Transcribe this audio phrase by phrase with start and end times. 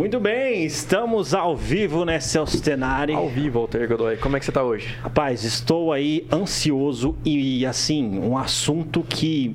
[0.00, 3.12] Muito bem, estamos ao vivo, né, Celso Tenari?
[3.12, 4.16] Ao vivo, Walter Godoy.
[4.16, 4.96] Como é que você está hoje?
[5.02, 9.54] Rapaz, estou aí ansioso e, assim, um assunto que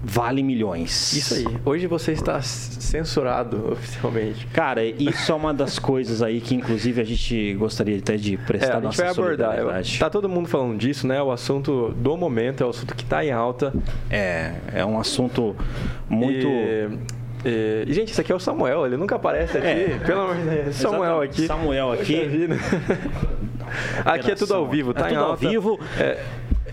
[0.00, 1.12] vale milhões.
[1.14, 1.58] Isso aí.
[1.64, 4.46] Hoje você está censurado oficialmente.
[4.52, 8.74] Cara, isso é uma das coisas aí que, inclusive, a gente gostaria até de prestar
[8.74, 9.56] é, a gente vai abordar.
[9.98, 11.20] Tá todo mundo falando disso, né?
[11.20, 13.74] O assunto do momento é o assunto que está em alta.
[14.08, 15.56] É, é um assunto
[16.08, 16.46] muito.
[16.46, 17.21] E...
[17.44, 19.66] E, gente, isso aqui é o Samuel, ele nunca aparece aqui.
[19.66, 20.76] É, pelo amor de Deus.
[20.76, 21.46] Samuel aqui.
[21.46, 22.48] Samuel aqui.
[24.04, 25.80] aqui é tudo ao vivo, tá é tudo ao vivo.
[25.98, 26.22] É,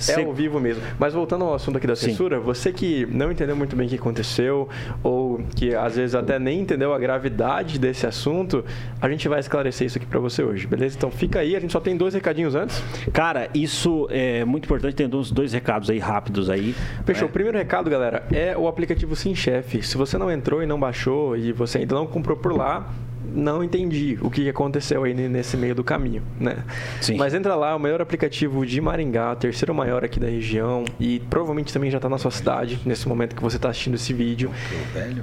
[0.08, 0.82] é ao vivo mesmo.
[0.98, 2.44] Mas voltando ao assunto aqui da censura, Sim.
[2.44, 4.70] você que não entendeu muito bem o que aconteceu,
[5.04, 8.64] ou que às vezes até nem entendeu a gravidade desse assunto,
[9.02, 10.96] a gente vai esclarecer isso aqui para você hoje, beleza?
[10.98, 12.82] Então fica aí, a gente só tem dois recadinhos antes.
[13.12, 16.76] Cara, isso é muito importante, tem dois, dois recados aí rápidos aí.
[17.06, 17.28] Fechou.
[17.28, 19.84] O primeiro recado, galera, é o aplicativo SimChef.
[19.84, 22.90] Se você não entrou e não baixou e você ainda não comprou por lá,
[23.34, 26.64] não entendi o que aconteceu aí nesse meio do caminho, né?
[27.02, 27.18] Sim.
[27.18, 31.74] Mas entra lá, o melhor aplicativo de Maringá, terceiro maior aqui da região e provavelmente
[31.74, 34.52] também já está na sua cidade nesse momento que você está assistindo esse vídeo.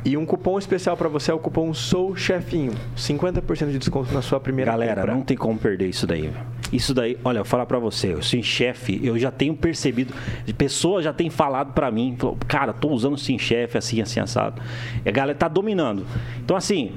[0.04, 4.22] E um cupom especial para você é o cupom Sou Chefinho, 50% de desconto na
[4.22, 5.14] sua primeira Galera, compra.
[5.14, 6.30] não tem como perder isso daí.
[6.72, 10.12] Isso daí, olha, eu vou falar para você, eu sou chefe, eu já tenho percebido,
[10.58, 14.20] pessoas já têm falado para mim, falou, cara, tô usando o Sim Chef assim, assim,
[14.20, 14.60] assado.
[15.04, 16.04] E a galera tá dominando.
[16.44, 16.92] Então, assim,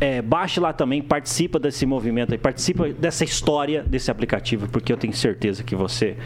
[0.00, 4.96] é, baixe lá também, participa desse movimento aí, participa dessa história desse aplicativo, porque eu
[4.96, 6.16] tenho certeza que você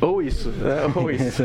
[0.00, 0.92] Ou isso, né?
[0.94, 1.42] ou isso.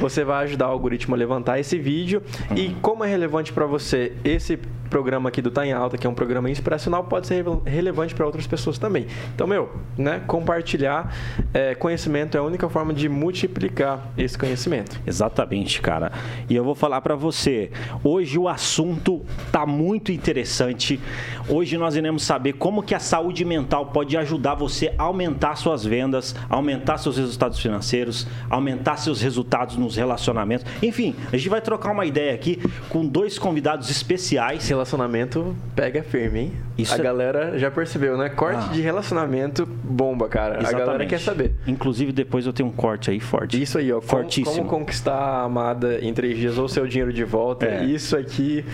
[0.00, 2.56] você vai ajudar o algoritmo a levantar esse vídeo uhum.
[2.56, 4.58] e como é relevante para você esse
[4.94, 8.24] programa aqui do Tá em Alta, que é um programa inspiracional, pode ser relevante para
[8.24, 9.08] outras pessoas também.
[9.34, 9.68] Então, meu,
[9.98, 11.12] né, compartilhar
[11.52, 15.00] é, conhecimento é a única forma de multiplicar esse conhecimento.
[15.04, 16.12] Exatamente, cara.
[16.48, 17.70] E eu vou falar para você,
[18.02, 21.00] hoje o assunto tá muito interessante.
[21.48, 25.82] Hoje nós iremos saber como que a saúde mental pode ajudar você a aumentar suas
[25.82, 30.66] vendas, aumentar seus resultados financeiros, aumentar seus resultados nos relacionamentos.
[30.82, 36.40] Enfim, a gente vai trocar uma ideia aqui com dois convidados especiais relacionamento pega firme,
[36.40, 36.52] hein?
[36.76, 37.02] Isso a é...
[37.02, 38.28] galera já percebeu, né?
[38.28, 38.72] Corte ah.
[38.72, 40.56] de relacionamento bomba, cara.
[40.58, 40.74] Exatamente.
[40.74, 41.54] A galera quer saber.
[41.66, 43.60] Inclusive, depois eu tenho um corte aí forte.
[43.60, 44.00] Isso aí, ó.
[44.00, 44.56] Fortíssimo.
[44.56, 47.66] Como, como conquistar a amada em três dias ou seu dinheiro de volta.
[47.66, 47.84] É.
[47.84, 48.64] Isso aqui.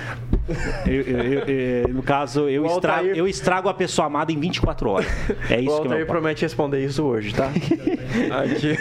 [0.86, 5.06] Eu, eu, eu, no caso, eu estrago, eu estrago a pessoa amada em 24 horas.
[5.48, 7.46] É isso o que eu promete responder isso hoje, tá?
[8.42, 8.76] aqui.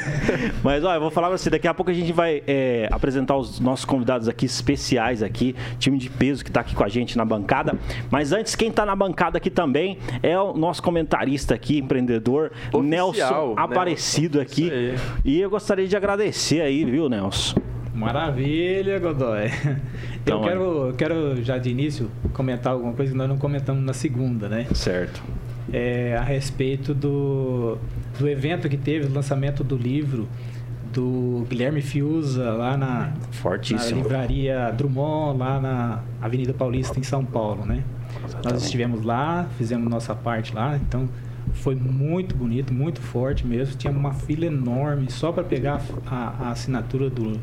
[0.64, 3.36] Mas, ó, eu vou falar pra você, daqui a pouco a gente vai é, apresentar
[3.36, 7.18] os nossos convidados aqui, especiais aqui, time de peso que tá aqui com a gente
[7.18, 7.78] na bancada.
[8.10, 12.84] Mas antes, quem está na bancada aqui também é o nosso comentarista aqui, empreendedor, Oficial,
[12.84, 14.72] Nelson Aparecido aqui.
[15.24, 17.60] E eu gostaria de agradecer aí, viu, Nelson?
[18.06, 19.46] Maravilha, Godoy.
[20.22, 23.94] Então, eu quero, quero já de início comentar alguma coisa que nós não comentamos na
[23.94, 24.68] segunda, né?
[24.74, 25.24] Certo.
[25.72, 27.78] É, a respeito do,
[28.20, 30.28] do evento que teve, o lançamento do livro
[30.94, 33.14] do Guilherme Fiuza lá na,
[33.44, 37.84] na livraria Drummond, lá na Avenida Paulista, em São Paulo, né?
[38.18, 38.54] Exatamente.
[38.54, 41.08] Nós estivemos lá, fizemos nossa parte lá, então
[41.54, 43.76] foi muito bonito, muito forte mesmo.
[43.76, 47.40] Tinha uma fila enorme só para pegar a, a, assinatura do,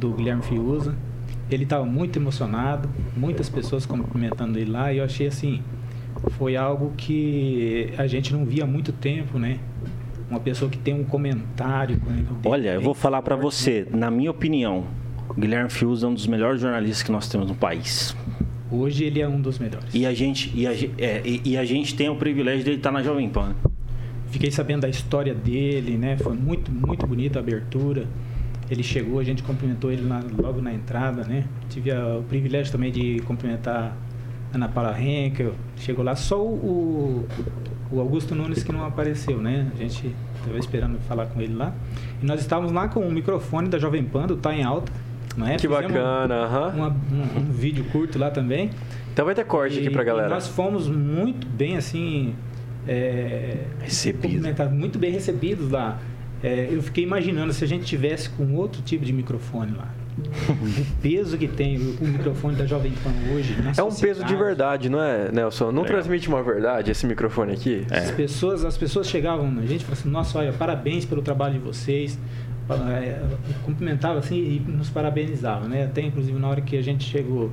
[0.00, 0.96] do Guilherme Fiuza.
[1.50, 5.62] Ele estava muito emocionado, muitas pessoas cumprimentando ele lá, e eu achei assim,
[6.30, 9.58] foi algo que a gente não via há muito tempo, né?
[10.30, 12.00] uma pessoa que tem um comentário.
[12.44, 14.84] Olha, eu vou falar para você, na minha opinião,
[15.36, 18.16] Guilherme Fius é um dos melhores jornalistas que nós temos no país.
[18.70, 19.92] Hoje ele é um dos melhores.
[19.92, 22.92] E a gente, e a, é, e, e a gente tem o privilégio dele estar
[22.92, 23.48] na Jovem Pan.
[23.48, 23.54] Né?
[24.30, 26.16] Fiquei sabendo da história dele, né?
[26.16, 28.06] Foi muito, muito bonita a abertura.
[28.70, 31.44] Ele chegou, a gente cumprimentou ele na, logo na entrada, né?
[31.68, 33.96] Tive a, o privilégio também de cumprimentar
[34.52, 35.54] a Ana Paula Henkel.
[35.76, 37.26] Chegou lá só o,
[37.90, 39.68] o Augusto Nunes que não apareceu, né?
[39.74, 41.74] A gente estava esperando falar com ele lá.
[42.22, 44.92] E nós estávamos lá com o microfone da Jovem Pan, do Tá em Alta.
[45.36, 45.56] Não é?
[45.56, 48.70] Que Fizemos bacana, um, um, um, vídeo curto lá também.
[49.12, 50.28] Então vai ter corte e, aqui pra galera.
[50.28, 52.34] nós fomos muito bem assim.
[52.86, 54.46] É, recebidos.
[54.72, 55.98] Muito bem recebidos lá.
[56.42, 59.92] É, eu fiquei imaginando se a gente tivesse com outro tipo de microfone lá.
[60.20, 63.54] o peso que tem o microfone da Jovem Pan hoje.
[63.76, 65.70] é um peso de verdade, não é, Nelson?
[65.70, 65.86] Não é.
[65.86, 67.86] transmite uma verdade esse microfone aqui?
[67.90, 67.98] É.
[67.98, 71.54] As, pessoas, as pessoas chegavam na gente e falavam assim: nossa, olha, parabéns pelo trabalho
[71.54, 72.18] de vocês.
[72.70, 73.20] É,
[73.64, 75.84] cumprimentava assim e nos parabenizava, né?
[75.84, 77.50] Até inclusive na hora que a gente chegou,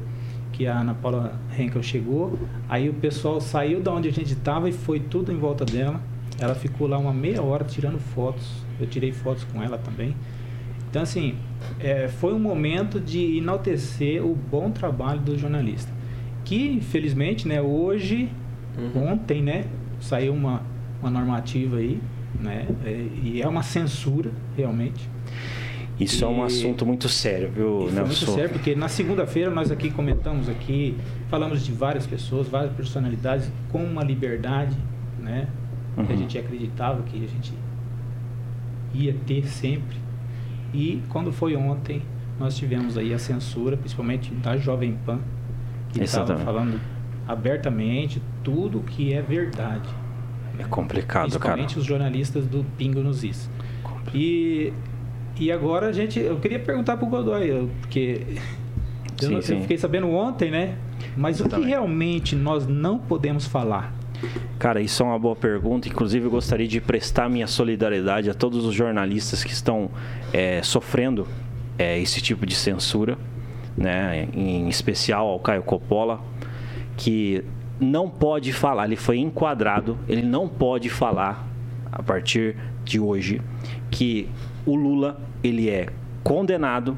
[0.54, 2.38] que a Ana Paula Henkel chegou,
[2.70, 6.00] aí o pessoal saiu da onde a gente estava e foi tudo em volta dela.
[6.40, 8.67] Ela ficou lá uma meia hora tirando fotos.
[8.80, 10.16] Eu tirei fotos com ela também.
[10.90, 11.36] Então, assim,
[11.80, 15.92] é, foi um momento de enaltecer o bom trabalho do jornalista.
[16.46, 18.30] Que, infelizmente, né, hoje,
[18.78, 19.12] uhum.
[19.12, 19.66] ontem, né,
[20.00, 20.62] saiu uma,
[21.02, 22.00] uma normativa aí,
[22.40, 25.10] né, é, e é uma censura, realmente.
[26.00, 28.02] Isso e, é um assunto muito sério, viu, Nelson?
[28.02, 30.96] Muito sério, porque na segunda-feira nós aqui comentamos aqui,
[31.28, 34.78] falamos de várias pessoas, várias personalidades com uma liberdade,
[35.20, 35.48] né?
[35.98, 36.06] Uhum.
[36.06, 37.52] Que a gente acreditava que a gente
[38.98, 39.98] ia ter sempre.
[40.74, 42.02] E quando foi ontem,
[42.40, 45.20] nós tivemos aí a censura, principalmente da Jovem Pan,
[45.90, 46.80] que estava falando
[47.28, 49.90] abertamente tudo que é verdade.
[50.60, 51.80] É complicado, principalmente cara.
[51.80, 53.50] os jornalistas do Pingo nos Is.
[54.14, 54.74] E,
[55.40, 58.22] e agora a gente, eu queria perguntar para o Godoy, porque
[59.20, 59.56] sim, eu, sim.
[59.56, 60.78] eu, fiquei sabendo ontem, né?
[61.16, 61.60] Mas Exatamente.
[61.60, 63.94] o que realmente nós não podemos falar?
[64.58, 65.88] Cara, isso é uma boa pergunta.
[65.88, 69.90] Inclusive, eu gostaria de prestar minha solidariedade a todos os jornalistas que estão
[70.34, 71.28] é, sofrendo
[71.78, 73.18] é, esse tipo de censura,
[73.78, 74.28] né?
[74.34, 76.20] em especial ao Caio Coppola,
[76.96, 77.44] que
[77.80, 81.48] não pode falar, ele foi enquadrado, ele não pode falar
[81.92, 83.42] a partir de hoje
[83.92, 84.28] que
[84.66, 85.88] o Lula ele é
[86.24, 86.98] condenado,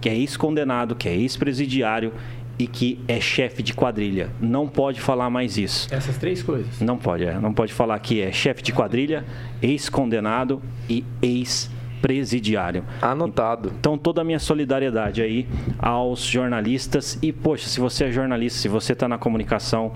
[0.00, 2.12] que é ex-condenado, que é ex-presidiário
[2.58, 4.30] e que é chefe de quadrilha.
[4.40, 5.88] Não pode falar mais isso.
[5.90, 6.80] Essas três coisas?
[6.80, 7.38] Não pode, é.
[7.38, 9.24] Não pode falar que é chefe de quadrilha,
[9.62, 12.84] ex-condenado e ex-presidiário.
[13.00, 13.72] Anotado.
[13.78, 15.46] Então, toda a minha solidariedade aí
[15.78, 17.18] aos jornalistas.
[17.22, 19.92] E, poxa, se você é jornalista, se você está na comunicação,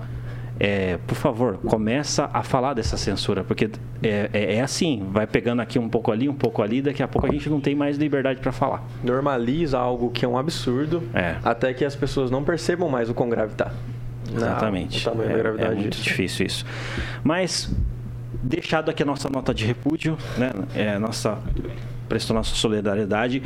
[0.59, 3.69] é, por favor, começa a falar dessa censura, porque
[4.01, 7.07] é, é, é, assim, vai pegando aqui um pouco ali, um pouco ali, daqui a
[7.07, 8.83] pouco a gente não tem mais liberdade para falar.
[9.03, 11.35] Normaliza algo que é um absurdo, é.
[11.43, 13.71] até que as pessoas não percebam mais o quão grave está.
[14.33, 15.05] Exatamente.
[15.05, 16.65] Não, é, é, muito difícil isso.
[17.23, 17.73] Mas,
[18.41, 20.51] deixado aqui a nossa nota de repúdio, né?
[20.75, 21.37] É, nossa
[22.07, 23.41] prestou nossa solidariedade.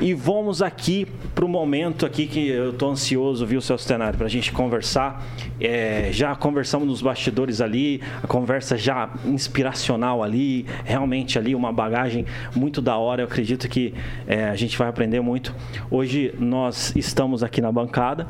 [0.00, 4.26] E vamos aqui para o momento aqui que eu estou ansioso, viu, seu cenário, para
[4.26, 5.24] a gente conversar.
[5.60, 12.26] É, já conversamos nos bastidores ali, a conversa já inspiracional ali, realmente ali uma bagagem
[12.54, 13.22] muito da hora.
[13.22, 13.92] Eu acredito que
[14.26, 15.54] é, a gente vai aprender muito.
[15.90, 18.28] Hoje nós estamos aqui na bancada,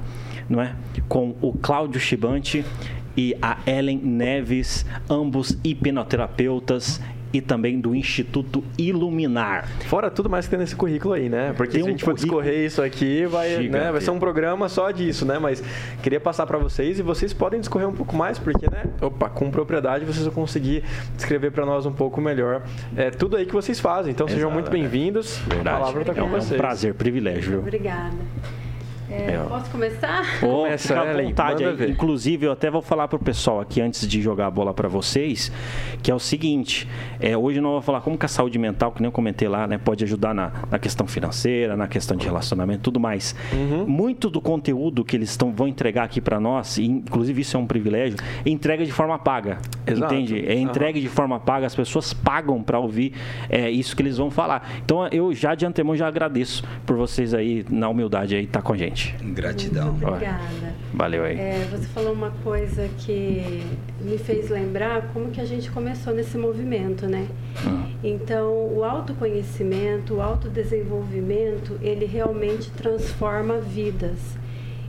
[0.49, 0.75] não é,
[1.09, 2.64] com o Cláudio Chibante
[3.17, 7.00] e a Ellen Neves, ambos hipnoterapeutas
[7.33, 9.69] e também do Instituto Iluminar.
[9.87, 11.53] Fora tudo mais que tem nesse currículo aí, né?
[11.57, 14.69] Porque tem se a gente for discorrer isso aqui, vai, né, vai ser um programa
[14.69, 15.39] só disso, né?
[15.39, 15.63] Mas
[16.03, 18.85] queria passar para vocês e vocês podem discorrer um pouco mais, porque, né?
[19.01, 20.83] Opa, com propriedade vocês vão conseguir
[21.17, 22.63] descrever para nós um pouco melhor
[22.97, 24.13] é, tudo aí que vocês fazem.
[24.13, 25.39] Então Exato, sejam muito bem-vindos.
[25.47, 25.69] Verdade.
[25.69, 27.59] A palavra tá com é um prazer, privilégio.
[27.59, 28.17] Obrigada.
[29.11, 30.38] É, posso começar?
[30.38, 31.91] Começa, fica à vontade aí.
[31.91, 34.87] Inclusive, eu até vou falar para o pessoal aqui, antes de jogar a bola para
[34.87, 35.50] vocês,
[36.03, 36.87] que é o seguinte,
[37.19, 39.67] é, hoje nós vamos falar como que a saúde mental, que nem eu comentei lá,
[39.67, 43.35] né, pode ajudar na, na questão financeira, na questão de relacionamento tudo mais.
[43.53, 43.87] Uhum.
[43.87, 47.61] Muito do conteúdo que eles tão, vão entregar aqui para nós, e inclusive isso é
[47.61, 49.59] um privilégio, é entrega de forma paga.
[49.87, 50.15] Exato.
[50.15, 50.47] Entende?
[50.47, 51.05] É entregue uhum.
[51.05, 53.15] de forma paga, as pessoas pagam para ouvir
[53.49, 54.69] é, isso que eles vão falar.
[54.85, 58.67] Então, eu já de antemão já agradeço por vocês aí, na humildade aí, estar tá
[58.67, 59.14] com a gente gente.
[59.33, 59.93] Gratidão.
[59.93, 60.75] Muito obrigada.
[60.93, 61.38] Valeu aí.
[61.38, 63.62] É, você falou uma coisa que
[64.00, 67.28] me fez lembrar como que a gente começou nesse movimento, né?
[67.64, 67.93] Hum.
[68.02, 74.19] Então, o autoconhecimento, o autodesenvolvimento, ele realmente transforma vidas.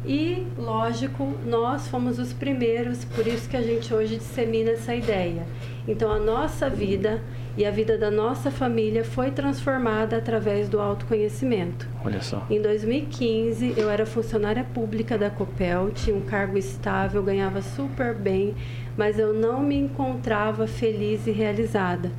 [0.06, 5.46] E, lógico, nós fomos os primeiros, por isso que a gente hoje dissemina essa ideia.
[5.88, 7.22] Então, a nossa vida
[7.60, 11.86] e a vida da nossa família foi transformada através do autoconhecimento.
[12.06, 12.48] Olha só.
[12.50, 18.56] Em 2015, eu era funcionária pública da Copel, tinha um cargo estável, ganhava super bem,
[18.96, 22.10] mas eu não me encontrava feliz e realizada.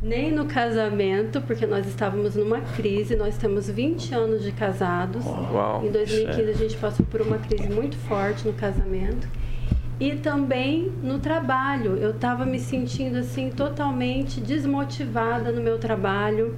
[0.00, 5.26] nem no casamento, porque nós estávamos numa crise, nós temos 20 anos de casados.
[5.26, 9.28] Uau, em 2015 a gente passou por uma crise muito forte no casamento.
[9.98, 16.54] E também no trabalho, eu estava me sentindo assim totalmente desmotivada no meu trabalho,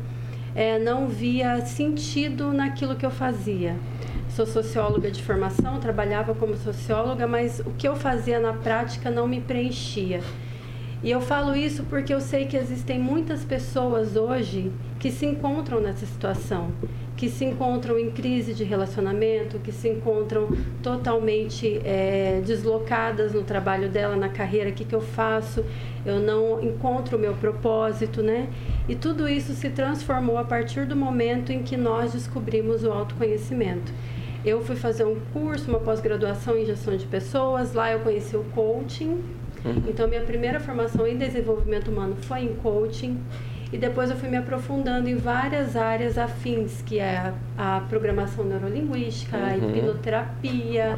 [0.57, 3.77] é, não via sentido naquilo que eu fazia.
[4.29, 9.29] Sou socióloga de formação, trabalhava como socióloga, mas o que eu fazia na prática não
[9.29, 10.21] me preenchia.
[11.03, 15.81] E eu falo isso porque eu sei que existem muitas pessoas hoje que se encontram
[15.81, 16.73] nessa situação,
[17.17, 20.49] que se encontram em crise de relacionamento, que se encontram
[20.83, 25.65] totalmente é, deslocadas no trabalho dela, na carreira, o que, que eu faço,
[26.05, 28.49] eu não encontro o meu propósito, né?
[28.89, 33.93] E tudo isso se transformou a partir do momento em que nós descobrimos o autoconhecimento.
[34.45, 38.45] Eu fui fazer um curso, uma pós-graduação em gestão de pessoas, lá eu conheci o
[38.55, 39.21] coaching,
[39.65, 39.83] Uhum.
[39.89, 43.19] Então, minha primeira formação em desenvolvimento humano foi em coaching.
[43.71, 48.45] E depois eu fui me aprofundando em várias áreas afins, que é a, a programação
[48.45, 49.45] neurolinguística, uhum.
[49.45, 50.97] a hipnoterapia,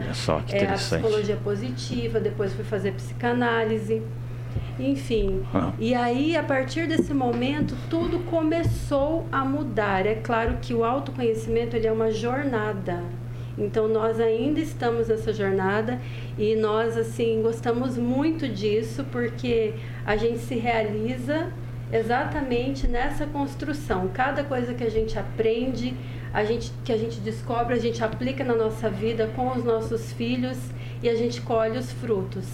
[0.53, 4.01] é, a psicologia positiva, depois fui fazer psicanálise,
[4.79, 5.43] enfim.
[5.53, 5.73] Ah.
[5.81, 10.07] E aí, a partir desse momento, tudo começou a mudar.
[10.07, 13.03] É claro que o autoconhecimento ele é uma jornada.
[13.59, 16.01] Então nós ainda estamos nessa jornada
[16.39, 21.53] e nós assim gostamos muito disso porque a gente se realiza
[21.93, 24.09] exatamente nessa construção.
[24.09, 25.95] Cada coisa que a gente aprende,
[26.33, 30.13] a gente que a gente descobre, a gente aplica na nossa vida com os nossos
[30.13, 30.59] filhos
[31.03, 32.47] e a gente colhe os frutos.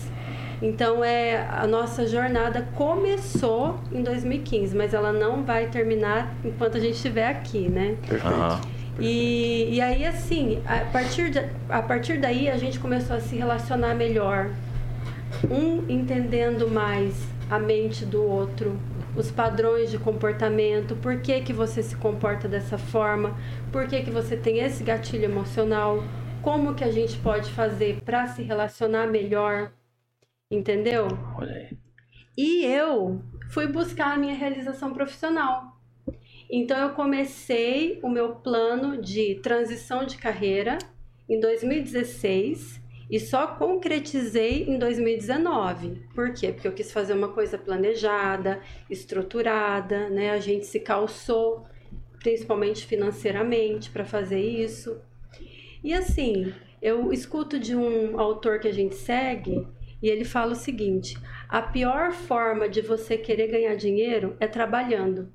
[0.63, 6.81] Então é a nossa jornada começou em 2015, mas ela não vai terminar enquanto a
[6.81, 7.97] gente estiver aqui, né?
[8.09, 8.35] Perfeito.
[8.35, 8.76] Uhum.
[8.99, 13.37] E, e aí, assim, a partir, de, a partir daí a gente começou a se
[13.37, 14.51] relacionar melhor.
[15.51, 17.15] Um entendendo mais
[17.51, 18.79] a mente do outro,
[19.15, 23.37] os padrões de comportamento, por que, que você se comporta dessa forma,
[23.71, 26.03] por que, que você tem esse gatilho emocional,
[26.43, 29.73] como que a gente pode fazer para se relacionar melhor,
[30.51, 31.09] entendeu?
[31.37, 31.79] Olha aí.
[32.37, 35.76] E eu fui buscar a minha realização profissional.
[36.51, 40.79] Então eu comecei o meu plano de transição de carreira
[41.29, 46.03] em 2016 e só concretizei em 2019.
[46.15, 46.53] Por quê?
[46.53, 48.61] Porque eu quis fazer uma coisa planejada,
[48.91, 50.31] estruturada, né?
[50.31, 51.65] A gente se calçou,
[52.19, 55.01] principalmente financeiramente, para fazer isso.
[55.83, 59.67] E assim, eu escuto de um autor que a gente segue
[60.03, 61.17] e ele fala o seguinte:
[61.49, 65.33] a pior forma de você querer ganhar dinheiro é trabalhando.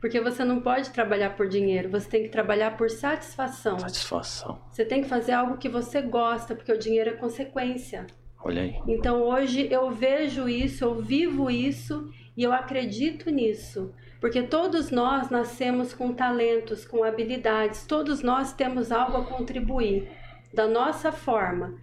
[0.00, 3.78] Porque você não pode trabalhar por dinheiro, você tem que trabalhar por satisfação.
[3.78, 4.58] Satisfação.
[4.70, 8.06] Você tem que fazer algo que você gosta, porque o dinheiro é consequência.
[8.42, 8.80] Olha aí.
[8.88, 13.92] Então hoje eu vejo isso, eu vivo isso e eu acredito nisso.
[14.18, 20.08] Porque todos nós nascemos com talentos, com habilidades, todos nós temos algo a contribuir
[20.52, 21.74] da nossa forma.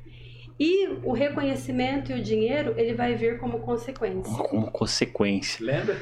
[0.60, 4.34] E o reconhecimento e o dinheiro, ele vai vir como consequência.
[4.44, 5.64] Como consequência.
[5.64, 5.98] Lembra?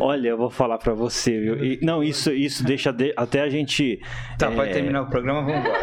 [0.00, 1.62] Olha, eu vou falar para você, viu?
[1.62, 4.00] E, não, isso, isso deixa de, até a gente.
[4.38, 4.54] Tá, é...
[4.54, 5.78] pode terminar o programa, vamos embora.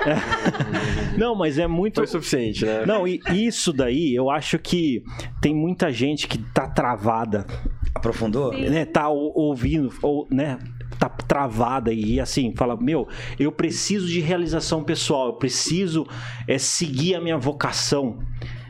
[1.18, 1.96] não, mas é muito.
[1.98, 2.84] Foi suficiente, né?
[2.86, 5.04] Não, e isso daí, eu acho que
[5.40, 7.46] tem muita gente que tá travada.
[7.94, 8.54] Aprofundou?
[8.54, 8.70] Sim.
[8.70, 10.58] Né, tá ouvindo, ou, né?
[11.00, 13.08] Tá travada e assim, fala, meu,
[13.40, 16.08] eu preciso de realização pessoal, eu preciso
[16.48, 18.20] é, seguir a minha vocação.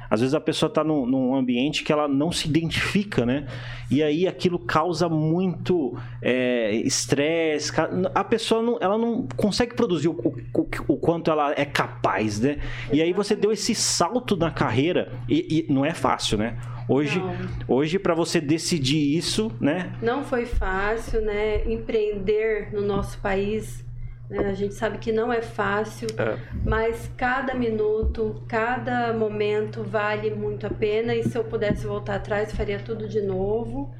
[0.09, 3.47] Às vezes a pessoa está num, num, ambiente que ela não se identifica, né?
[3.89, 7.71] E aí aquilo causa muito é, estresse.
[8.13, 12.59] a pessoa não, ela não consegue produzir o, o, o, quanto ela é capaz, né?
[12.93, 16.57] E aí você deu esse salto na carreira e, e não é fácil, né?
[16.87, 17.19] Hoje,
[17.67, 19.95] hoje para você decidir isso, né?
[20.01, 21.65] Não foi fácil, né?
[21.65, 23.83] Empreender no nosso país,
[24.29, 24.47] né?
[24.47, 26.37] a gente sabe que não é fácil, é.
[26.63, 31.15] mas cada minuto, cada momento vale muito a pena.
[31.15, 33.93] E se eu pudesse voltar atrás, faria tudo de novo.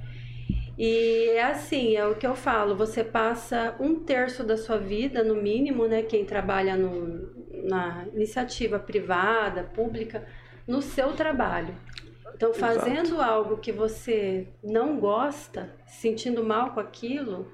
[0.77, 5.23] E é assim, é o que eu falo, você passa um terço da sua vida,
[5.23, 6.01] no mínimo, né?
[6.01, 7.29] Quem trabalha no,
[7.63, 10.23] na iniciativa privada, pública,
[10.67, 11.73] no seu trabalho.
[12.35, 13.21] Então, fazendo Exato.
[13.21, 17.49] algo que você não gosta, sentindo mal com aquilo,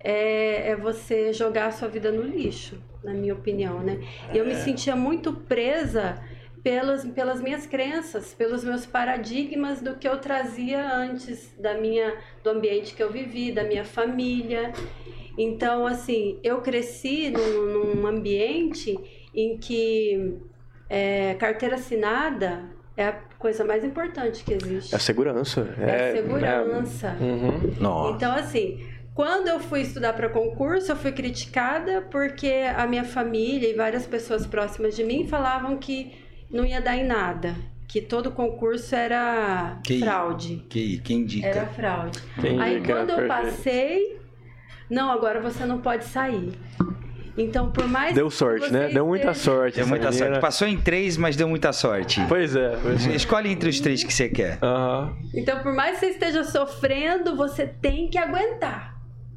[0.00, 4.00] é, é, você jogar a sua vida no lixo, na minha opinião, né?
[4.32, 4.56] E eu me é.
[4.56, 6.22] sentia muito presa
[6.62, 12.48] pelas, pelas minhas crenças, pelos meus paradigmas do que eu trazia antes da minha, do
[12.48, 14.72] ambiente que eu vivi, da minha família.
[15.36, 18.98] Então, assim, eu cresci num, num ambiente
[19.34, 20.38] em que
[20.88, 23.12] é, carteira assinada é a
[23.44, 24.94] coisa mais importante que existe.
[24.94, 25.68] É a segurança.
[25.78, 27.08] É, é a segurança.
[27.20, 27.22] É...
[27.22, 28.14] Uhum.
[28.16, 28.82] Então, assim,
[29.14, 34.06] quando eu fui estudar para concurso, eu fui criticada porque a minha família e várias
[34.06, 36.14] pessoas próximas de mim falavam que
[36.50, 37.54] não ia dar em nada.
[37.86, 40.64] Que todo concurso era que, fraude.
[40.70, 41.46] Que, quem indica?
[41.46, 42.18] Era fraude.
[42.40, 43.42] Quem Aí indica, quando eu perfeito.
[43.42, 44.20] passei,
[44.88, 46.54] não, agora você não pode sair.
[47.36, 48.88] Então, por mais Deu sorte, né?
[48.88, 49.44] Deu muita esteja...
[49.44, 49.76] sorte.
[49.76, 50.26] Deu muita menina.
[50.26, 50.40] sorte.
[50.40, 52.20] Passou em três, mas deu muita sorte.
[52.28, 52.76] Pois é.
[52.80, 53.14] Pois é.
[53.14, 54.58] Escolhe entre os três que você quer.
[54.62, 55.16] Aham.
[55.34, 58.94] Então, por mais que você esteja sofrendo, você tem que aguentar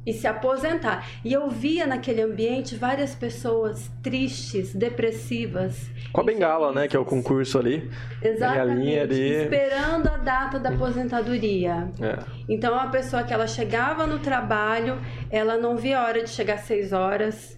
[0.08, 1.06] e se aposentar.
[1.22, 5.90] E eu via naquele ambiente várias pessoas tristes, depressivas.
[6.10, 6.88] Com a bengala, né?
[6.88, 7.90] Que é o concurso ali.
[8.22, 8.80] Exatamente.
[8.80, 9.34] linha ali.
[9.42, 11.90] Esperando a data da aposentadoria.
[12.00, 12.18] É.
[12.48, 14.98] Então, uma pessoa que ela chegava no trabalho,
[15.30, 17.57] ela não via a hora de chegar às seis horas.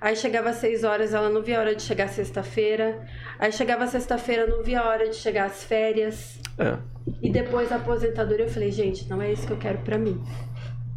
[0.00, 3.04] Aí chegava às seis horas, ela não via a hora de chegar sexta-feira.
[3.38, 6.40] Aí chegava sexta-feira, não via a hora de chegar às férias.
[6.58, 6.78] É.
[7.22, 10.22] E depois a aposentadoria, eu falei, gente, não é isso que eu quero pra mim.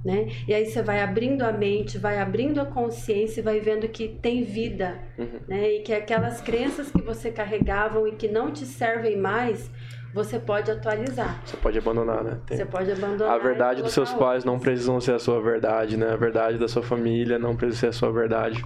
[0.05, 0.27] Né?
[0.47, 4.07] E aí você vai abrindo a mente, vai abrindo a consciência e vai vendo que
[4.09, 4.99] tem vida,
[5.47, 5.75] né?
[5.75, 9.71] E que aquelas crenças que você carregavam e que não te servem mais,
[10.13, 11.41] você pode atualizar.
[11.45, 12.37] Você pode abandonar, né?
[12.45, 13.33] Tem- Você pode abandonar.
[13.33, 14.71] A verdade dos seus pais não outras.
[14.73, 16.11] precisam ser a sua verdade, né?
[16.11, 18.61] A verdade da sua família não precisa ser a sua verdade.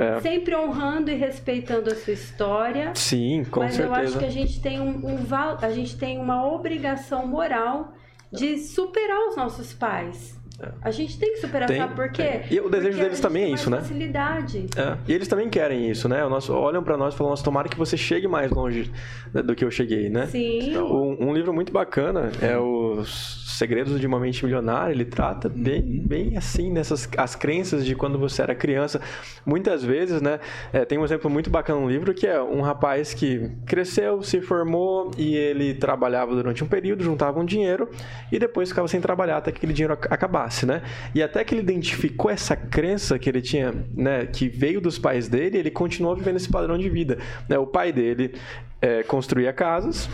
[0.00, 0.18] É.
[0.20, 2.92] Sempre honrando e respeitando a sua história.
[2.94, 4.18] Sim, com mas eu acho certeza.
[4.18, 5.26] que a gente tem um, um
[5.60, 7.92] a gente tem uma obrigação moral
[8.32, 10.39] de superar os nossos pais.
[10.82, 12.22] A gente tem que superar, Tem, sabe por quê?
[12.22, 12.42] tem.
[12.58, 13.78] E o desejo Porque deles também é isso, né?
[13.78, 14.66] Facilidade.
[14.76, 16.24] É, E eles também querem isso, né?
[16.24, 18.90] O nosso, olham pra nós e falam, nossa, tomara que você chegue mais longe
[19.32, 20.26] do que eu cheguei, né?
[20.26, 20.76] Sim.
[20.78, 24.92] Um, um livro muito bacana é Os Segredos de uma Mente Milionária.
[24.92, 29.00] Ele trata bem, bem assim nessas as crenças de quando você era criança.
[29.44, 30.40] Muitas vezes, né?
[30.72, 34.40] é, tem um exemplo muito bacana no livro que é um rapaz que cresceu, se
[34.40, 37.88] formou e ele trabalhava durante um período, juntava um dinheiro
[38.32, 40.08] e depois ficava sem trabalhar até que aquele dinheiro ac-
[40.50, 40.82] acabasse, né?
[41.14, 44.26] E até que ele identificou essa crença que ele tinha, né?
[44.26, 47.18] Que veio dos pais dele, ele continuou vivendo esse padrão de vida.
[47.48, 47.56] Né?
[47.58, 48.34] O pai dele
[48.82, 50.08] é, construía casas,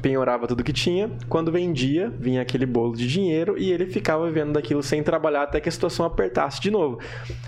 [0.00, 1.10] penhorava tudo que tinha.
[1.28, 5.60] Quando vendia, vinha aquele bolo de dinheiro e ele ficava vivendo daquilo sem trabalhar até
[5.60, 7.00] que a situação apertasse de novo.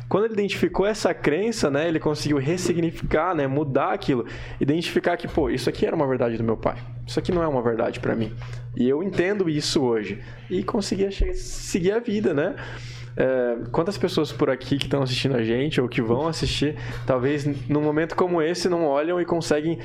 [0.09, 4.27] Quando ele identificou essa crença, né, ele conseguiu ressignificar, né, mudar aquilo,
[4.61, 6.77] identificar que, pô, isso aqui era uma verdade do meu pai.
[7.07, 8.33] Isso aqui não é uma verdade pra mim.
[8.77, 12.57] E eu entendo isso hoje e conseguia seguir a vida, né?
[13.17, 16.75] É, quantas pessoas por aqui que estão assistindo a gente ou que vão assistir,
[17.07, 19.79] talvez num momento como esse não olham e conseguem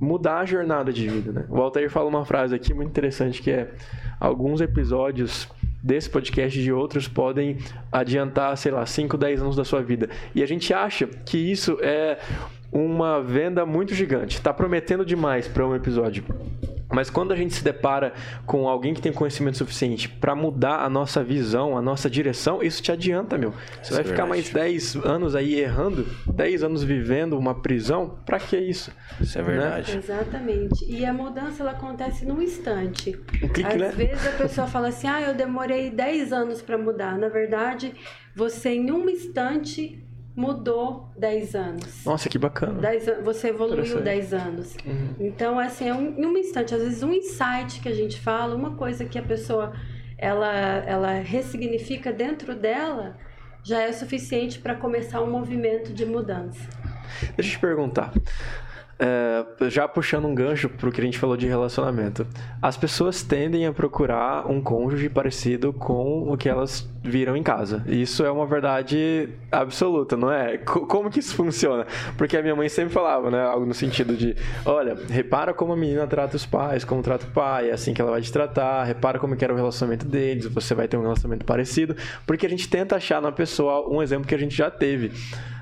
[0.00, 1.44] mudar a jornada de vida, né?
[1.48, 3.70] O Altair fala uma frase aqui muito interessante que é
[4.18, 5.48] alguns episódios
[5.82, 7.58] desse podcast e de outros podem
[7.92, 10.08] adiantar, sei lá, 5, 10 anos da sua vida.
[10.34, 12.18] E a gente acha que isso é
[12.72, 14.40] uma venda muito gigante.
[14.40, 16.24] Tá prometendo demais para um episódio.
[16.92, 18.12] Mas quando a gente se depara
[18.46, 22.82] com alguém que tem conhecimento suficiente para mudar a nossa visão, a nossa direção, isso
[22.82, 23.52] te adianta, meu.
[23.82, 24.28] Você vai é ficar verdade.
[24.28, 28.92] mais 10 anos aí errando, 10 anos vivendo uma prisão, pra que isso?
[29.20, 29.96] Isso é verdade.
[29.96, 30.84] Exatamente.
[30.88, 33.18] E a mudança ela acontece num instante.
[33.42, 33.88] Um clique, Às né?
[33.88, 37.16] vezes a pessoa fala assim: "Ah, eu demorei 10 anos para mudar".
[37.18, 37.94] Na verdade,
[38.34, 40.03] você em um instante
[40.36, 42.04] mudou 10 anos.
[42.04, 42.80] Nossa, que bacana.
[42.80, 44.04] 10 an- você evoluiu Interessante.
[44.04, 44.76] 10 anos.
[45.20, 48.54] Então, assim, é um, em um instante, às vezes um insight que a gente fala,
[48.54, 49.72] uma coisa que a pessoa
[50.18, 50.52] ela,
[50.86, 53.16] ela ressignifica dentro dela,
[53.62, 56.68] já é suficiente para começar um movimento de mudança.
[57.36, 58.12] Deixa eu te perguntar.
[58.96, 62.24] É, já puxando um gancho pro que a gente falou de relacionamento.
[62.62, 67.82] As pessoas tendem a procurar um cônjuge parecido com o que elas viram em casa.
[67.88, 70.58] Isso é uma verdade absoluta, não é?
[70.58, 71.86] Co- Como que isso funciona?
[72.16, 73.42] Porque a minha mãe sempre falava, né?
[73.42, 77.30] Algo no sentido de: olha, repara como a menina trata os pais, como trata o
[77.30, 80.46] pai, é assim que ela vai te tratar, repara como que era o relacionamento deles,
[80.46, 81.96] você vai ter um relacionamento parecido.
[82.26, 85.10] Porque a gente tenta achar na pessoa um exemplo que a gente já teve.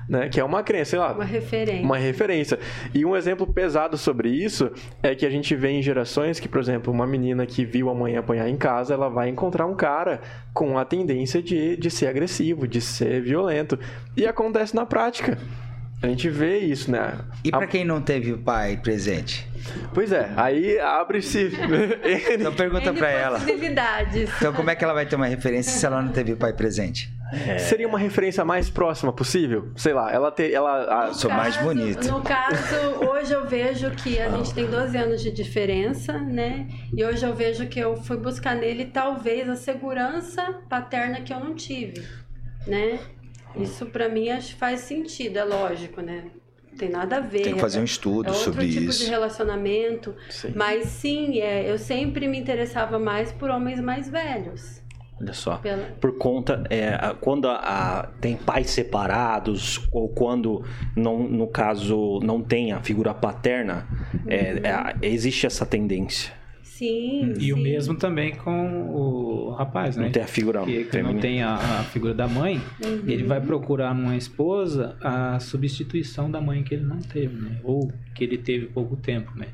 [0.07, 0.27] Né?
[0.29, 1.83] Que é uma crença, sei lá, Uma referência.
[1.85, 2.59] uma referência.
[2.93, 6.59] E um exemplo pesado sobre isso é que a gente vê em gerações que, por
[6.59, 10.21] exemplo, uma menina que viu a mãe apanhar em casa, ela vai encontrar um cara
[10.53, 13.79] com a tendência de, de ser agressivo, de ser violento.
[14.15, 15.37] E acontece na prática.
[16.03, 17.17] A gente vê isso, né?
[17.45, 19.47] E pra A- quem não teve o pai presente?
[19.93, 21.49] Pois é, aí abre-se.
[22.33, 23.39] Então pergunta N pra ela.
[24.37, 26.51] Então como é que ela vai ter uma referência se ela não teve o pai
[26.51, 27.09] presente?
[27.57, 29.71] Seria uma referência mais próxima possível?
[29.75, 30.51] Sei lá, ela ter.
[30.51, 32.07] Ela, a- Sou mais caso- bonito.
[32.11, 32.75] No caso,
[33.09, 36.67] hoje eu vejo que a gente tem 12 anos de diferença, né?
[36.95, 41.39] E hoje eu vejo que eu fui buscar nele talvez a segurança paterna que eu
[41.39, 42.03] não tive,
[42.67, 42.99] né?
[43.57, 46.25] Isso pra mim acho que faz sentido, é lógico, né?
[46.75, 47.41] tem nada a ver.
[47.43, 49.03] Tem que fazer um estudo é outro sobre tipo isso.
[49.05, 50.15] de relacionamento.
[50.27, 50.53] Sim.
[50.55, 54.81] Mas sim, é, eu sempre me interessava mais por homens mais velhos.
[55.21, 55.57] Olha só.
[55.57, 62.19] Pela- Por conta, é, quando a- a- tem pais separados, ou quando, não, no caso,
[62.23, 63.87] não tem a figura paterna,
[64.27, 66.33] é, é, a- existe essa tendência.
[66.77, 67.33] Sim.
[67.39, 67.61] E o sim.
[67.63, 70.05] mesmo também com o rapaz, né?
[70.05, 73.03] Não tem a figura que, que não tem a, a figura da mãe, Uhum.
[73.07, 77.59] ele vai procurar numa esposa a substituição da mãe que ele não teve, né?
[77.63, 79.47] Ou que ele teve pouco tempo, né?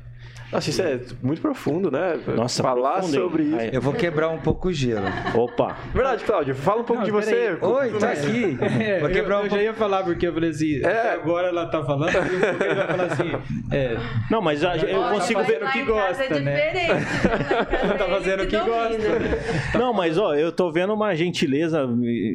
[0.52, 2.18] Nossa, isso é muito profundo, né?
[2.34, 3.20] Nossa, Falar profundo, hein?
[3.22, 3.56] sobre isso.
[3.58, 3.70] Aí.
[3.72, 5.06] Eu vou quebrar um pouco o gelo.
[5.34, 5.76] Opa!
[5.94, 7.56] Verdade, Cláudio, fala um pouco Não, de você.
[7.58, 7.58] peraí.
[7.72, 8.58] Oi, tá aqui.
[9.00, 11.12] Vou eu, quebrar um eu já ia falar porque eu falei assim, É.
[11.12, 13.32] agora ela tá falando, ele vai falar assim,
[13.70, 13.96] é,
[14.30, 15.62] Não, mas a- eu Olha, consigo mas ver.
[15.62, 16.86] o que gosta, é né?
[16.86, 19.78] casa Tá é fazendo o que gosta.
[19.78, 21.88] Não, mas ó, eu tô vendo uma gentileza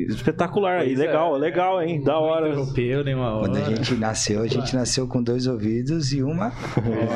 [0.10, 0.88] espetacular aí.
[0.96, 1.08] Pois é.
[1.08, 2.02] Legal, legal, hein?
[2.04, 2.48] Da não hora.
[2.50, 3.50] interrompeu nenhuma hora.
[3.50, 6.52] Quando a gente nasceu, a gente nasceu com dois ouvidos e uma.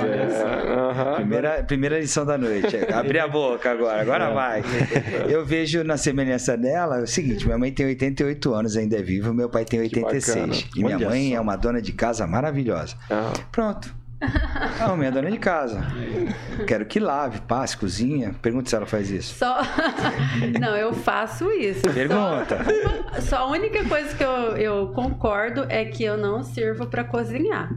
[0.03, 1.15] É, aham.
[1.15, 2.75] Primeira, primeira lição da noite.
[2.89, 4.63] É, Abrir a boca agora, agora vai.
[5.27, 9.33] Eu vejo na semelhança dela o seguinte: minha mãe tem 88 anos, ainda é viva,
[9.33, 10.35] meu pai tem 86.
[10.35, 10.53] bacana.
[10.75, 11.35] E minha Olha mãe só.
[11.35, 12.95] é uma dona de casa maravilhosa.
[13.09, 13.93] Ah, Pronto.
[14.79, 15.81] Não, minha dona de casa.
[16.67, 18.35] Quero que lave, passe, cozinha.
[18.41, 19.35] Pergunta se ela faz isso.
[19.37, 19.59] Só.
[20.59, 21.81] Não, eu faço isso.
[21.93, 22.57] Pergunta.
[23.15, 27.03] Só, só a única coisa que eu, eu concordo é que eu não sirvo pra
[27.05, 27.71] cozinhar.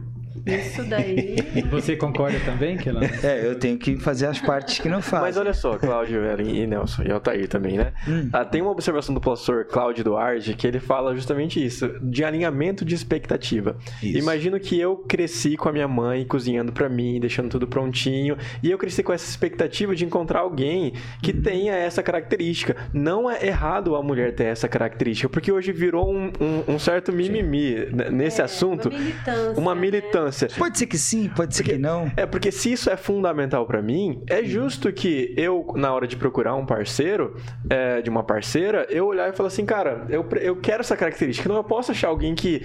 [0.45, 1.35] Isso daí.
[1.71, 3.01] Você concorda também que ela...
[3.23, 5.41] É, eu tenho que fazer as partes que não Mas fazem.
[5.41, 7.93] olha só, Cláudio, e Nelson, e Altair também, né?
[8.07, 8.29] Hum.
[8.33, 12.83] Ah, tem uma observação do professor Cláudio Duarte que ele fala justamente isso, de alinhamento
[12.83, 13.77] de expectativa.
[14.01, 14.17] Isso.
[14.17, 18.69] Imagino que eu cresci com a minha mãe cozinhando pra mim, deixando tudo prontinho, e
[18.69, 21.41] eu cresci com essa expectativa de encontrar alguém que Uhum.
[21.41, 22.75] tenha essa característica.
[22.93, 27.11] Não é errado a mulher ter essa característica, porque hoje virou um, um- um certo
[27.13, 28.89] mimimi né, nesse É, assunto.
[28.89, 29.61] Uma militância.
[29.61, 30.32] Uma né?
[30.57, 32.11] Pode ser que sim, pode ser que não.
[32.15, 36.15] É, porque se isso é fundamental pra mim, é justo que eu, na hora de
[36.15, 37.35] procurar um parceiro,
[37.69, 41.47] é, de uma parceira, eu olhar e falar assim, cara, eu, eu quero essa característica.
[41.47, 42.61] Não, eu posso achar alguém que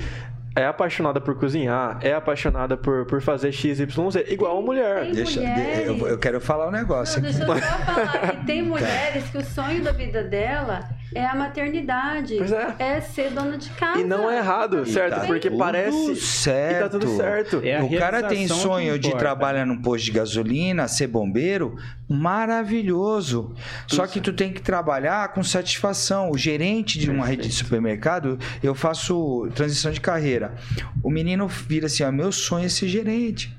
[0.57, 3.81] é apaixonada por cozinhar, é apaixonada por, por fazer XYZ,
[4.29, 5.03] igual a mulher.
[5.03, 7.55] Tem Deixa, mulheres- eu, eu quero falar um negócio Não, deixa eu só
[7.85, 12.37] falar que tem mulheres que o sonho da vida dela é a maternidade.
[12.37, 13.01] Pois é.
[13.01, 14.01] ser dona de casa.
[14.01, 15.15] E não é errado, E certo?
[15.21, 16.17] tá Porque tudo parece.
[16.17, 16.77] certo.
[16.77, 17.61] E tá tudo certo.
[17.65, 21.77] É o cara tem sonho de trabalhar num posto de gasolina, ser bombeiro,
[22.09, 23.55] maravilhoso.
[23.87, 26.31] Só que tu tem que trabalhar com satisfação.
[26.31, 30.55] O gerente de uma rede de supermercado, eu faço transição de carreira.
[31.03, 33.57] O menino vira assim: ó, meu sonho é ser gerente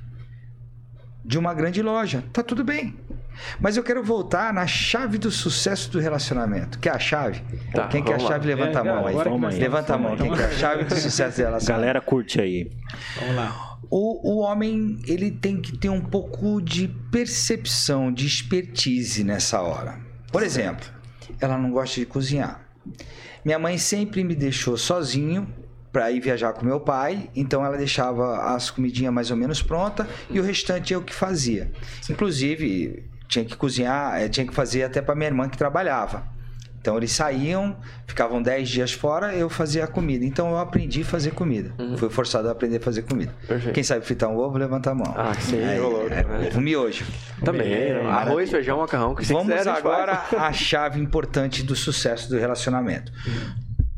[1.24, 2.24] de uma grande loja.
[2.34, 2.96] Tá tudo bem.
[3.60, 6.80] Mas eu quero voltar na chave do sucesso do relacionamento.
[6.80, 7.42] Quer a chave?
[7.74, 8.36] Tá, Quem quer a vamos lá.
[8.36, 9.16] chave, levanta a É, mão aí.
[9.18, 9.60] que Vamos aí.
[9.60, 10.16] Levanta a mão.
[10.18, 11.68] Quem quer a chave do sucesso do relacionamento?
[11.82, 12.72] Galera, curte aí.
[13.20, 13.78] Vamos lá.
[13.92, 20.00] O, o homem ele tem que ter um pouco de percepção, de expertise nessa hora.
[20.32, 20.86] Por exemplo,
[21.40, 22.62] ela não gosta de cozinhar.
[23.44, 25.48] Minha mãe sempre me deixou sozinho
[25.92, 30.08] para ir viajar com meu pai, então ela deixava as comidinhas mais ou menos pronta
[30.30, 31.72] e o restante eu que fazia.
[32.08, 36.24] Inclusive tinha que cozinhar, eh, tinha que fazer até para minha irmã que trabalhava.
[36.82, 37.76] Então eles saíam,
[38.08, 40.26] ficavam 10 dias fora, eu fazia a comida.
[40.26, 41.74] Então eu aprendi a fazer comida.
[41.98, 43.34] Fui forçado a aprender a fazer comida.
[43.48, 43.76] Perfeito.
[43.76, 45.14] Quem sabe fritar um ovo, levanta a mão.
[45.16, 46.50] Ah, sim, ô louco, é, né?
[46.56, 47.06] miojo.
[47.44, 47.72] Também.
[47.72, 52.30] É, Arroz, feijão, macarrão, que se Vamos quiser, a agora à chave importante do sucesso
[52.30, 53.12] do relacionamento.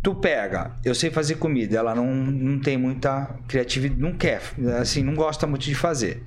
[0.04, 4.42] Tu pega, eu sei fazer comida, ela não, não tem muita criatividade, não quer,
[4.80, 6.24] assim, não gosta muito de fazer.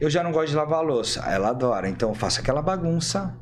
[0.00, 3.36] Eu já não gosto de lavar a louça, ela adora, então eu faço aquela bagunça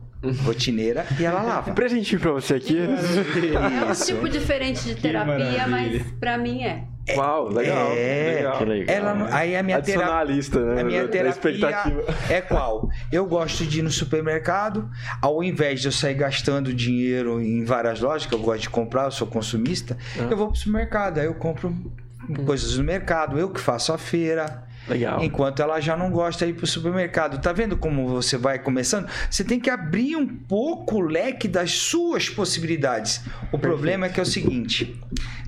[0.45, 1.71] rotineira e ela lava.
[1.71, 2.79] Um presentinho pra você aqui.
[2.79, 6.85] É um tipo diferente de terapia, mas pra mim é.
[7.15, 7.93] Uau, legal.
[7.93, 8.59] É, legal.
[8.59, 8.97] que legal.
[8.97, 10.15] Ela, aí a minha terapia.
[10.17, 10.81] a lista, né?
[10.81, 12.05] A minha terapia expectativa.
[12.29, 12.89] é qual?
[13.13, 14.91] Eu gosto de ir no supermercado,
[15.23, 19.05] ao invés de eu sair gastando dinheiro em várias lojas, que eu gosto de comprar,
[19.05, 20.27] eu sou consumista, Ah.
[20.31, 21.75] eu vou pro supermercado, aí eu compro
[22.45, 24.65] coisas no mercado, eu que faço a feira.
[24.89, 25.21] Legal.
[25.23, 27.41] Enquanto ela já não gosta de ir pro supermercado.
[27.41, 29.09] Tá vendo como você vai começando?
[29.29, 33.21] Você tem que abrir um pouco o leque das suas possibilidades.
[33.51, 34.97] O problema é que é o seguinte: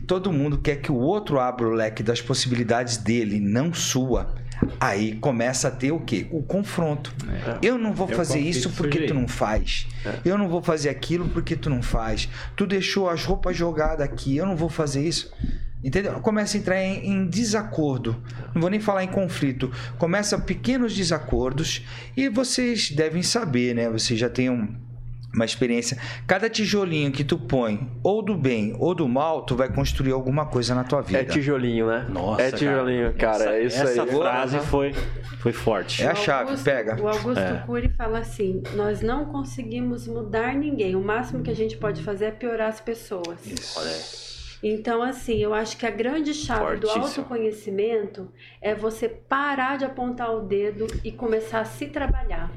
[0.09, 4.35] todo mundo quer que o outro abra o leque das possibilidades dele, não sua.
[4.81, 6.27] Aí começa a ter o quê?
[6.33, 7.15] O confronto.
[7.63, 9.87] Eu não vou É fazer isso porque tu não faz.
[10.25, 12.29] Eu não vou fazer aquilo porque tu não faz.
[12.57, 15.31] Tu deixou as roupas jogadas aqui, eu não vou fazer isso.
[15.85, 16.15] Entendeu?
[16.15, 18.17] Começa a entrar em, em desacordo.
[18.53, 19.71] Não vou nem falar em conflito.
[19.97, 21.85] Começa pequenos desacordos
[22.17, 23.89] e vocês devem saber, né?
[23.89, 24.75] Vocês já têm um,
[25.35, 25.99] uma experiência.
[26.27, 30.47] Cada tijolinho que tu põe, ou do bem ou do mal, tu vai construir alguma
[30.47, 31.21] coisa na tua vida.
[31.21, 32.07] É tijolinho, né?
[32.09, 33.45] Nossa, é tijolinho, cara.
[33.45, 34.09] Essa, é isso essa aí.
[34.11, 34.93] frase foi,
[35.41, 36.03] foi forte.
[36.03, 37.01] É a chave, Augusto- pega.
[37.01, 37.63] O Augusto É.
[37.67, 40.97] Cury fala assim: nós não conseguimos mudar ninguém.
[40.97, 43.45] O máximo que a gente pode fazer é piorar as pessoas.
[43.47, 43.79] Isso.
[44.63, 47.25] Então, assim, eu acho que a grande chave do Fortíssimo.
[47.25, 48.29] autoconhecimento
[48.61, 52.51] é você parar de apontar o dedo e começar a se trabalhar.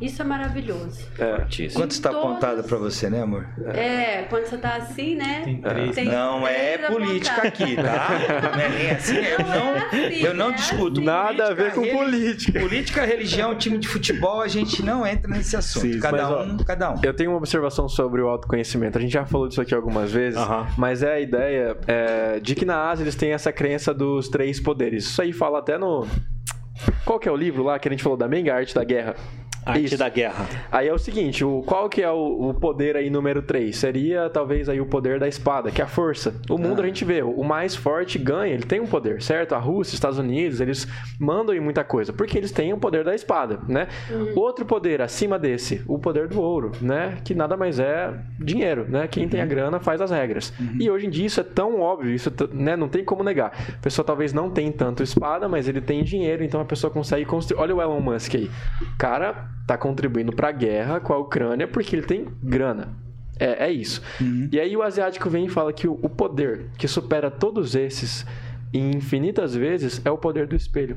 [0.00, 1.06] Isso é maravilhoso.
[1.18, 1.36] É.
[1.36, 1.82] Fortíssimo.
[1.82, 3.46] Quanto está todos- apontado pra você, né, amor?
[3.74, 5.42] É, quando você tá assim, né?
[5.44, 5.94] Tem três.
[5.94, 7.60] Tem Não é três política apontados.
[7.62, 8.08] aqui, tá?
[8.56, 9.16] Não é nem assim.
[9.16, 10.92] Eu Não é não, assim, eu não é discuto.
[11.00, 11.04] assim.
[11.04, 12.60] Nada a ver com Política, política.
[12.60, 15.82] Política, religião, time de futebol, a gente não entra nesse assunto.
[15.92, 17.00] Sim, cada mas, ó, um, cada um.
[17.02, 18.96] Eu tenho uma observação sobre o autoconhecimento.
[18.98, 20.66] A gente já falou disso aqui algumas vezes, Aham.
[20.76, 21.47] mas é a ideia
[21.86, 25.04] é, de que na Ásia eles têm essa crença dos três poderes.
[25.04, 26.06] Isso aí fala até no.
[27.04, 28.84] Qual que é o livro lá que a gente falou da Menga, a Arte da
[28.84, 29.16] Guerra?
[29.64, 29.98] Arte Isso.
[29.98, 30.46] da guerra.
[30.72, 33.76] Aí é o seguinte, o, qual que é o, o poder aí número 3?
[33.76, 36.34] Seria talvez aí o poder da espada, que é a força.
[36.48, 36.84] O mundo Ah.
[36.84, 39.54] a gente vê, o mais forte ganha, ele tem um poder, certo?
[39.54, 40.86] A Rússia, Estados Unidos, eles
[41.18, 43.88] mandam em muita coisa, porque eles têm o poder da espada, né?
[44.34, 47.18] Outro poder acima desse, o poder do ouro, né?
[47.24, 49.06] Que nada mais é dinheiro, né?
[49.06, 50.52] Quem tem a grana faz as regras.
[50.78, 52.76] E hoje em dia isso é tão óbvio, isso né?
[52.76, 53.52] não tem como negar.
[53.68, 57.24] A pessoa talvez não tem tanto espada, mas ele tem dinheiro, então a pessoa consegue
[57.24, 57.60] construir.
[57.60, 58.50] Olha o Elon Musk aí.
[58.98, 62.88] Cara tá contribuindo pra guerra com a Ucrânia porque ele tem grana.
[63.38, 64.02] É, é isso.
[64.50, 68.26] E aí o asiático vem e fala que o, o poder que supera todos esses
[68.74, 70.96] em infinitas vezes é o poder do espelho.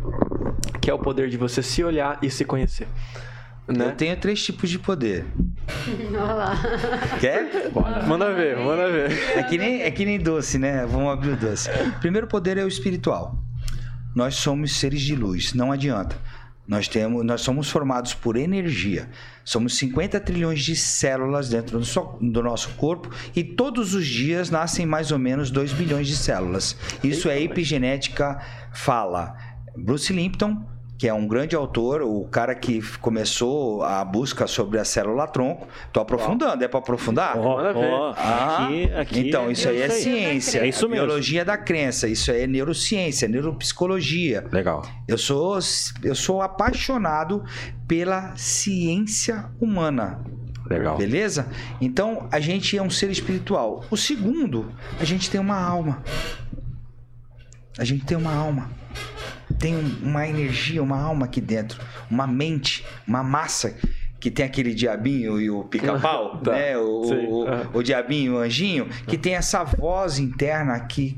[0.81, 2.87] Que é o poder de você se olhar e se conhecer.
[3.67, 3.91] Eu Né?
[3.95, 5.23] tenho três tipos de poder.
[6.09, 6.55] Olha lá.
[7.19, 7.71] Quer?
[8.07, 9.11] Manda ver, manda ver.
[9.37, 10.85] É que, nem, é que nem doce, né?
[10.85, 11.69] Vamos abrir o doce.
[11.99, 13.37] Primeiro poder é o espiritual.
[14.15, 16.17] Nós somos seres de luz, não adianta.
[16.71, 19.09] Nós, temos, nós somos formados por energia.
[19.43, 24.49] Somos 50 trilhões de células dentro do, so- do nosso corpo e todos os dias
[24.49, 26.77] nascem mais ou menos 2 bilhões de células.
[27.03, 28.39] Isso é epigenética
[28.71, 29.35] fala.
[29.77, 30.65] Bruce Limpton,
[31.01, 35.67] que é um grande autor, o cara que começou a busca sobre a célula tronco.
[35.91, 37.35] Tô aprofundando, é para aprofundar?
[37.39, 40.03] Ó, Ah, aqui, aqui então, isso aí é isso aí.
[40.03, 40.59] ciência.
[40.59, 41.03] É isso mesmo.
[41.07, 42.07] Biologia da crença.
[42.07, 44.45] Isso aí é neurociência, neuropsicologia.
[44.51, 44.85] Legal.
[45.07, 45.57] Eu sou,
[46.03, 47.43] eu sou apaixonado
[47.87, 50.19] pela ciência humana.
[50.69, 50.99] Legal.
[50.99, 51.47] Beleza?
[51.81, 53.83] Então, a gente é um ser espiritual.
[53.89, 56.03] O segundo, a gente tem uma alma.
[57.79, 58.69] A gente tem uma alma.
[59.59, 61.81] Tem um- uma energia, uma alma aqui dentro.
[62.09, 63.75] Uma mente, uma massa.
[64.19, 66.77] Que tem aquele diabinho e o pica-pau, Tá, né?
[66.77, 68.87] O, sim, o, o diabinho e o anjinho.
[69.07, 71.15] Que tem essa voz interna aqui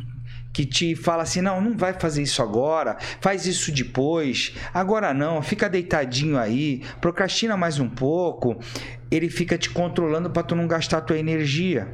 [0.54, 5.42] que te fala assim: não, não vai fazer isso agora, faz isso depois, agora não,
[5.42, 8.58] fica deitadinho aí, procrastina mais um pouco.
[9.12, 11.94] Ele fica te controlando para tu não gastar tua energia,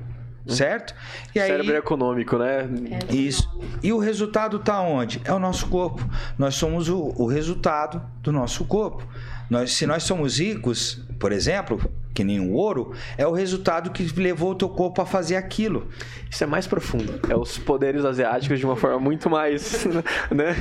[0.49, 0.93] certo?
[1.33, 2.67] E aí, Cérebro econômico, né?
[3.09, 3.49] É isso.
[3.81, 5.21] E o resultado tá onde?
[5.23, 6.07] É o nosso corpo.
[6.37, 9.07] Nós somos o, o resultado do nosso corpo.
[9.49, 11.81] Nós, se nós somos ricos, por exemplo,
[12.13, 15.87] que nem o ouro, é o resultado que levou o teu corpo a fazer aquilo.
[16.29, 17.19] Isso é mais profundo.
[17.29, 19.85] É os poderes asiáticos de uma forma muito mais.
[20.29, 20.55] né?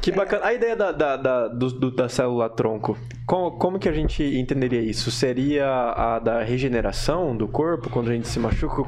[0.00, 0.46] Que bacana.
[0.46, 4.22] A ideia da, da, da, do- do- da célula tronco, como, como que a gente
[4.22, 5.10] entenderia isso?
[5.10, 8.84] Seria a da regeneração do corpo quando a gente se machuca?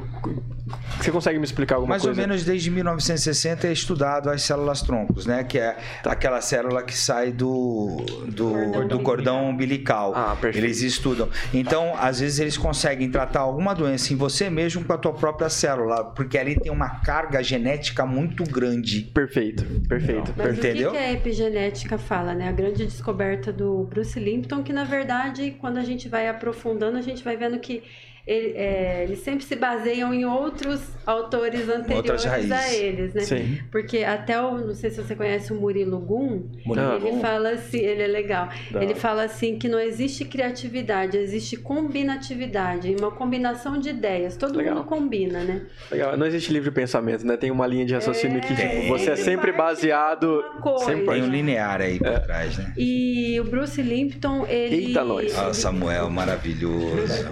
[0.99, 2.19] Você consegue me explicar alguma Mais coisa?
[2.19, 5.43] ou menos desde 1960 é estudado as células troncos, né?
[5.43, 10.13] Que é aquela célula que sai do, do, Cordão do cordão umbilical.
[10.15, 10.65] Ah, perfeito.
[10.65, 11.29] Eles estudam.
[11.53, 15.49] Então, às vezes, eles conseguem tratar alguma doença em você mesmo com a tua própria
[15.49, 19.01] célula, porque ali tem uma carga genética muito grande.
[19.13, 20.33] Perfeito, perfeito.
[20.35, 20.67] Mas perfeito.
[20.67, 20.89] Entendeu?
[20.89, 22.49] o que, que a epigenética fala, né?
[22.49, 27.01] A grande descoberta do Bruce Limpton, que na verdade, quando a gente vai aprofundando, a
[27.01, 27.83] gente vai vendo que
[28.27, 33.21] ele- é, eles sempre se baseiam em outros autores anteriores a eles, né?
[33.21, 33.57] Sim.
[33.71, 37.19] Porque até o, não sei se você conhece o Murilo Gun, Murilo ele Gun?
[37.21, 38.49] fala assim, ele é legal.
[38.71, 44.35] Da ele fala assim que não existe criatividade, existe combinatividade, uma combinação de ideias.
[44.35, 44.75] Todo Legal.
[44.75, 45.61] mundo combina, né?
[45.89, 46.17] Legal.
[46.17, 47.37] Não existe livre pensamento, né?
[47.37, 50.43] Tem uma linha de raciocínio que tipo, você é sempre baseado.
[50.79, 52.73] Sempre Tem um linear aí por trás, né?
[52.77, 54.87] E o Bruce Limpton, ele.
[54.87, 55.37] Eita, nós.
[55.37, 57.27] Ó, Samuel, maravilhoso.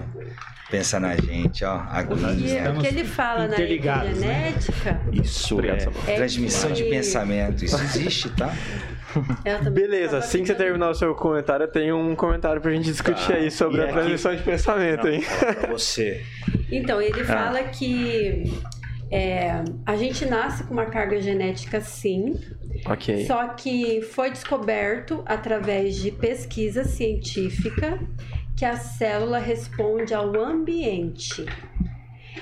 [0.69, 1.77] Pensa na gente, ó.
[1.77, 2.71] E Aguinha.
[2.71, 4.49] o que ele fala na interligados, né?
[4.49, 5.79] epigenética Isso Obrigado, é.
[5.81, 6.03] Samuel.
[6.07, 7.63] é Transmissão de que- pensamento.
[7.65, 8.51] Isso existe, tá?
[9.71, 13.27] Beleza, assim que você terminar o seu comentário, eu tenho um comentário pra gente discutir
[13.27, 13.33] Tá.
[13.35, 15.23] aí sobre E a aqui- transmissão de pensamento, hein?
[15.61, 16.21] Pra você.
[16.71, 17.25] Então, ele Ah.
[17.25, 18.51] fala que
[19.11, 22.37] é, a gente nasce com uma carga genética, sim,
[22.87, 23.25] Ok.
[23.27, 27.99] só que foi descoberto através de pesquisa científica
[28.55, 31.45] que a célula responde ao ambiente.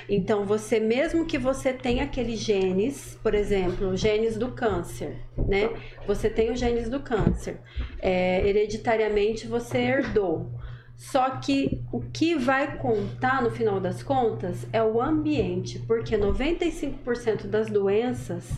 [0.08, 5.70] Então, você mesmo que você tenha aqueles genes, por exemplo, genes do câncer, né?
[6.06, 7.58] Você tem os genes do câncer,
[7.98, 10.50] é, hereditariamente você herdou.
[10.96, 17.46] Só que o que vai contar no final das contas é o ambiente, porque 95%
[17.46, 18.48] das doenças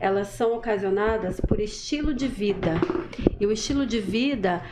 [0.00, 2.72] elas são ocasionadas por estilo de vida.
[3.38, 4.62] E o estilo de vida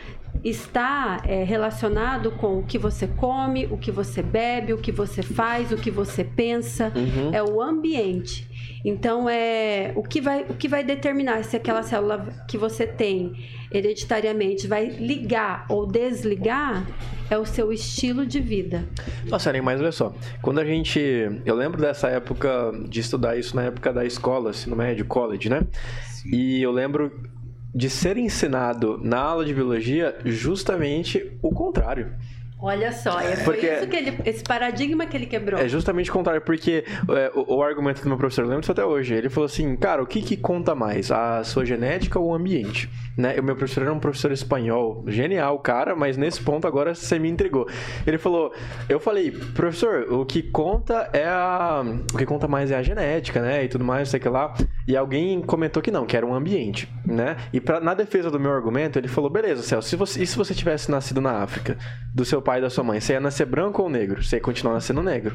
[0.45, 5.23] está é, relacionado com o que você come, o que você bebe, o que você
[5.23, 7.31] faz, o que você pensa, uhum.
[7.33, 8.51] é o ambiente.
[8.85, 13.33] Então é o que vai o que vai determinar se aquela célula que você tem
[13.71, 16.85] hereditariamente vai ligar ou desligar
[17.31, 18.85] é o seu estilo de vida.
[19.27, 20.15] Nossa, nem mais olha só.
[20.43, 21.01] Quando a gente,
[21.47, 25.63] eu lembro dessa época de estudar isso na época da escola, ensino médio, college, né?
[26.11, 26.29] Sim.
[26.31, 27.11] E eu lembro
[27.75, 32.13] de ser ensinado na aula de biologia justamente o contrário.
[32.65, 35.61] Olha só, é, foi porque, isso que ele, esse paradigma que ele quebrou.
[35.61, 38.85] É justamente o contrário, porque é, o, o, argumento do meu professor, lembro disso até
[38.85, 42.35] hoje, ele falou assim, cara, o que, que conta mais, a sua genética ou o
[42.35, 42.89] ambiente?
[43.17, 43.35] Né?
[43.41, 47.29] O meu professor era um professor espanhol, genial, cara, mas nesse ponto agora você me
[47.29, 47.67] entregou.
[48.07, 48.53] Ele falou,
[48.89, 51.83] eu falei, professor, o que conta é a,
[52.15, 54.55] o que conta mais é a genética, né, e tudo mais, sei que lá.
[54.87, 57.37] E alguém comentou que não, que era um ambiente, né?
[57.53, 60.37] E pra, na defesa do meu argumento, ele falou, beleza, Celso, se você, e se
[60.37, 61.77] você tivesse nascido na África,
[62.15, 64.23] do seu pai pai e da sua mãe, você ia nascer branco ou negro?
[64.23, 65.35] Você ia continuar nascendo negro.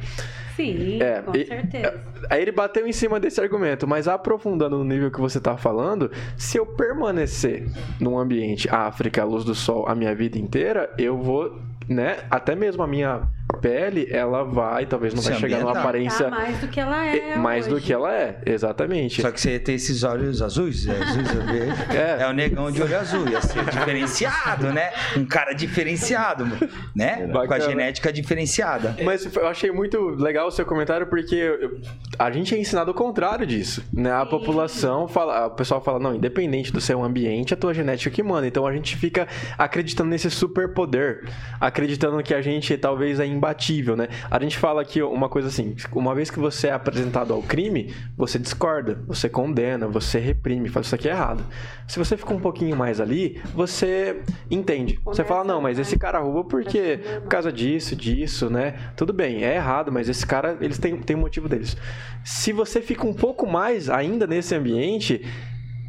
[0.56, 2.04] Sim, é, com e, certeza.
[2.30, 6.12] Aí ele bateu em cima desse argumento, mas aprofundando no nível que você está falando,
[6.36, 7.68] se eu permanecer
[8.00, 12.84] num ambiente África, luz do sol, a minha vida inteira, eu vou, né, até mesmo
[12.84, 13.28] a minha
[13.62, 16.30] pele, ela vai, talvez não vai chegar numa aparência.
[16.30, 17.36] mais do que ela é.
[17.38, 17.76] Mais hoje.
[17.76, 19.22] do que ela é, exatamente.
[19.22, 21.30] Só que você ia ter esses olhos azuis, é, azuis
[21.90, 22.24] é.
[22.24, 24.92] é o negão de olho azul, ia ser diferenciado, né?
[25.16, 26.46] Um cara diferenciado,
[26.96, 27.28] né?
[27.28, 27.48] Bacana.
[27.48, 28.96] Com a genética diferenciada.
[29.04, 31.72] Mas eu achei muito legal o seu comentário, porque
[32.20, 34.12] a gente é ensinado o contrário disso, né?
[34.12, 38.22] A população fala, o pessoal fala, não, independente do seu ambiente, a tua genética que
[38.22, 38.46] manda.
[38.48, 41.24] Então a gente fica acreditando nesse superpoder,
[41.60, 44.08] acreditando que a gente talvez é imbatível, né?
[44.30, 47.94] A gente fala aqui uma coisa assim: uma vez que você é apresentado ao crime,
[48.16, 51.44] você discorda, você condena, você reprime, fala isso aqui é errado.
[51.88, 54.22] Se você fica um pouquinho mais ali, você
[54.52, 55.00] entende.
[55.06, 58.76] Você fala, não, mas esse cara rouba porque por causa disso, disso, né?
[58.96, 61.78] Tudo bem, é errado, mas esse cara, eles têm, têm um motivo deles.
[62.24, 65.24] Se você fica um pouco mais ainda nesse ambiente,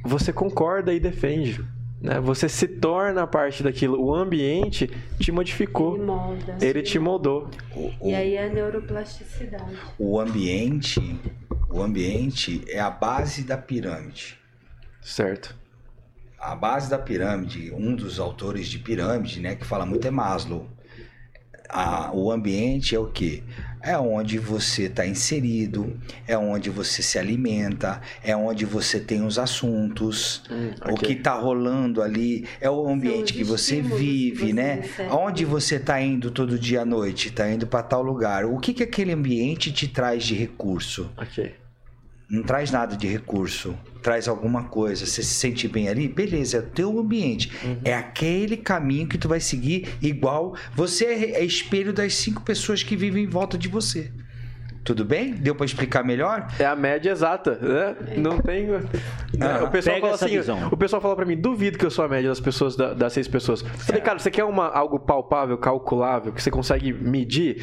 [0.05, 1.65] você concorda e defende.
[2.01, 2.21] Né?
[2.21, 4.01] Você se torna parte daquilo.
[4.01, 5.97] O ambiente te modificou.
[5.97, 7.51] Ele, molda, ele te moldou.
[8.03, 9.77] E aí é a neuroplasticidade.
[9.99, 11.21] O ambiente,
[11.69, 14.39] o ambiente é a base da pirâmide.
[15.01, 15.57] Certo.
[16.39, 20.69] A base da pirâmide, um dos autores de pirâmide, né, que fala muito é Maslow.
[21.69, 23.43] A, o ambiente é o que?
[23.83, 29.39] É onde você está inserido, é onde você se alimenta, é onde você tem os
[29.39, 30.93] assuntos, hum, okay.
[30.93, 34.75] o que está rolando ali, é o ambiente que você vive, que você né?
[34.75, 35.09] Recebe.
[35.11, 38.45] Aonde você está indo todo dia à noite, está indo para tal lugar.
[38.45, 41.11] O que, que aquele ambiente te traz de recurso?
[41.17, 41.68] Ok
[42.31, 46.61] não traz nada de recurso, traz alguma coisa, você se sente bem ali, beleza, é
[46.61, 47.51] o teu ambiente.
[47.65, 47.79] Uhum.
[47.85, 50.55] É aquele caminho que tu vai seguir igual.
[50.75, 54.11] Você é, é espelho das cinco pessoas que vivem em volta de você.
[54.85, 55.35] Tudo bem?
[55.35, 56.49] Deu para explicar melhor?
[56.59, 58.17] É a média exata, né?
[58.17, 58.69] Não tem.
[59.39, 60.29] Ah, o pessoal fala assim.
[60.29, 60.69] Visão.
[60.71, 63.29] O pessoal fala para mim, duvido que eu sou a média das pessoas, das seis
[63.29, 63.61] pessoas.
[63.61, 64.05] Falei, é.
[64.05, 67.63] cara, você quer uma, algo palpável, calculável, que você consegue medir?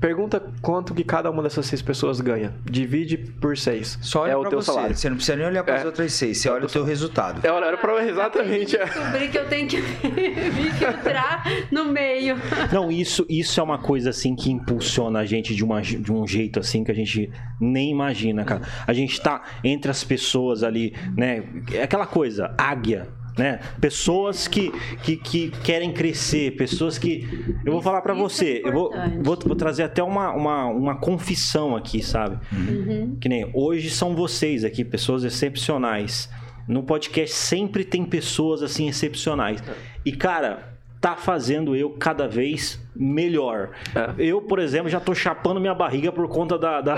[0.00, 2.52] Pergunta quanto que cada uma dessas seis pessoas ganha.
[2.64, 3.98] Divide por seis.
[4.02, 4.72] Só olha é o teu você.
[4.72, 4.96] salário.
[4.96, 5.86] Você não precisa nem olhar para as é.
[5.86, 6.38] outras seis.
[6.38, 7.46] Você olha o teu resultado.
[7.46, 8.74] É hora para exatamente.
[8.76, 9.76] Eu descobri que eu tenho que
[10.08, 12.36] me filtrar no meio.
[12.72, 16.26] Não, isso, isso é uma coisa assim que impulsiona a gente de, uma, de um
[16.26, 17.30] jeito assim que a gente
[17.60, 18.62] nem imagina, cara.
[18.84, 21.44] A gente tá entre as pessoas ali, né?
[21.72, 23.60] É aquela coisa, águia né?
[23.80, 27.28] Pessoas que, que, que querem crescer, pessoas que.
[27.64, 28.90] Eu vou falar para você, é eu vou,
[29.22, 32.38] vou, vou, trazer até uma, uma, uma confissão aqui, sabe?
[32.52, 33.16] Uhum.
[33.20, 36.28] Que nem hoje são vocês aqui, pessoas excepcionais.
[36.68, 39.62] No podcast sempre tem pessoas assim excepcionais.
[40.04, 40.69] E, cara,
[41.00, 43.70] tá fazendo eu cada vez melhor.
[43.94, 44.12] É.
[44.18, 46.80] Eu, por exemplo, já tô chapando minha barriga por conta da.
[46.80, 46.96] da...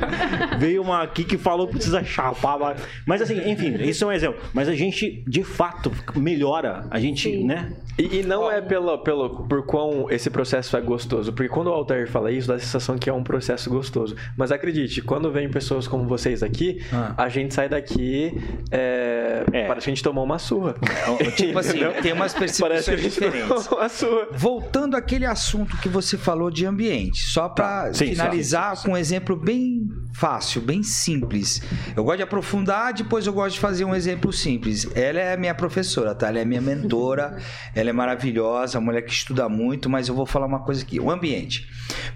[0.58, 2.76] Veio uma aqui que falou que precisa chapar.
[3.06, 4.40] Mas assim, enfim, isso é um exemplo.
[4.54, 6.86] Mas a gente, de fato, melhora.
[6.90, 7.44] A gente, Sim.
[7.44, 7.72] né?
[7.98, 11.32] E, e, não é pelo, pelo, por quão esse processo é gostoso.
[11.32, 14.16] Porque quando o Altair fala isso, dá a sensação que é um processo gostoso.
[14.36, 17.14] Mas acredite, quando vem pessoas como vocês aqui, ah.
[17.16, 18.32] a gente sai daqui.
[18.70, 19.66] É, é.
[19.66, 20.74] Parece que a gente tomou uma surra.
[21.20, 24.28] É, tipo assim, tem umas percepções diferentes a sua.
[24.32, 28.88] Voltando àquele assunto que você falou de ambiente, só para Tá, sim, finalizar sim, sim,
[28.88, 31.60] com um exemplo bem fácil, bem simples.
[31.96, 34.86] Eu gosto de aprofundar, depois eu gosto de fazer um exemplo simples.
[34.94, 36.28] Ela é minha professora, tá?
[36.28, 37.36] Ela é minha mentora,
[37.74, 41.00] ela é maravilhosa, uma mulher que estuda muito, mas eu vou falar uma coisa aqui:
[41.00, 41.66] o ambiente.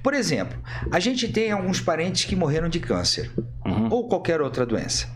[0.03, 0.59] Por exemplo,
[0.93, 3.31] a gente tem alguns parentes que morreram de câncer
[3.67, 3.89] Uhum.
[3.91, 5.09] ou qualquer outra doença.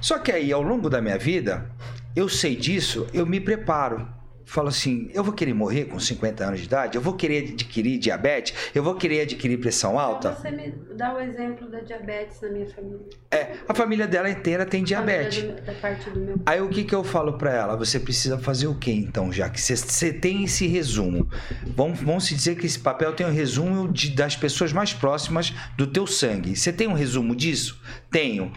[0.00, 1.70] Só que aí, ao longo da minha vida,
[2.14, 4.06] eu sei disso, eu me preparo.
[4.46, 6.96] Falo assim, eu vou querer morrer com 50 anos de idade?
[6.96, 8.54] Eu vou querer adquirir diabetes?
[8.74, 10.34] Eu vou querer adquirir pressão alta?
[10.34, 13.00] Você me dá o exemplo da diabetes na minha família.
[13.30, 15.42] É, a família dela inteira tem diabetes.
[15.42, 17.76] Do- da parte do meu Aí o que, que eu falo pra ela?
[17.76, 21.28] Você precisa fazer o quê então, já que você tem esse resumo?
[21.74, 25.52] Vamos, vamos se dizer que esse papel tem um resumo de- das pessoas mais próximas
[25.76, 26.54] do teu sangue.
[26.54, 27.80] Você tem um resumo disso?
[28.10, 28.52] Tenho.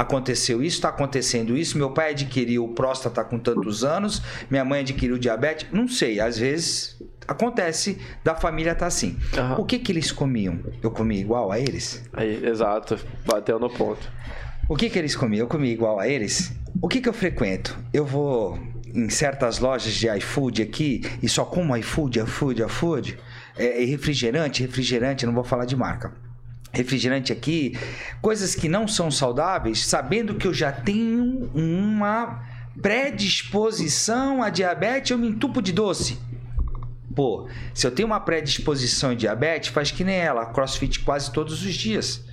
[0.00, 1.76] Aconteceu isso, está acontecendo isso.
[1.76, 5.66] Meu pai adquiriu próstata com tantos anos, minha mãe adquiriu diabetes.
[5.70, 6.98] Não sei, às vezes
[7.28, 9.18] acontece da família tá assim.
[9.36, 9.56] Aham.
[9.58, 10.58] O que que eles comiam?
[10.82, 12.02] Eu comia igual a eles?
[12.14, 12.98] Aí, exato.
[13.26, 14.10] Bateu no ponto.
[14.70, 15.44] O que, que eles comiam?
[15.44, 16.50] Eu comia igual a eles?
[16.80, 17.78] O que, que eu frequento?
[17.92, 23.18] Eu vou em certas lojas de iFood aqui e só como iFood, iFood, iFood.
[23.54, 26.29] É, é refrigerante, refrigerante, não vou falar de marca.
[26.72, 27.76] Refrigerante aqui,
[28.22, 32.44] coisas que não são saudáveis, sabendo que eu já tenho uma
[32.80, 36.18] predisposição a diabetes, eu me entupo de doce.
[37.14, 41.64] Pô, se eu tenho uma predisposição a diabetes, faz que nem ela, crossfit quase todos
[41.64, 42.24] os dias.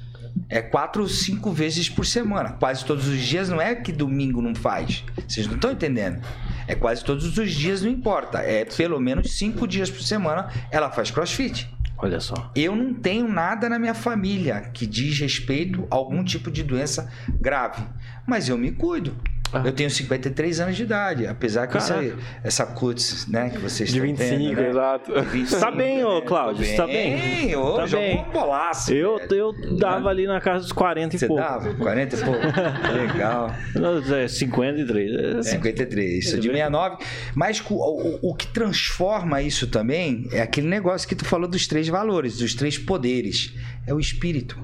[0.50, 2.52] É quatro, cinco vezes por semana.
[2.52, 5.04] Quase todos os dias não é que domingo não faz.
[5.28, 6.22] Vocês não estão entendendo.
[6.68, 8.40] É quase todos os dias, não importa.
[8.40, 11.70] É pelo menos cinco dias por semana ela faz crossfit.
[11.98, 12.52] Olha só.
[12.56, 17.12] Eu não tenho nada na minha família que diz respeito a algum tipo de doença
[17.42, 17.84] grave.
[18.26, 19.16] Mas eu me cuido.
[19.54, 19.62] Ah.
[19.66, 22.04] Eu tenho 53 anos de idade, apesar que essa,
[22.44, 24.70] essa cutis, né, que vocês De estão 25, vendo, né?
[24.70, 25.14] exato.
[25.14, 26.26] De 25, Tá bem, ô, né?
[26.26, 27.56] Cláudio, Tô tá bem.
[27.56, 28.20] Ô, Tá jogou bem.
[28.28, 28.94] um bolaço.
[28.94, 29.34] Eu, velho.
[29.36, 31.42] eu dava ali na casa dos 40 e Você pouco.
[31.42, 31.74] dava?
[31.76, 32.42] 40 e pouco?
[33.14, 33.54] Legal.
[33.76, 35.38] Não, é 53.
[35.38, 36.98] É, 53, sou de 69.
[37.34, 41.68] Mas o, o, o que transforma isso também é aquele negócio que tu falou dos
[41.68, 43.54] três valores, dos três poderes.
[43.86, 44.58] É o espírito.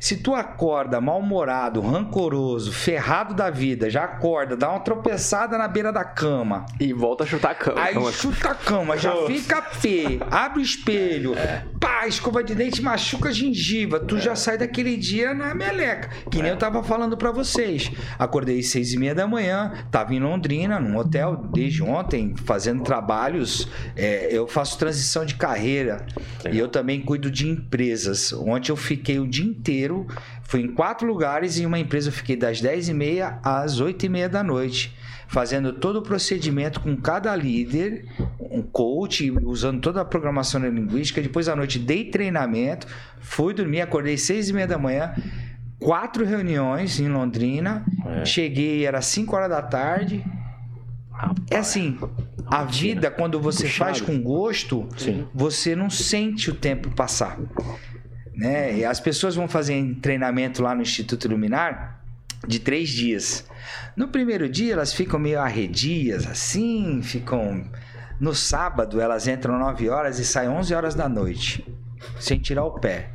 [0.00, 5.92] Se tu acorda mal-humorado, rancoroso, ferrado da vida, já acorda, dá uma tropeçada na beira
[5.92, 7.80] da cama, E volta a chutar a cama.
[7.82, 11.34] Aí chuta a cama, já fica pé, abre o espelho,
[11.80, 14.00] pá, escova de dente, machuca a gengiva.
[14.00, 16.10] Tu já sai daquele dia na meleca.
[16.30, 17.90] Que nem eu tava falando pra vocês.
[18.18, 22.82] Acordei às seis e meia da manhã, tava em Londrina, num hotel, desde ontem, fazendo
[22.82, 23.68] trabalhos.
[23.96, 26.06] É, eu faço transição de carreira
[26.50, 28.32] e eu também cuido de empresas.
[28.32, 30.06] Ontem eu fiquei o dia inteiro,
[30.42, 33.80] fui em quatro lugares e em uma empresa eu fiquei das dez e meia às
[33.80, 34.96] oito e meia da noite
[35.28, 38.06] fazendo todo o procedimento com cada líder,
[38.38, 41.20] um coach, usando toda a programação neurolinguística.
[41.20, 42.86] Depois à noite dei treinamento,
[43.20, 45.14] fui dormir, acordei seis e meia da manhã,
[45.80, 47.84] quatro reuniões em Londrina,
[48.24, 50.24] cheguei, era 5 horas da tarde.
[51.50, 51.98] É assim,
[52.46, 53.90] a vida, quando você Puxado.
[53.90, 55.26] faz com gosto, Sim.
[55.34, 57.38] você não sente o tempo passar.
[58.36, 58.78] Né?
[58.78, 62.00] E as pessoas vão fazer treinamento lá no Instituto Luminar
[62.46, 63.48] de três dias.
[63.96, 67.64] No primeiro dia elas ficam meio arredias, assim, ficam.
[68.20, 71.66] No sábado elas entram 9 horas e saem 11 horas da noite,
[72.20, 73.10] sem tirar o pé.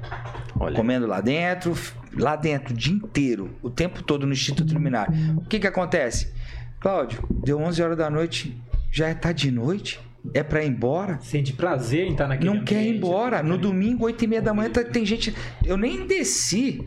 [0.59, 0.75] Olha.
[0.75, 1.75] Comendo lá dentro,
[2.15, 5.07] lá dentro o dia inteiro, o tempo todo no Instituto Luminar.
[5.37, 6.33] O que que acontece?
[6.79, 8.59] Cláudio, deu 11 horas da noite,
[8.91, 9.99] já tá de noite?
[10.33, 11.19] É pra ir embora?
[11.21, 13.41] Sente prazer em estar naquele Não quer ir ambiente, embora.
[13.41, 13.57] No né?
[13.57, 15.35] domingo, 8 e meia da manhã, tá- tem gente.
[15.65, 16.85] Eu nem desci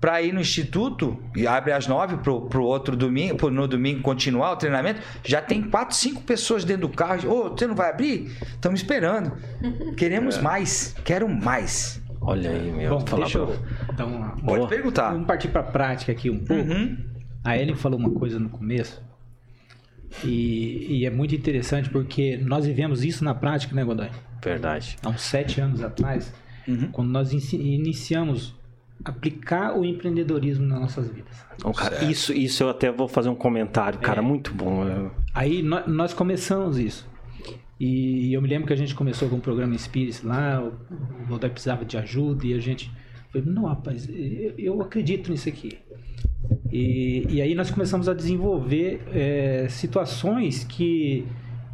[0.00, 4.00] pra ir no instituto e abre às 9 pro, pro outro domingo, pro, no domingo
[4.00, 5.00] continuar o treinamento.
[5.22, 7.28] Já tem 4, 5 pessoas dentro do carro.
[7.30, 8.30] Ô, você não vai abrir?
[8.42, 9.32] Estamos esperando.
[9.98, 10.94] Queremos mais.
[11.04, 12.00] Quero mais.
[12.22, 12.98] Olha aí, meu.
[12.98, 13.54] Bom, deixa pra-
[13.98, 14.30] eu uma...
[14.30, 14.68] Pode Boa.
[14.68, 15.10] perguntar.
[15.12, 16.62] Vamos partir para a prática aqui um pouco.
[16.72, 16.96] Uhum.
[17.44, 19.02] A Ellen falou uma coisa no começo
[20.24, 24.08] e, e é muito interessante porque nós vivemos isso na prática, né, Godoy?
[24.42, 24.96] Verdade.
[25.02, 26.32] Há uns sete anos atrás,
[26.68, 26.90] Uhum.
[26.92, 28.54] quando nós inici- iniciamos
[29.04, 31.34] aplicar o empreendedorismo nas nossas vidas.
[31.56, 34.22] Então, cara, isso, isso eu até vou fazer um comentário, cara, É.
[34.22, 34.84] muito bom.
[34.86, 37.08] Eu- Aí nó- nós começamos isso.
[37.78, 40.68] E eu me lembro que a gente começou com o programa Spirits lá, o
[41.22, 42.90] o Godoy precisava de ajuda e a gente
[43.32, 45.78] falou, não, rapaz, eu, eu acredito nisso aqui.
[46.72, 51.26] E, e aí nós começamos a desenvolver é, situações que,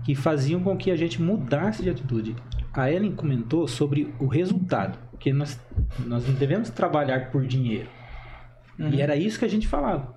[0.04, 2.34] que faziam com que a gente mudasse de atitude.
[2.72, 5.60] A Ellen comentou sobre o resultado, que nós,
[6.04, 7.88] nós não devemos trabalhar por dinheiro.
[8.78, 10.14] E era isso que a gente falava.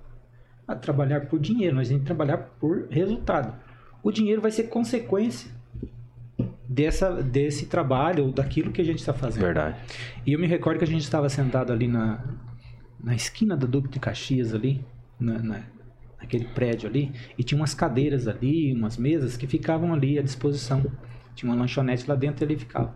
[0.68, 3.54] A trabalhar por dinheiro, nós temos que trabalhar por resultado.
[4.02, 5.50] O dinheiro vai ser consequência
[6.68, 9.42] dessa, desse trabalho ou daquilo que a gente está fazendo.
[9.42, 9.76] Verdade.
[10.26, 12.22] E eu me recordo que a gente estava sentado ali na,
[13.02, 14.84] na esquina da Duque de Caxias ali,
[15.18, 15.62] na, na,
[16.18, 20.84] naquele prédio ali, e tinha umas cadeiras ali, umas mesas que ficavam ali à disposição.
[21.34, 22.94] Tinha uma lanchonete lá dentro e ali ficava.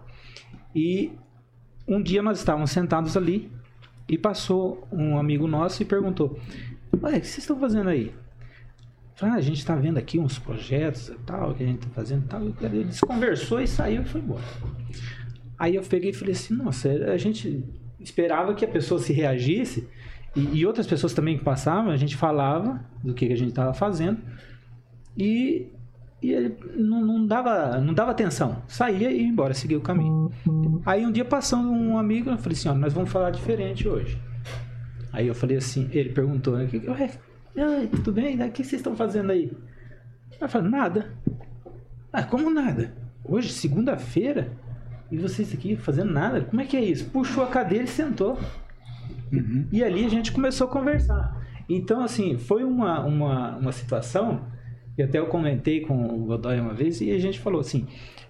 [0.74, 1.12] E
[1.86, 3.50] um dia nós estávamos sentados ali
[4.08, 6.38] e passou um amigo nosso e perguntou:
[7.02, 8.12] Ué, o que vocês estão fazendo aí?
[9.20, 12.24] Ah, a gente está vendo aqui uns projetos e tal, que a gente está fazendo
[12.24, 12.42] e tal.
[12.42, 14.42] Ele conversou e saiu e foi embora.
[15.56, 17.64] Aí eu peguei e falei assim, nossa, a gente
[18.04, 19.88] esperava que a pessoa se reagisse
[20.36, 23.72] e, e outras pessoas também que passavam, a gente falava do que, a gente estava
[23.72, 24.20] fazendo
[25.16, 25.68] e,
[26.22, 28.62] e ele não, não, dava, não dava atenção.
[28.66, 30.30] Saía e ia embora, seguia o caminho.
[30.84, 34.20] Aí um dia passando um amigo, eu falei assim, nós vamos falar diferente hoje.
[35.12, 36.68] Aí eu falei assim, ele perguntou, né,
[37.56, 38.42] Oi, tudo bem?
[38.42, 39.52] O que vocês estão fazendo aí?
[40.40, 41.14] Eu falei, nada.
[42.12, 42.92] Ah, como nada?
[43.24, 44.52] Hoje, segunda-feira,
[45.14, 46.40] e vocês aqui fazendo nada?
[46.40, 47.04] Como é que é isso?
[47.10, 48.36] Puxou a cadeira e sentou.
[49.32, 49.66] Uhum.
[49.70, 51.40] E ali a gente começou a conversar.
[51.68, 54.44] Então, assim, foi uma, uma, uma situação
[54.96, 57.86] que até eu comentei com o Godoy uma vez e a gente falou assim: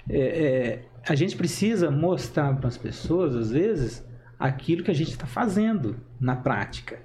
[0.09, 4.07] é, é, a gente precisa mostrar para as pessoas, às vezes,
[4.39, 6.99] aquilo que a gente está fazendo na prática.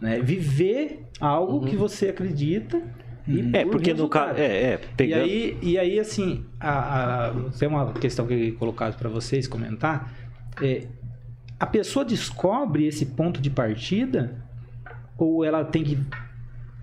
[0.00, 0.20] Né?
[0.20, 1.64] Viver algo uhum.
[1.64, 2.80] que você acredita
[3.26, 4.38] e é, porque no caso.
[4.38, 5.26] É, é, pegando...
[5.26, 9.46] e, aí, e aí, assim, a, a, tem uma questão que eu colocado para vocês
[9.46, 10.12] comentar.
[10.60, 10.86] É,
[11.58, 14.42] a pessoa descobre esse ponto de partida
[15.18, 15.98] ou ela tem que.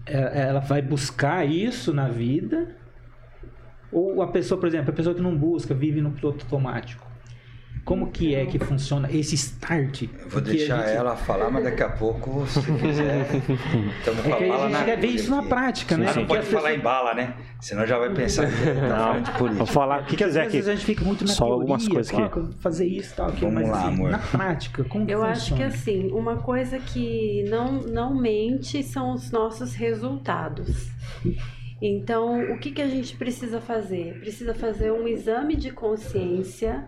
[0.05, 2.75] É, ela vai buscar isso na vida?
[3.91, 7.06] Ou a pessoa, por exemplo, a pessoa que não busca, vive no piloto automático?
[7.87, 10.01] Como que é que funciona esse start?
[10.01, 10.97] Eu vou deixar gente...
[10.97, 13.25] ela falar, mas daqui a pouco, se quiser,
[13.99, 16.07] estamos com é a bala a gente quer ver isso na prática, né?
[16.11, 17.33] Sim, não pode falar em bala, né?
[17.61, 19.63] Senão já vai pensar que tá não, de política.
[19.63, 20.57] Vou falar o que quer dizer aqui.
[20.57, 22.61] a gente fica muito na Só teoria, algumas coisas que...
[22.61, 24.11] fazer isso tal, aquilo, Vamos mas lá, assim, amor.
[24.11, 25.31] na prática, como Eu funciona?
[25.31, 30.89] acho que assim, uma coisa que não, não mente são os nossos resultados.
[31.81, 34.19] Então, o que, que a gente precisa fazer?
[34.19, 36.85] Precisa fazer um exame de consciência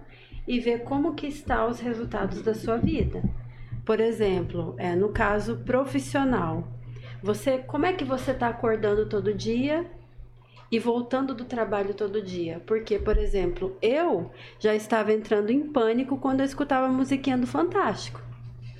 [0.48, 3.22] e ver como que está os resultados da sua vida.
[3.86, 6.68] Por exemplo, é, no caso profissional,
[7.22, 9.86] você, como é que você está acordando todo dia
[10.72, 12.62] e voltando do trabalho todo dia?
[12.66, 17.48] Porque, por exemplo, eu já estava entrando em pânico quando eu escutava a musiquinha do
[17.48, 18.22] Fantástico.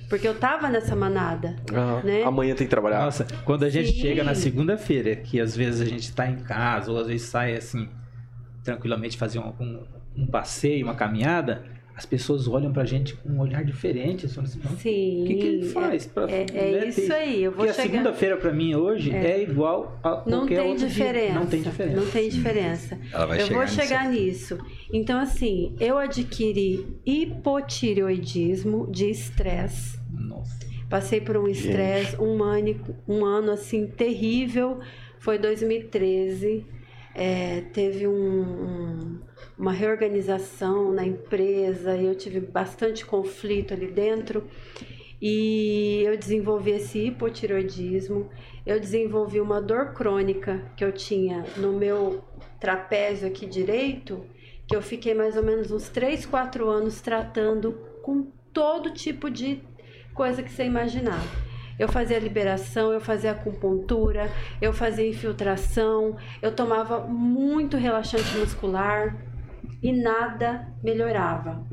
[0.08, 1.54] Porque eu tava nessa manada.
[1.72, 2.24] Ah, né?
[2.24, 3.04] Amanhã tem que trabalhar.
[3.04, 4.00] Nossa, quando a gente Sim.
[4.00, 7.54] chega na segunda-feira, que às vezes a gente tá em casa, ou às vezes sai
[7.54, 7.88] assim,
[8.64, 9.86] tranquilamente fazer um, um
[10.16, 11.64] um passeio, uma caminhada,
[12.00, 14.24] as pessoas olham pra gente com um olhar diferente.
[14.24, 14.42] Assim,
[14.78, 15.22] Sim.
[15.22, 16.06] O que, que ele faz?
[16.06, 17.44] Pra, é, é né, isso aí.
[17.44, 17.88] Eu vou Porque chegar...
[17.88, 21.26] a segunda-feira pra mim hoje é, é igual a não qualquer tem outro diferença.
[21.26, 21.34] Dia.
[21.34, 22.00] Não tem diferença.
[22.00, 22.98] Não tem diferença.
[23.12, 24.58] Ela vai eu chegar vou chegar nisso.
[24.90, 30.00] Então, assim, eu adquiri hipotireoidismo de estresse.
[30.10, 30.58] Nossa.
[30.88, 34.80] Passei por um estresse, um, manico, um ano assim terrível.
[35.18, 36.64] Foi 2013.
[37.14, 39.18] É, teve um, um
[39.60, 44.44] uma reorganização na empresa e eu tive bastante conflito ali dentro.
[45.20, 48.30] E eu desenvolvi esse hipotiroidismo,
[48.64, 52.24] eu desenvolvi uma dor crônica que eu tinha no meu
[52.58, 54.24] trapézio aqui direito,
[54.66, 59.62] que eu fiquei mais ou menos uns 3, 4 anos tratando com todo tipo de
[60.14, 61.20] coisa que você imaginar.
[61.78, 64.30] Eu fazia liberação, eu fazia acupuntura,
[64.60, 69.29] eu fazia infiltração, eu tomava muito relaxante muscular,
[69.82, 71.64] e nada melhorava.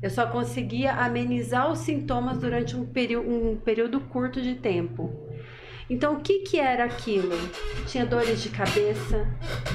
[0.00, 5.12] Eu só conseguia amenizar os sintomas durante um, um período curto de tempo.
[5.90, 7.34] Então, o que, que era aquilo?
[7.86, 9.26] Tinha dores de cabeça,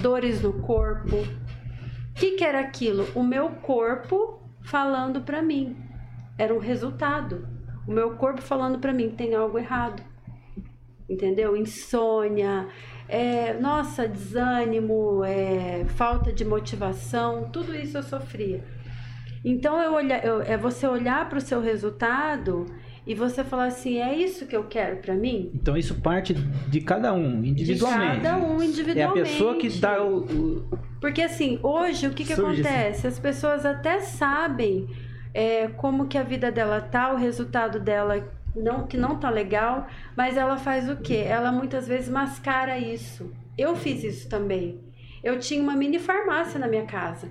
[0.01, 1.17] dores no corpo.
[1.17, 3.07] O que, que era aquilo?
[3.15, 5.75] O meu corpo falando para mim.
[6.37, 7.47] Era um resultado.
[7.87, 10.01] O meu corpo falando para mim: tem algo errado.
[11.09, 11.57] Entendeu?
[11.57, 12.67] Insônia,
[13.13, 18.63] é, nossa, desânimo, é, falta de motivação, tudo isso eu sofria.
[19.45, 22.65] Então eu olha, eu, é você olhar para o seu resultado
[23.05, 25.51] e você falar assim, é isso que eu quero para mim?
[25.53, 28.15] Então isso parte de cada um, individualmente.
[28.15, 28.99] De cada um individualmente.
[28.99, 30.77] É a pessoa que dá o, o...
[30.99, 33.05] Porque assim, hoje o que, que acontece?
[33.05, 34.87] As pessoas até sabem
[35.35, 39.87] é, como que a vida dela tá, o resultado dela não que não tá legal,
[40.15, 41.23] mas ela faz o quê?
[41.25, 43.31] Ela muitas vezes mascara isso.
[43.57, 44.79] Eu fiz isso também.
[45.23, 47.29] Eu tinha uma mini farmácia na minha casa.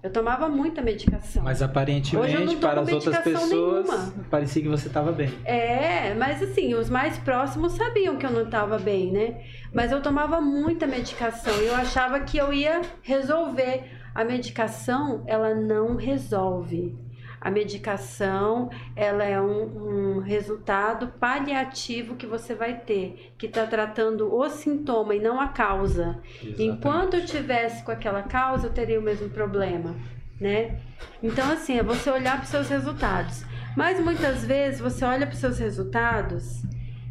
[0.00, 1.42] Eu tomava muita medicação.
[1.42, 4.14] Mas aparentemente, para as outras pessoas, nenhuma.
[4.30, 5.28] parecia que você estava bem.
[5.44, 9.42] É, mas assim, os mais próximos sabiam que eu não estava bem, né?
[9.72, 15.54] Mas eu tomava muita medicação e eu achava que eu ia resolver A medicação, ela
[15.54, 16.96] não resolve.
[17.40, 24.34] A medicação, ela é um, um resultado paliativo que você vai ter, que está tratando
[24.34, 26.20] o sintoma e não a causa.
[26.34, 26.62] Exatamente.
[26.62, 29.94] Enquanto eu tivesse com aquela causa, eu teria o mesmo problema,
[30.40, 30.80] né?
[31.22, 33.44] Então, assim, é você olhar para os seus resultados.
[33.76, 36.62] Mas muitas vezes você olha para os seus resultados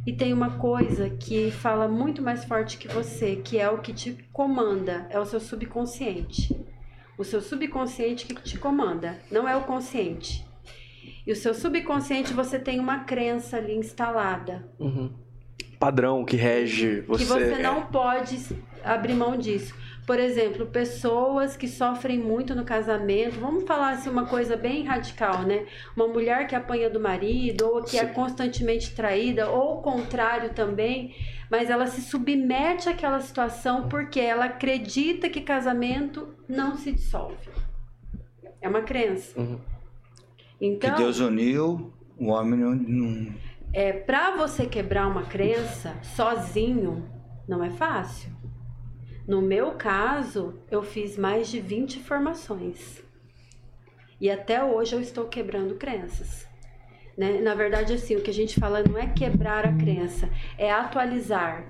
[0.05, 3.93] e tem uma coisa que fala muito mais forte que você, que é o que
[3.93, 6.57] te comanda, é o seu subconsciente.
[7.17, 10.45] O seu subconsciente que te comanda, não é o consciente.
[11.25, 14.67] E o seu subconsciente você tem uma crença ali instalada.
[14.79, 15.11] Uhum.
[15.79, 17.23] Padrão que rege você.
[17.23, 18.37] Que você não pode
[18.83, 19.75] abrir mão disso.
[20.07, 25.41] Por exemplo, pessoas que sofrem muito no casamento, vamos falar assim uma coisa bem radical,
[25.41, 25.65] né?
[25.97, 28.05] Uma mulher que apanha do marido, ou que é Sim.
[28.05, 31.13] é constantemente traída, ou o contrário também,
[31.49, 37.49] mas ela se submete àquela situação porque ela acredita que casamento não se dissolve.
[38.61, 39.39] É uma crença.
[39.39, 39.59] Uhum.
[40.59, 43.33] Então, que Deus uniu, o homem não.
[43.71, 47.07] É, para você quebrar uma crença sozinho,
[47.47, 48.35] não é fácil.
[49.27, 53.03] No meu caso, eu fiz mais de 20 formações.
[54.19, 56.47] E até hoje eu estou quebrando crenças.
[57.17, 57.39] Né?
[57.41, 61.63] Na verdade, assim, o que a gente fala não é quebrar a crença, é atualizar.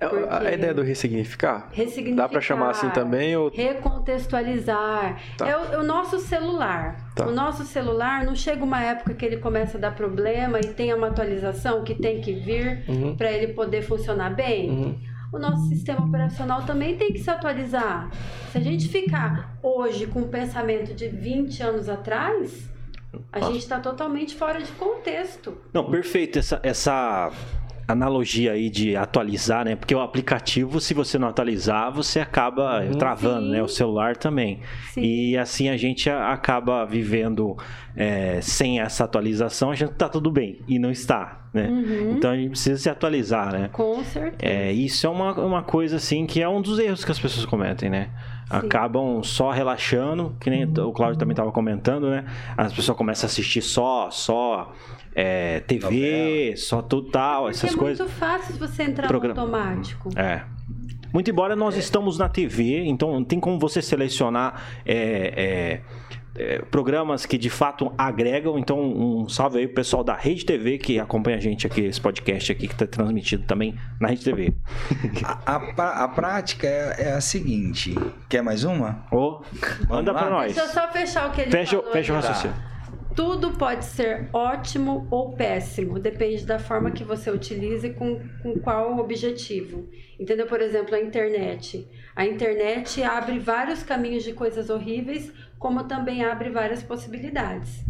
[0.00, 0.06] É,
[0.48, 1.68] a ideia do ressignificar?
[1.72, 2.22] Ressignificar.
[2.24, 3.36] Dá para chamar assim também?
[3.36, 3.50] Ou...
[3.50, 5.20] Recontextualizar.
[5.36, 5.48] Tá.
[5.48, 7.12] É o, o, nosso celular.
[7.14, 7.26] Tá.
[7.26, 10.92] O nosso celular não chega uma época que ele começa a dar problema e tem
[10.92, 13.16] uma atualização que tem que vir uhum.
[13.16, 14.70] para ele poder funcionar bem.
[14.70, 18.10] Uhum o nosso sistema operacional também tem que se atualizar.
[18.50, 22.70] Se a gente ficar hoje com o pensamento de 20 anos atrás,
[23.32, 23.52] a Nossa.
[23.52, 25.56] gente está totalmente fora de contexto.
[25.72, 26.38] Não, perfeito.
[26.38, 27.30] Essa, essa
[27.86, 29.76] analogia aí de atualizar, né?
[29.76, 32.92] Porque o aplicativo, se você não atualizar, você acaba uhum.
[32.92, 33.52] travando, Sim.
[33.52, 33.62] né?
[33.62, 34.60] O celular também.
[34.92, 35.02] Sim.
[35.02, 37.56] E assim a gente acaba vivendo
[37.96, 40.60] é, sem essa atualização, a gente tá tudo bem.
[40.66, 41.68] E não está, né?
[41.68, 42.14] Uhum.
[42.16, 43.68] Então a gente precisa se atualizar, né?
[43.72, 44.36] Com certeza.
[44.40, 47.46] É, isso é uma, uma coisa, assim, que é um dos erros que as pessoas
[47.46, 48.10] cometem, né?
[48.60, 48.66] Sim.
[48.66, 52.24] Acabam só relaxando, que nem o Claudio também estava comentando, né?
[52.56, 54.72] As pessoas começam a assistir só, só
[55.14, 56.56] é, TV, Novela.
[56.56, 58.00] só total, essas coisas.
[58.00, 59.34] É muito fácil você entrar Program...
[59.34, 60.10] no automático.
[60.16, 60.42] É.
[61.12, 61.78] Muito embora nós é.
[61.78, 65.80] estamos na TV, então tem como você selecionar é,
[66.34, 68.58] é, programas que de fato agregam.
[68.58, 72.00] Então, um salve aí pro pessoal da Rede TV que acompanha a gente aqui, esse
[72.00, 74.54] podcast aqui que está transmitido também na Rede TV.
[75.24, 77.94] a, a, a prática é, é, a seguinte:
[78.28, 79.06] quer mais uma?
[79.12, 79.42] Oh,
[79.88, 80.54] manda para nós.
[80.54, 81.92] Deixa eu só fechar o que ele fecha, falou.
[81.92, 82.56] Fecha o raciocínio.
[82.56, 82.72] Tá.
[83.14, 88.58] Tudo pode ser ótimo ou péssimo, depende da forma que você utiliza e com, com
[88.58, 89.86] qual objetivo.
[90.18, 90.46] Entendeu?
[90.46, 91.86] Por exemplo, a internet.
[92.16, 95.30] A internet abre vários caminhos de coisas horríveis,
[95.62, 97.84] como também abre várias possibilidades.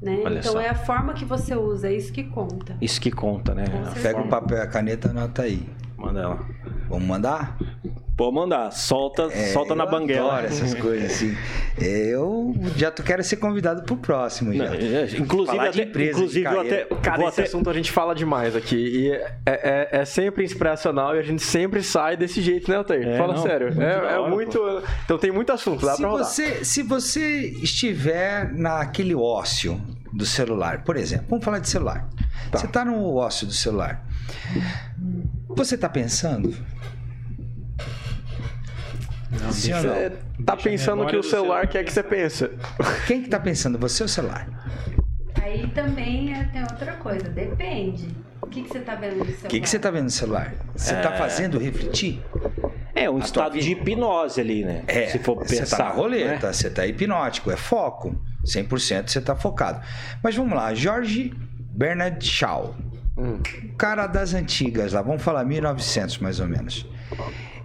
[0.00, 0.22] Né?
[0.24, 0.60] então só.
[0.60, 2.76] é a forma que você usa, é isso que conta.
[2.80, 3.64] Isso que conta, né?
[4.00, 5.68] Pega o papel e a caneta, anota aí.
[5.96, 6.46] Manda ela.
[6.88, 7.58] Vamos mandar?
[8.18, 10.42] Pode mandar, solta, é, solta na banguela.
[10.42, 11.36] essas coisas assim.
[11.80, 14.64] Eu já quero ser convidado pro próximo já.
[14.64, 17.42] Não, é, inclusive, Falar até, empresa, inclusive eu até, cara, esse até...
[17.44, 21.44] assunto a gente fala demais aqui e é, é, é, sempre inspiracional e a gente
[21.44, 23.06] sempre sai desse jeito, né, Altair?
[23.06, 23.68] É, fala não, sério.
[23.68, 24.58] Muito é, é hora, muito.
[24.58, 24.82] Pô.
[25.04, 26.26] Então tem muito assunto, dá se pra rodar.
[26.26, 29.80] Você, se você estiver naquele ócio
[30.12, 32.08] do celular, por exemplo, vamos falar de celular.
[32.50, 32.58] Tá.
[32.58, 34.04] Você está no ócio do celular.
[35.50, 36.52] Você está pensando?
[39.30, 39.52] Não, ou não?
[39.52, 40.12] Você
[40.44, 42.50] tá pensando que o celular quer que você pensa.
[43.06, 43.78] Quem que tá pensando?
[43.78, 44.48] Você ou o celular?
[45.42, 48.08] Aí também é, tem outra coisa, depende.
[48.40, 49.44] O que, que você tá vendo no celular?
[49.44, 50.54] O que, que você tá vendo no celular?
[50.74, 51.02] Você tá é...
[51.02, 52.22] tá fazendo refletir?
[52.94, 54.82] É um estado de hipnose ali, né?
[54.86, 55.66] É, Se for pensar.
[55.66, 56.52] Você tá na roleta, né?
[56.52, 58.18] você tá hipnótico, é foco.
[58.44, 59.80] 100% você tá focado.
[60.22, 61.32] Mas vamos lá, Jorge
[61.72, 62.74] Bernard Shaw.
[63.16, 63.40] Hum.
[63.76, 66.86] Cara das antigas lá, vamos falar 1900 mais ou menos.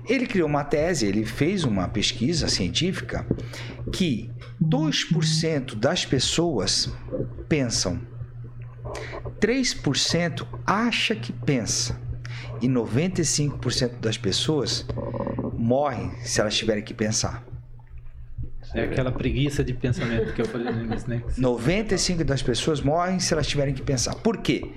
[0.08, 3.26] Ele criou uma tese, ele fez uma pesquisa científica
[3.92, 4.30] que
[4.62, 6.90] 2% das pessoas
[7.48, 8.02] pensam,
[9.40, 12.00] 3% acha que pensa
[12.62, 14.86] e 95% das pessoas
[15.58, 17.44] morrem se elas tiverem que pensar.
[18.74, 21.22] É aquela preguiça de pensamento que eu falei no início, né?
[21.38, 24.16] 95 das pessoas morrem se elas tiverem que pensar.
[24.16, 24.72] Por quê?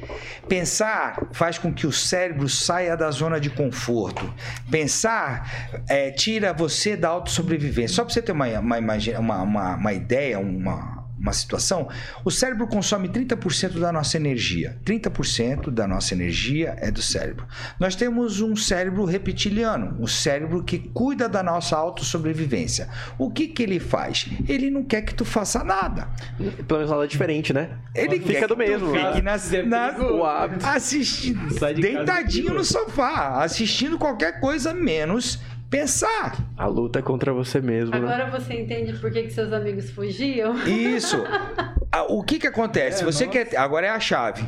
[0.48, 4.32] Pensar faz com que o cérebro saia da zona de conforto.
[4.70, 7.96] Pensar é, tira você da autossobrevivência.
[7.96, 11.88] Só para você ter uma, uma, uma, uma, uma ideia, uma, uma situação,
[12.24, 14.78] o cérebro consome 30% da nossa energia.
[14.84, 17.46] 30% da nossa energia é do cérebro.
[17.80, 22.88] Nós temos um cérebro reptiliano, um cérebro que cuida da nossa autossobrevivência.
[23.18, 24.28] O que que ele faz?
[24.46, 26.08] Ele não quer que tu faça nada.
[26.36, 27.70] Pelo menos nada é diferente, né?
[27.94, 28.92] Ele Fica quer do que tu mesmo.
[28.92, 35.40] Fique na, na, assistindo, de deitadinho no sofá, assistindo qualquer coisa menos
[35.70, 36.36] pensar.
[36.56, 37.98] A luta é contra você mesmo, né?
[37.98, 40.54] Agora você entende por que, que seus amigos fugiam?
[40.66, 41.16] Isso.
[42.10, 43.02] O que que acontece?
[43.02, 43.44] É, você nossa.
[43.44, 44.46] quer agora é a chave.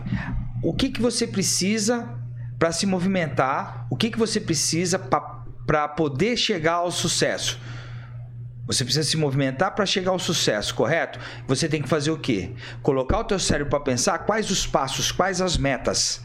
[0.62, 2.06] O que que você precisa
[2.58, 3.86] para se movimentar?
[3.90, 7.58] O que que você precisa para poder chegar ao sucesso?
[8.66, 11.18] Você precisa se movimentar para chegar ao sucesso, correto?
[11.46, 12.50] Você tem que fazer o quê?
[12.82, 16.22] Colocar o teu cérebro para pensar quais os passos, quais as metas,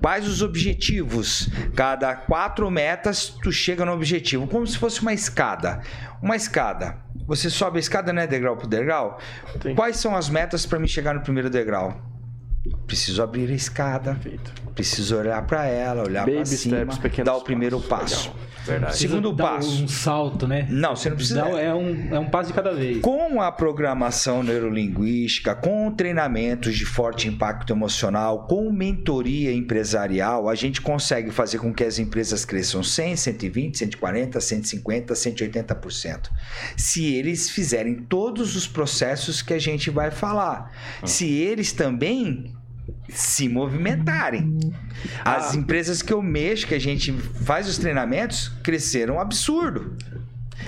[0.00, 1.48] quais os objetivos.
[1.74, 5.80] Cada quatro metas tu chega no objetivo, como se fosse uma escada.
[6.22, 6.98] Uma escada.
[7.26, 9.18] Você sobe a escada, né, degrau por degrau?
[9.62, 9.74] Sim.
[9.74, 12.09] Quais são as metas para me chegar no primeiro degrau?
[12.90, 14.52] Preciso abrir a escada, Perfeito.
[14.74, 18.26] preciso olhar para ela, olhar para cima, steps, dar o primeiro passos.
[18.26, 18.50] passo.
[18.66, 18.98] Verdade.
[18.98, 19.84] Segundo Dá passo.
[19.84, 20.66] Um salto, né?
[20.68, 21.40] Não, você não precisa.
[21.42, 23.00] Dá- é, um, é um passo de cada vez.
[23.00, 30.80] Com a programação neurolinguística, com treinamentos de forte impacto emocional, com mentoria empresarial, a gente
[30.82, 36.28] consegue fazer com que as empresas cresçam 100, 120, 140, 150, 180%.
[36.76, 40.70] Se eles fizerem todos os processos que a gente vai falar.
[41.04, 42.52] Se eles também
[43.08, 44.58] se movimentarem.
[45.24, 49.96] As empresas que eu mexo, que a gente faz os treinamentos, cresceram um absurdo.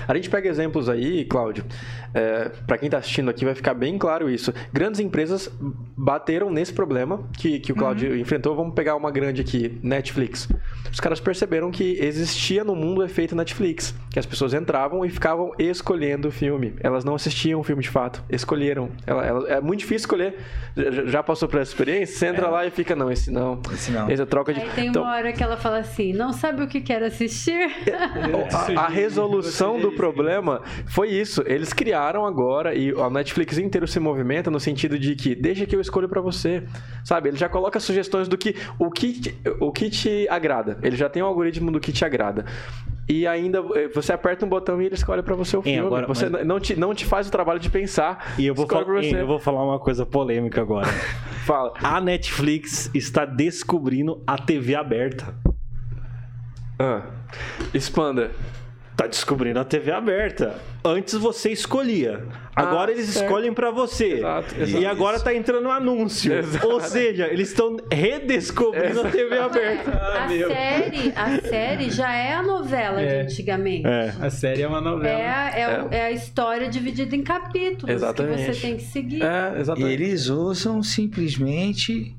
[0.07, 1.65] A gente pega exemplos aí, Cláudio.
[2.13, 4.53] É, para quem está assistindo aqui vai ficar bem claro isso.
[4.71, 5.49] Grandes empresas
[5.97, 8.55] bateram nesse problema que, que o Cláudio enfrentou.
[8.55, 10.47] Vamos pegar uma grande aqui, Netflix.
[10.91, 15.09] Os caras perceberam que existia no mundo o efeito Netflix, que as pessoas entravam e
[15.09, 16.75] ficavam escolhendo o filme.
[16.81, 18.89] Elas não assistiam o filme de fato, escolheram.
[19.07, 20.35] Ela, ela- é muito difícil escolher.
[20.77, 22.15] Já, já passou por essa experiência?
[22.15, 23.59] Você entra lá e fica, não, esse não.
[23.73, 24.09] Esse não.
[24.09, 24.61] Esse é troca de.
[24.61, 27.71] Aí tem Então, uma hora que ela fala assim, não sabe o que quer assistir?
[28.77, 31.43] a, a resolução do problema foi isso.
[31.47, 35.75] Eles criaram agora e a Netflix inteiro se movimenta no sentido de que deixa que
[35.75, 36.63] eu escolho pra você.
[37.03, 37.29] Sabe?
[37.29, 40.77] Ele já coloca sugestões do que o que te, o que te agrada.
[40.81, 42.45] Ele já tem um algoritmo do que te agrada.
[43.07, 45.79] E ainda eh, você aperta um botão e ele escolhe pra você o filme.
[45.79, 48.33] agora, você mas- não, te, não te faz o trabalho de pensar.
[48.37, 49.13] E eu vou, pra você.
[49.21, 50.87] eu vou falar uma coisa polêmica agora.
[51.45, 51.73] Fala.
[51.83, 55.35] A Netflix está descobrindo a TV aberta.
[56.79, 57.03] Ah,
[57.73, 58.31] expanda.
[58.95, 60.55] Tá descobrindo a TV aberta.
[60.85, 62.25] Antes você escolhia.
[62.55, 63.25] Agora Ah, eles certo.
[63.25, 64.13] escolhem pra você.
[64.19, 64.87] Exato, E exato.
[64.87, 66.31] agora tá entrando um anúncio.
[66.37, 66.67] Exato.
[66.67, 69.91] Ou seja, eles estão redescobrindo a TV aberta.
[69.91, 73.07] a série, a série já é a novela É.
[73.07, 73.87] de antigamente.
[73.87, 74.13] É.
[74.21, 75.19] A série é uma novela.
[75.19, 78.45] É, a- é, o- é a história dividida em capítulos Exatamente.
[78.45, 79.23] que você tem que seguir.
[79.23, 79.91] É, exatamente.
[79.91, 82.15] Eles usam simplesmente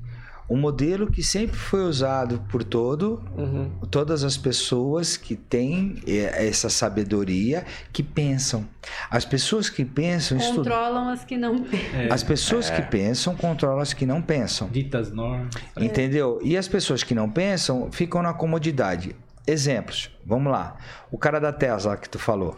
[0.47, 3.71] o modelo que sempre foi usado por todo, Uhum.
[3.89, 8.67] todas as pessoas que têm eh, essa sabedoria, que pensam.
[9.09, 10.63] As pessoas que pensam estudam.
[10.63, 14.67] Controlam as que não É, As pessoas que pensam controlam as que não pensam.
[14.69, 15.49] ditas normas.
[15.77, 16.39] Entendeu?
[16.43, 19.15] E as pessoas que não pensam ficam na comodidade.
[19.47, 20.09] Exemplos.
[20.25, 20.75] Vamos lá.
[21.11, 22.55] O cara da Tesla que tu falou.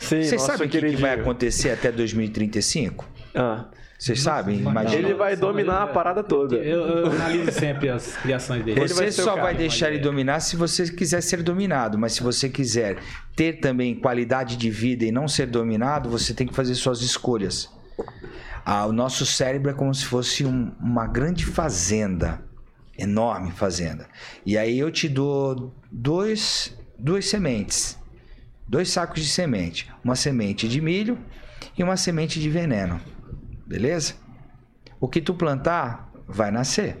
[0.00, 3.04] Sim, Vocês sabem o que, que vai acontecer até 2035?
[3.34, 3.66] Ah,
[4.02, 4.58] Vocês sabem?
[4.58, 4.96] Imagina.
[5.00, 6.56] ele vai dominar a parada toda.
[6.56, 8.80] Eu, eu analiso sempre as criações dele.
[8.80, 11.96] Ele Você vai só cara, vai deixar ele é- dominar se você quiser ser dominado.
[11.96, 12.98] Mas se você quiser
[13.36, 17.70] ter também qualidade de vida e não ser dominado, você tem que fazer suas escolhas.
[18.64, 22.42] Ah, o nosso cérebro é como se fosse um- uma grande fazenda.
[22.98, 24.08] Enorme fazenda.
[24.44, 27.96] E aí eu te dou dois, duas sementes.
[28.66, 29.88] Dois sacos de semente.
[30.02, 31.16] Uma semente de milho
[31.78, 33.00] e uma semente de veneno.
[33.66, 34.14] Beleza?
[35.00, 36.96] O que tu plantar, vai nascer.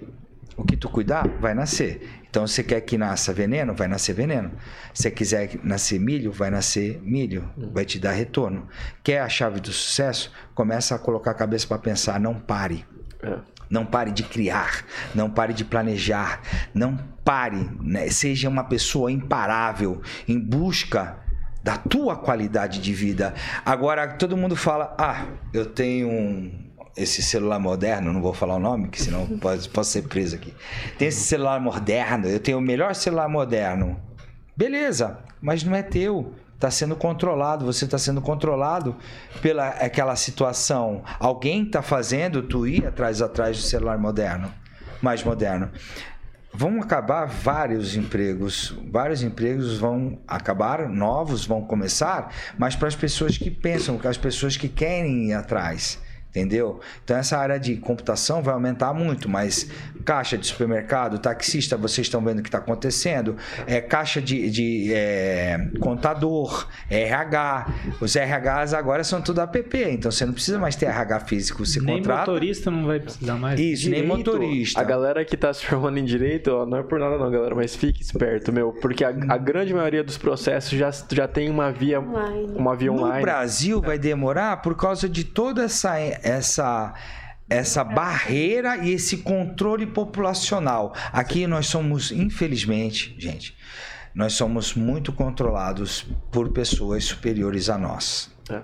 [0.56, 2.22] O que tu cuidar, vai nascer.
[2.28, 4.52] Então, você quer que nasça veneno, vai nascer veneno.
[4.94, 7.48] Se quiser nascer milho, vai nascer milho.
[7.72, 8.68] Vai te dar retorno.
[9.02, 10.32] Quer a chave do sucesso?
[10.54, 12.18] Começa a colocar a cabeça para pensar.
[12.18, 12.86] Não pare.
[13.22, 13.38] É.
[13.68, 14.84] Não pare de criar,
[15.14, 16.42] não pare de planejar,
[16.74, 16.94] não
[17.24, 18.10] pare, né?
[18.10, 21.16] seja uma pessoa imparável em busca
[21.62, 23.34] da tua qualidade de vida.
[23.64, 28.58] Agora todo mundo fala: "Ah, eu tenho um esse celular moderno, não vou falar o
[28.58, 30.54] nome, que senão pode, posso ser preso aqui.
[30.98, 34.00] Tem esse celular moderno, eu tenho o melhor celular moderno.
[34.56, 36.34] Beleza, mas não é teu.
[36.54, 38.94] Está sendo controlado, você está sendo controlado
[39.40, 41.02] pela aquela situação.
[41.18, 44.52] Alguém está fazendo tu ir atrás atrás do celular moderno,
[45.00, 45.70] mais moderno.
[46.54, 53.38] Vão acabar vários empregos, vários empregos vão acabar, novos vão começar, mas para as pessoas
[53.38, 55.98] que pensam, para as pessoas que querem ir atrás,
[56.32, 56.80] Entendeu?
[57.04, 59.70] Então essa área de computação vai aumentar muito, mas
[60.02, 64.94] caixa de supermercado, taxista, vocês estão vendo o que está acontecendo, é caixa de, de
[64.94, 67.66] é, contador, RH,
[68.00, 71.80] os RHs agora são tudo app, então você não precisa mais ter RH físico, você
[71.80, 72.30] nem contrata.
[72.30, 73.60] motorista não vai precisar mais.
[73.60, 74.80] Isso, direito, nem motorista.
[74.80, 77.54] A galera que está se formando em direito, ó, não é por nada não, galera,
[77.54, 81.70] mas fique esperto, meu, porque a, a grande maioria dos processos já, já tem uma
[81.70, 82.52] via online.
[82.56, 83.16] Uma via online.
[83.16, 86.94] No Brasil vai demorar por causa de toda essa essa
[87.50, 90.94] essa barreira e esse controle populacional.
[91.12, 93.54] Aqui nós somos, infelizmente, gente,
[94.14, 98.30] nós somos muito controlados por pessoas superiores a nós.
[98.48, 98.62] É.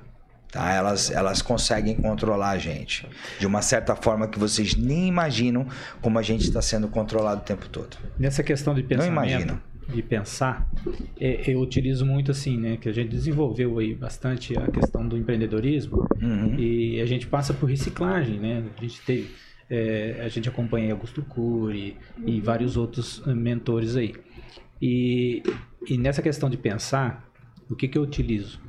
[0.50, 0.72] Tá?
[0.72, 3.06] Elas, elas conseguem controlar a gente
[3.38, 5.66] de uma certa forma que vocês nem imaginam
[6.00, 7.98] como a gente está sendo controlado o tempo todo.
[8.18, 10.70] Nessa questão de pensamento, Não de pensar,
[11.18, 12.76] é, eu utilizo muito assim, né?
[12.76, 16.59] Que a gente desenvolveu aí bastante a questão do empreendedorismo uhum.
[16.59, 18.64] e a gente passa por reciclagem, né?
[18.76, 19.30] A gente teve,
[19.70, 24.14] é, a gente acompanha Augusto Cury e vários outros eh, mentores aí.
[24.80, 25.43] E,
[25.89, 27.26] e nessa questão de pensar,
[27.68, 28.61] o que, que eu utilizo?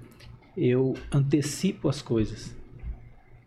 [0.55, 2.55] Eu antecipo as coisas.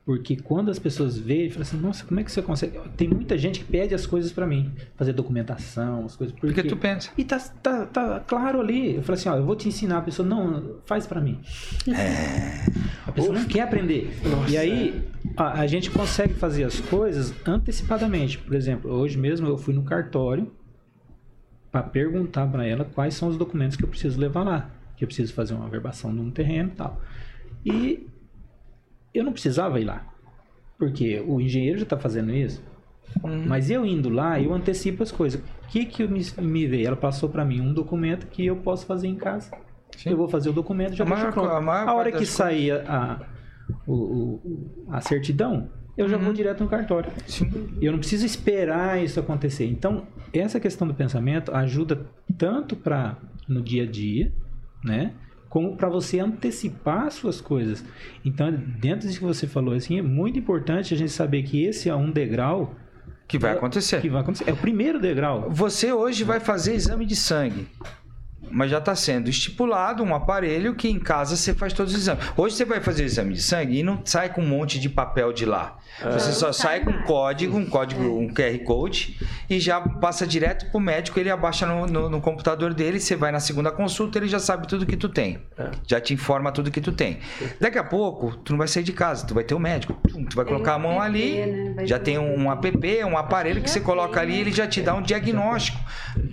[0.05, 2.77] Porque quando as pessoas veem, falam assim, nossa, como é que você consegue?
[2.97, 6.35] Tem muita gente que pede as coisas para mim, fazer documentação, as coisas.
[6.35, 7.11] Porque, porque tu pensa.
[7.17, 8.97] E tá, tá, tá, claro ali.
[8.97, 9.99] Eu falo assim, ó, eu vou te ensinar.
[9.99, 11.41] A pessoa, não, faz para mim.
[11.87, 12.67] É...
[13.07, 13.43] A pessoa Uf.
[13.43, 14.13] não quer aprender.
[14.29, 14.51] Nossa.
[14.51, 18.39] E aí, a, a gente consegue fazer as coisas antecipadamente.
[18.39, 20.51] Por exemplo, hoje mesmo eu fui no cartório
[21.71, 24.71] para perguntar para ela quais são os documentos que eu preciso levar lá.
[24.97, 27.01] Que eu preciso fazer uma verbação de um terreno e tal.
[27.65, 28.07] E
[29.15, 30.07] eu não precisava ir lá.
[30.79, 32.63] Porque o engenheiro já está fazendo isso.
[33.23, 33.45] Uhum.
[33.47, 35.41] Mas eu indo lá, eu antecipo as coisas.
[35.41, 36.89] O que que me, me veio?
[36.89, 39.51] Ela passou para mim um documento que eu posso fazer em casa.
[39.97, 40.11] Sim.
[40.11, 41.49] Eu vou fazer o documento já deixo pronto.
[41.49, 43.21] A, a hora que sair a,
[43.87, 46.25] o, o, a certidão, eu já uhum.
[46.25, 47.11] vou direto no cartório.
[47.27, 47.77] Sim.
[47.81, 49.67] Eu não preciso esperar isso acontecer.
[49.67, 52.07] Então, essa questão do pensamento ajuda
[52.39, 54.33] tanto para no dia a dia,
[54.83, 55.13] né?
[55.53, 57.85] Como para você antecipar suas coisas.
[58.25, 61.91] Então, dentro disso que você falou, assim, é muito importante a gente saber que esse
[61.91, 62.75] é um degrau
[63.29, 64.01] que vai acontecer.
[64.01, 64.49] Que vai acontecer.
[64.49, 65.51] É o primeiro degrau.
[65.51, 67.69] Você hoje vai fazer exame de sangue
[68.51, 72.23] mas já está sendo estipulado um aparelho que em casa você faz todos os exames.
[72.37, 75.33] Hoje você vai fazer exame de sangue e não sai com um monte de papel
[75.33, 75.79] de lá.
[76.01, 76.11] É.
[76.13, 79.19] Você só sai com um código, um código, um QR Code
[79.49, 83.31] e já passa direto pro médico, ele abaixa no, no, no computador dele, você vai
[83.31, 85.41] na segunda consulta, ele já sabe tudo que tu tem.
[85.59, 85.71] É.
[85.87, 87.19] Já te informa tudo que tu tem.
[87.61, 89.95] Daqui a pouco, tu não vai sair de casa, tu vai ter o um médico.
[90.29, 91.87] Tu vai colocar a mão ali, né?
[91.87, 92.73] já tem um app,
[93.05, 95.79] um aparelho que você coloca ali, ele já te dá um diagnóstico.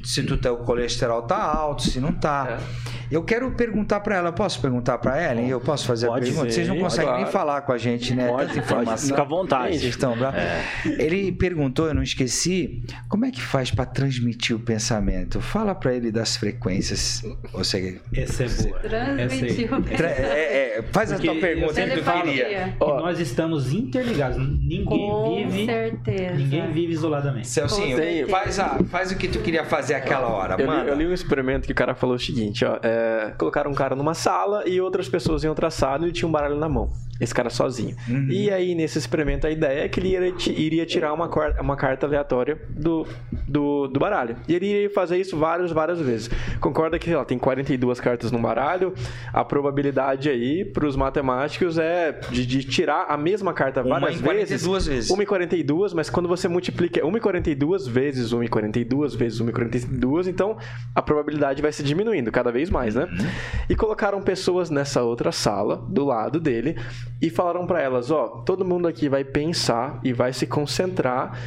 [0.04, 2.60] Se tu tá, o colesterol tá alto, se não tá.
[2.60, 3.00] É.
[3.12, 5.42] Eu quero perguntar para ela, posso perguntar para ela?
[5.42, 6.52] Eu posso fazer pode a pergunta?
[6.52, 6.56] Ser.
[6.56, 7.24] Vocês não conseguem claro.
[7.24, 8.28] nem falar com a gente, né?
[8.28, 9.10] Pode, Tanta informação.
[9.10, 9.49] Fica à vontade.
[9.50, 10.64] Vocês estão é.
[10.86, 15.42] Ele perguntou, eu não esqueci, como é que faz para transmitir o pensamento?
[15.42, 17.24] Fala para ele das frequências.
[17.52, 18.80] Você, Essa é boa.
[18.80, 20.04] Transmitir o pensamento.
[20.04, 22.76] É, é, faz Porque a tua pergunta que eu queria.
[22.80, 24.38] nós estamos interligados.
[24.38, 25.66] Ninguém com vive.
[25.66, 26.36] Certeza.
[26.36, 27.48] Ninguém vive isoladamente.
[27.48, 27.98] Celcinho,
[28.30, 30.56] faz, a, faz o que tu queria fazer aquela hora.
[30.60, 33.72] Eu li, eu li, um experimento que o cara falou o seguinte: ó, é, colocaram
[33.72, 36.70] um cara numa sala e outras pessoas em outra sala e tinha um baralho na
[36.70, 36.92] mão.
[37.20, 37.96] Esse cara sozinho.
[38.08, 38.28] Uhum.
[38.30, 42.58] E aí, nesse experimento, a ideia é que ele iria, tirar uma, uma carta aleatória
[42.70, 43.06] do,
[43.48, 44.38] do, do, baralho.
[44.48, 46.30] E ele iria fazer isso várias, várias vezes.
[46.60, 48.94] Concorda que, ó, tem 42 cartas no baralho,
[49.34, 54.34] a probabilidade aí para os matemáticos é de, de, tirar a mesma carta várias uma
[54.34, 54.66] em vezes.
[54.66, 55.10] 42 vezes.
[55.10, 59.40] Uma em 42, mas quando você multiplica uma em 42 vezes uma em 42 vezes
[59.40, 60.58] uma em 42, então
[60.96, 63.06] a probabilidade vai se diminuindo cada vez mais, né?
[63.06, 63.28] Uhum.
[63.70, 66.78] E colocaram pessoas nessa outra sala, do lado dele,
[67.22, 71.38] e falaram para elas: ó, todo mundo aqui vai pensar e vai se concentrar.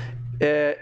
[0.40, 0.78] É,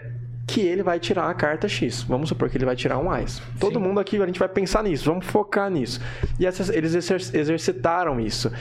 [0.47, 2.01] que ele vai tirar a carta X.
[2.03, 3.41] Vamos supor que ele vai tirar um mais.
[3.57, 3.85] Todo Sim.
[3.85, 6.01] mundo aqui, a gente vai pensar nisso, vamos focar nisso.
[6.37, 6.93] E essas, eles
[7.33, 8.51] exercitaram isso.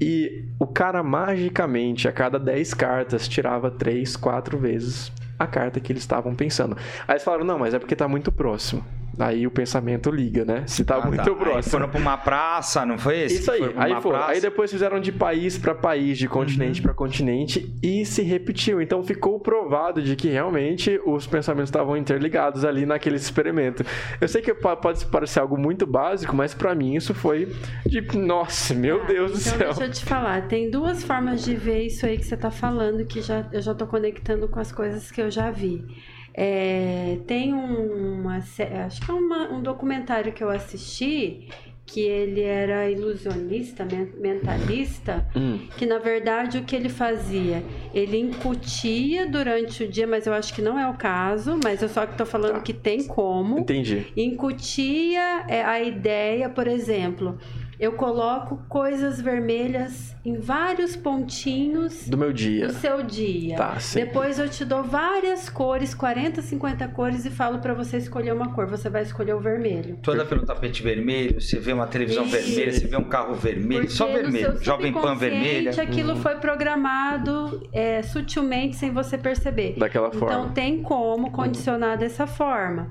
[0.00, 5.92] E o cara magicamente, a cada 10 cartas, tirava 3, 4 vezes a carta que
[5.92, 6.76] eles estavam pensando.
[7.06, 8.84] Aí eles falaram: não, mas é porque está muito próximo.
[9.18, 10.64] Aí o pensamento liga, né?
[10.66, 11.34] Se tá ah, muito tá.
[11.34, 11.56] próximo.
[11.56, 13.36] Aí foram pra uma praça, não foi esse?
[13.36, 13.62] Isso aí.
[13.76, 14.22] Aí foram.
[14.22, 16.84] Aí depois fizeram de país para país, de continente uhum.
[16.84, 18.80] para continente e se repetiu.
[18.80, 23.84] Então ficou provado de que realmente os pensamentos estavam interligados ali naquele experimento.
[24.20, 27.52] Eu sei que pode parecer algo muito básico, mas para mim isso foi
[27.84, 29.68] de nossa, meu ah, Deus então do céu.
[29.68, 33.04] Deixa eu te falar, tem duas formas de ver isso aí que você tá falando
[33.04, 35.84] que já eu já tô conectando com as coisas que eu já vi.
[36.32, 41.48] É, tem uma, acho que é uma, um documentário que eu assisti
[41.92, 45.58] que ele era ilusionista, mentalista, hum.
[45.76, 47.64] que na verdade o que ele fazia?
[47.92, 51.88] Ele incutia durante o dia, mas eu acho que não é o caso, mas eu
[51.88, 52.60] só que estou falando tá.
[52.60, 53.58] que tem como.
[53.58, 54.06] Entendi.
[54.16, 57.36] Incutia é, a ideia, por exemplo,
[57.80, 62.66] eu coloco coisas vermelhas em vários pontinhos do meu dia.
[62.66, 63.56] Do seu dia.
[63.56, 64.00] Tá, sim.
[64.00, 68.52] Depois eu te dou várias cores, 40, 50 cores e falo para você escolher uma
[68.52, 68.66] cor.
[68.66, 69.98] Você vai escolher o vermelho.
[70.02, 72.36] Tu anda pelo tapete vermelho, você vê uma televisão Isso.
[72.36, 74.62] vermelha, você vê um carro vermelho, Porque só vermelho.
[74.62, 75.70] Jovem Pan vermelha.
[75.70, 76.20] Aquilo uhum.
[76.20, 79.76] foi programado é, sutilmente sem você perceber.
[79.78, 80.34] Daquela então, forma.
[80.34, 81.98] Então tem como condicionar uhum.
[81.98, 82.90] dessa forma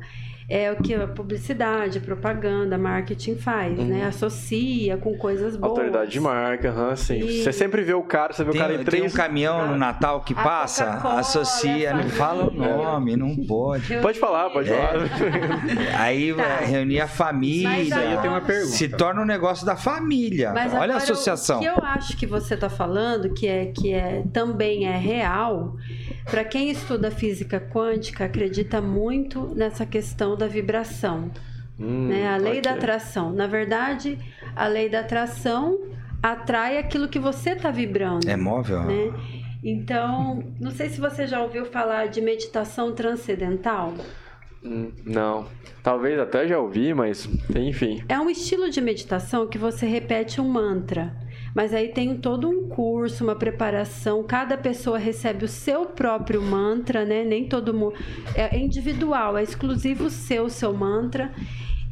[0.50, 3.84] é o que a publicidade, a propaganda, marketing faz, né?
[3.84, 3.89] uhum.
[3.89, 4.06] né?
[4.06, 5.72] Associa com coisas boas.
[5.72, 7.20] Autoridade de marca, uhum, sim.
[7.20, 7.43] E...
[7.43, 9.04] Você sempre vê o cara, você vê tem, o cara em três...
[9.04, 10.86] Tem um caminhão no Natal que a passa,
[11.18, 13.95] associa, não fala o nome, não pode.
[14.02, 14.76] Pode falar, pode é.
[14.76, 16.00] falar.
[16.00, 16.58] Aí tá.
[16.66, 17.70] reunir a família.
[17.70, 18.72] Mas aí eu tenho uma pergunta.
[18.72, 20.52] Se torna um negócio da família.
[20.54, 21.58] Mas Olha a associação.
[21.58, 25.76] O que eu acho que você está falando, que é que é também é real,
[26.30, 31.32] para quem estuda física quântica, acredita muito nessa questão da vibração.
[31.80, 32.27] Hum, né?
[32.27, 32.61] A lei okay.
[32.61, 33.32] da atração.
[33.32, 34.17] Na verdade,
[34.55, 35.80] a lei da atração
[36.21, 38.30] atrai aquilo que você está vibrando.
[38.30, 38.84] É móvel.
[38.84, 39.13] Né?
[39.63, 43.93] Então, não sei se você já ouviu falar de meditação transcendental.
[44.63, 45.47] Hum, não.
[45.82, 48.03] Talvez até já ouvi, mas enfim.
[48.09, 51.15] É um estilo de meditação que você repete um mantra.
[51.54, 54.24] Mas aí tem todo um curso, uma preparação.
[54.24, 57.24] Cada pessoa recebe o seu próprio mantra, né?
[57.24, 57.95] Nem todo mundo.
[58.36, 61.32] É individual, é exclusivo seu, seu mantra.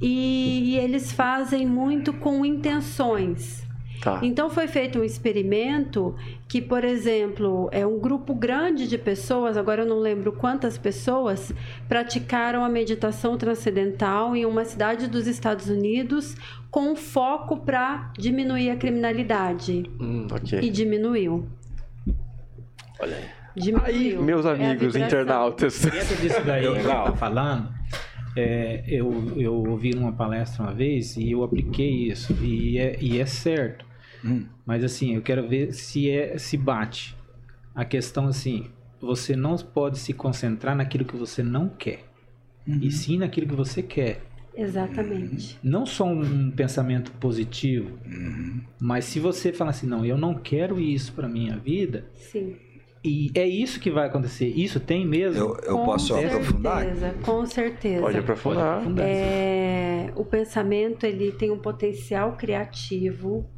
[0.01, 3.67] E, e eles fazem muito com intenções.
[4.01, 4.19] Tá.
[4.21, 6.15] Então foi feito um experimento
[6.47, 11.51] que, por exemplo, é um grupo grande de pessoas, agora eu não lembro quantas pessoas,
[11.89, 16.35] praticaram a meditação transcendental em uma cidade dos Estados Unidos
[16.77, 19.89] com foco para diminuir a criminalidade.
[19.99, 20.59] Hum, okay.
[20.59, 21.49] E diminuiu.
[22.99, 23.25] Olha aí.
[23.55, 23.87] Diminuiu.
[23.87, 25.83] Aí, meus é amigos é internautas.
[25.83, 27.73] Dentro disso daí que você está falando,
[28.35, 32.31] é, eu, eu ouvi numa palestra uma vez e eu apliquei isso.
[32.43, 33.83] E é, e é certo.
[34.23, 34.45] Hum.
[34.63, 37.17] Mas assim, eu quero ver se é se bate.
[37.73, 38.67] A questão assim,
[39.01, 42.05] você não pode se concentrar naquilo que você não quer.
[42.67, 42.81] Uhum.
[42.83, 44.21] E sim naquilo que você quer.
[44.57, 45.57] Exatamente.
[45.61, 48.61] Não só um pensamento positivo, uhum.
[48.79, 52.05] mas se você falar assim, não, eu não quero isso para minha vida.
[52.13, 52.55] Sim.
[53.03, 54.47] E é isso que vai acontecer.
[54.47, 55.39] Isso tem mesmo.
[55.39, 57.13] Eu, eu posso certeza, aprofundar?
[57.23, 58.01] Com certeza.
[58.01, 58.63] Pode aprofundar.
[58.63, 59.05] Pode aprofundar.
[59.07, 63.49] É, o pensamento ele tem um potencial criativo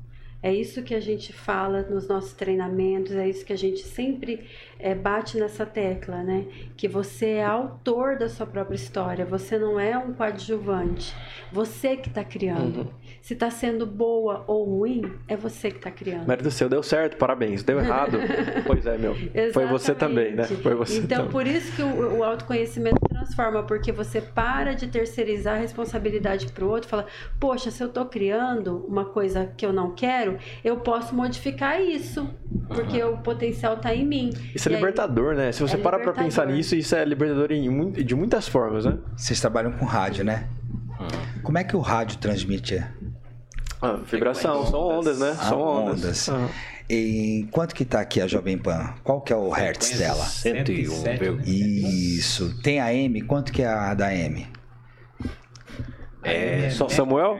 [0.42, 4.46] é isso que a gente fala nos nossos treinamentos, é isso que a gente sempre
[4.80, 6.46] é, bate nessa tecla, né?
[6.78, 11.14] Que você é autor da sua própria história, você não é um coadjuvante,
[11.52, 12.82] você que está criando.
[12.82, 12.88] Uhum.
[13.22, 16.26] Se está sendo boa ou ruim, é você que está criando.
[16.26, 17.62] Mérito do seu, deu certo, parabéns.
[17.62, 18.18] Deu errado,
[18.66, 19.16] pois é, meu.
[19.54, 20.46] Foi você também, né?
[20.46, 21.32] Foi você então, também.
[21.32, 26.65] por isso que o, o autoconhecimento transforma, porque você para de terceirizar a responsabilidade para
[26.65, 27.05] o outro, fala,
[27.39, 32.30] poxa, se eu estou criando uma coisa que eu não quero, eu posso modificar isso,
[32.67, 33.15] porque uhum.
[33.15, 34.32] o potencial está em mim.
[34.53, 35.51] Isso é libertador, aí, né?
[35.51, 38.97] Se você é para para pensar nisso, isso é libertador em, de muitas formas, né?
[39.15, 40.47] Vocês trabalham com rádio, né?
[41.43, 42.84] Como é que o rádio transmite?
[43.82, 45.36] Ah, vibração, são ondas, né?
[45.39, 46.03] Ah, são ondas.
[46.03, 46.30] ondas.
[46.30, 46.49] Ah.
[46.90, 48.96] E quanto que tá aqui a Jovem Pan?
[49.04, 50.26] Qual que é o hertz dela?
[50.26, 51.42] 101.
[51.46, 52.60] Isso.
[52.64, 53.22] Tem a M?
[53.22, 54.48] Quanto que é a da M?
[56.24, 57.40] É, só Samuel?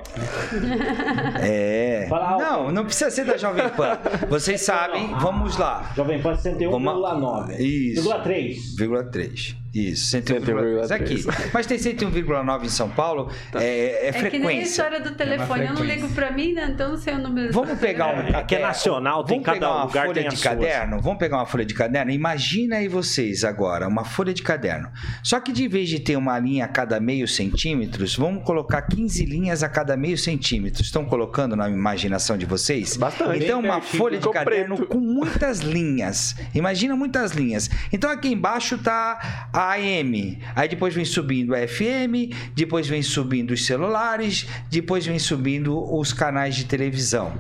[1.42, 2.08] É.
[2.10, 3.98] Não, não precisa ser da Jovem Pan.
[4.30, 5.92] Vocês sabem, vamos lá.
[5.96, 7.60] Jovem Pan 61,9.
[7.60, 8.08] Isso.
[8.08, 9.10] 3,3.
[9.12, 9.56] 3.
[9.74, 11.24] Isso, 101,3 aqui.
[11.54, 13.64] Mas tem 101,9 em São Paulo, tá.
[13.64, 14.28] é, é, frequência.
[14.28, 16.70] É que nem a história do telefone, é eu não ligo pra mim, né?
[16.74, 17.54] Então não sei o número.
[17.54, 18.36] Vamos pegar um...
[18.36, 21.00] Aqui é nacional, tem cada lugar folha tem de caderno.
[21.02, 22.12] Vamos pegar uma folha de caderno.
[22.12, 24.90] Imagina aí vocês agora, uma folha de caderno.
[25.24, 29.26] Só que de vez de ter uma linha a cada meio centímetros, vamos colocar 15
[29.26, 30.82] linhas a cada meio centímetro.
[30.82, 32.98] Estão colocando na imaginação de vocês?
[32.98, 33.44] Bastante.
[33.44, 34.90] Então uma folha de caderno preto.
[34.90, 36.36] com muitas linhas.
[36.56, 37.70] Imagina muitas linhas.
[37.94, 40.40] Então aqui embaixo tá AM.
[40.56, 46.14] Aí depois vem subindo a FM, depois vem subindo os celulares, depois vem subindo os
[46.14, 47.34] canais de televisão.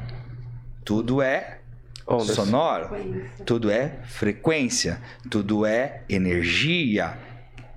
[0.84, 1.60] Tudo é
[2.06, 2.36] Ondas.
[2.36, 2.90] sonoro,
[3.46, 7.18] tudo é frequência, tudo é energia.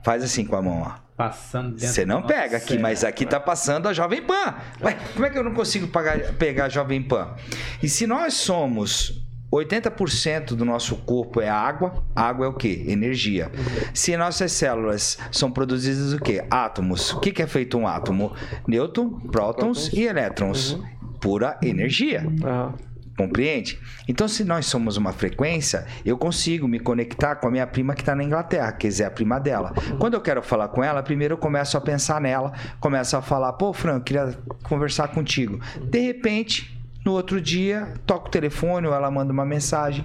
[0.02, 1.02] Faz assim com a mão, ó.
[1.16, 4.54] Passando dentro Você não pega aqui, mas aqui tá passando a Jovem Pan.
[4.82, 7.36] Ué, como é que eu não consigo pagar, pegar a Jovem Pan?
[7.82, 9.22] E se nós somos
[9.52, 12.02] 80% do nosso corpo é água.
[12.16, 12.84] Água é o que?
[12.88, 13.52] Energia.
[13.92, 16.42] Se nossas células são produzidas o que?
[16.50, 17.12] Átomos.
[17.12, 18.32] O que, que é feito um átomo?
[18.66, 19.92] Nêutron, prótons, prótons.
[19.92, 20.72] e elétrons.
[20.72, 20.82] Uhum.
[21.20, 22.26] Pura energia.
[22.26, 22.72] Uhum.
[23.16, 23.78] Compreende?
[24.08, 28.00] Então, se nós somos uma frequência, eu consigo me conectar com a minha prima que
[28.00, 29.74] está na Inglaterra, quer dizer, a prima dela.
[29.76, 29.98] Uhum.
[29.98, 33.52] Quando eu quero falar com ela, primeiro eu começo a pensar nela, começo a falar,
[33.52, 35.60] pô, Fran, eu queria conversar contigo.
[35.82, 36.71] De repente,
[37.04, 40.04] no outro dia, toco o telefone ou ela manda uma mensagem.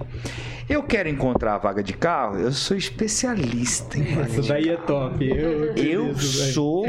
[0.68, 4.76] Eu quero encontrar a vaga de carro, eu sou especialista em vaga Isso daí é
[4.76, 5.26] top.
[5.26, 6.84] Eu, eu sou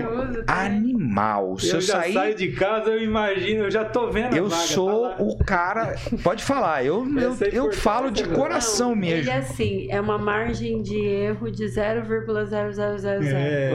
[0.45, 1.57] animal.
[1.57, 2.14] Se eu, eu já sair...
[2.14, 5.95] saio de casa, eu imagino, eu já tô vendo Eu vaga, sou tá o cara.
[6.22, 9.20] Pode falar, eu, eu, eu falo de coração Não, mesmo.
[9.20, 13.34] Ele é assim, é uma margem de erro de 0,0000.
[13.34, 13.72] É,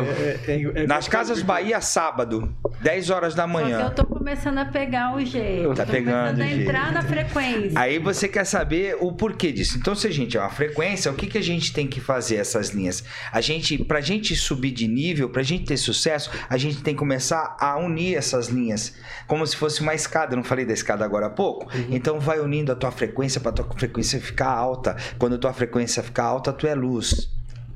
[0.47, 3.79] é, é, é, Nas Casas Bahia, sábado, 10 horas da manhã.
[3.79, 5.75] Só que eu tô começando a pegar o jeito.
[5.75, 6.41] Tá pegando.
[6.41, 7.79] A entrar na frequência.
[7.79, 9.77] Aí você quer saber o porquê disso.
[9.77, 12.37] Então, se a gente é uma frequência, o que, que a gente tem que fazer
[12.37, 13.05] essas linhas?
[13.31, 16.99] A gente, pra gente subir de nível, pra gente ter sucesso, a gente tem que
[16.99, 18.95] começar a unir essas linhas,
[19.27, 20.33] como se fosse uma escada.
[20.33, 21.67] Eu não falei da escada agora há pouco?
[21.77, 21.89] Uhum.
[21.91, 24.97] Então vai unindo a tua frequência para tua frequência ficar alta.
[25.19, 27.29] Quando a tua frequência ficar alta, tu é luz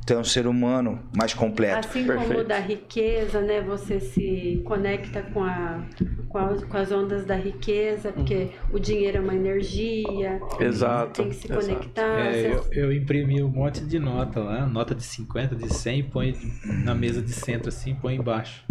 [0.08, 1.86] tu é um ser humano mais completo.
[1.86, 2.32] Assim Perfeito.
[2.32, 3.60] como da riqueza, né?
[3.60, 5.84] Você se conecta com, a,
[6.30, 8.50] com, a, com as ondas da riqueza, porque uhum.
[8.72, 10.40] o dinheiro é uma energia.
[10.58, 11.22] Exato.
[11.22, 12.20] tem que se conectar.
[12.20, 16.34] É, eu, eu, imprimi um monte de nota lá, nota de 50, de 100, põe
[16.64, 18.64] na mesa de centro assim, põe embaixo.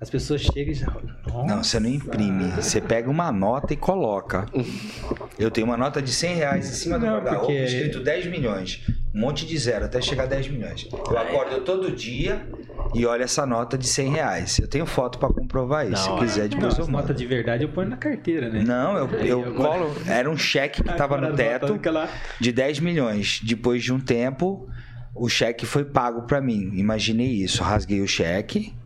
[0.00, 0.86] As pessoas chegam e já.
[1.46, 2.50] Não, você não imprime.
[2.52, 4.46] Você pega uma nota e coloca.
[5.38, 7.64] Eu tenho uma nota de 100 reais em cima do guarda-roupa, porque...
[7.64, 8.80] escrito 10 milhões.
[9.14, 10.88] Um monte de zero, até chegar a 10 milhões.
[10.90, 12.48] Eu acordo todo dia
[12.94, 14.58] e olho essa nota de 100 reais.
[14.58, 16.08] Eu tenho foto para comprovar isso.
[16.08, 17.02] Não, Se quiser, depois não, eu mando.
[17.02, 18.64] nota de verdade eu ponho na carteira, né?
[18.64, 19.94] Não, eu, eu, eu colo.
[20.06, 21.78] Era um cheque que estava no teto
[22.40, 23.38] de 10 milhões.
[23.44, 24.66] Depois de um tempo,
[25.14, 26.70] o cheque foi pago para mim.
[26.72, 27.62] Imaginei isso.
[27.62, 28.79] Rasguei o cheque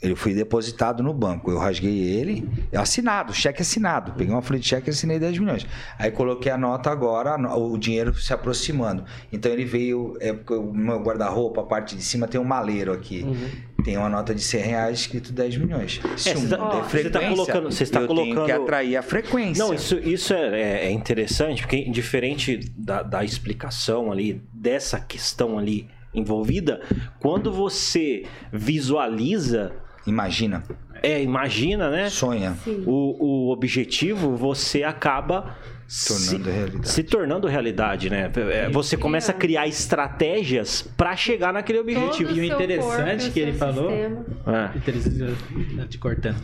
[0.00, 1.50] ele foi depositado no banco.
[1.50, 4.12] Eu rasguei ele, assinado, cheque assinado.
[4.12, 5.66] Peguei uma folha de cheque e assinei 10 milhões.
[5.98, 9.04] Aí coloquei a nota agora, o dinheiro se aproximando.
[9.32, 12.92] Então ele veio, é porque o meu guarda-roupa, a parte de cima tem um maleiro
[12.92, 13.22] aqui.
[13.22, 13.84] Uhum.
[13.84, 16.00] Tem uma nota de 100 reais escrito 10 milhões.
[16.16, 18.34] Se é, um tá, ó, você está colocando, você está eu colocando...
[18.34, 19.64] tenho que atrair a frequência.
[19.64, 25.58] Não, isso, isso é, é, é interessante, porque diferente da, da explicação ali, dessa questão
[25.58, 26.80] ali envolvida,
[27.20, 29.72] quando você visualiza
[30.06, 30.62] Imagina.
[31.02, 32.08] É, imagina, né?
[32.08, 32.56] Sonha.
[32.86, 35.56] O, o objetivo, você acaba
[35.86, 36.88] tornando se, realidade.
[36.88, 38.30] se tornando realidade, né?
[38.50, 42.32] É, você começa a criar estratégias para chegar naquele objetivo.
[42.32, 45.86] e o interessante corpo, que ele falou, é.
[45.86, 46.36] te cortando,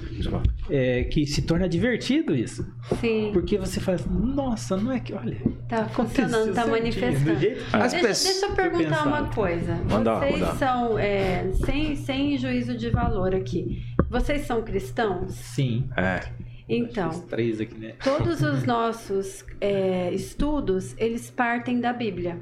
[0.71, 2.65] é que se torna divertido isso.
[3.01, 3.31] Sim.
[3.33, 5.37] Porque você faz, nossa, não é que, olha,
[5.69, 7.35] tá funcionando, tá manifestando.
[7.37, 9.75] Deixa, deixa, eu perguntar uma coisa.
[9.91, 10.55] Manda, Vocês manda.
[10.55, 15.33] são, é, sem, sem juízo de valor aqui, vocês são cristãos?
[15.35, 15.89] Sim.
[15.97, 16.21] É.
[16.69, 17.95] Então, três aqui, né?
[18.03, 22.39] todos os nossos é, estudos, eles partem da Bíblia.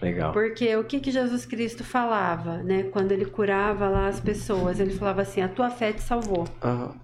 [0.00, 0.32] Legal.
[0.32, 2.84] Porque o que, que Jesus Cristo falava, né?
[2.84, 6.46] Quando ele curava lá as pessoas, ele falava assim: a tua fé te salvou.
[6.62, 7.03] Uhum.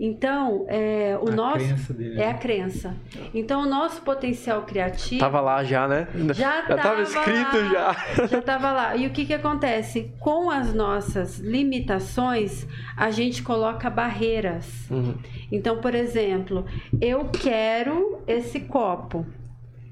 [0.00, 2.94] Então, é, o a nosso é a crença.
[3.34, 6.06] Então, o nosso potencial criativo tava lá já, né?
[6.34, 8.26] Já estava escrito lá, já.
[8.26, 8.96] Já estava lá.
[8.96, 12.64] E o que que acontece com as nossas limitações?
[12.96, 14.88] A gente coloca barreiras.
[14.88, 15.16] Uhum.
[15.50, 16.64] Então, por exemplo,
[17.00, 19.26] eu quero esse copo.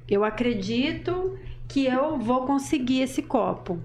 [0.08, 1.36] Eu acredito
[1.66, 3.80] que eu vou conseguir esse copo.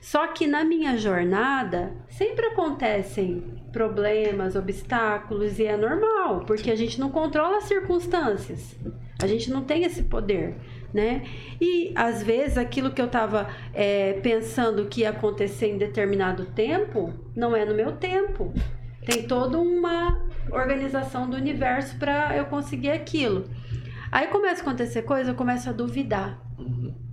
[0.00, 6.98] Só que na minha jornada sempre acontecem problemas, obstáculos e é normal, porque a gente
[6.98, 8.76] não controla as circunstâncias.
[9.22, 10.56] A gente não tem esse poder,
[10.94, 11.22] né?
[11.60, 17.12] E às vezes aquilo que eu estava é, pensando que ia acontecer em determinado tempo
[17.36, 18.52] não é no meu tempo.
[19.04, 23.44] Tem toda uma organização do universo para eu conseguir aquilo.
[24.10, 26.40] Aí começa a acontecer coisa, eu começo a duvidar.
[26.58, 27.09] Uhum.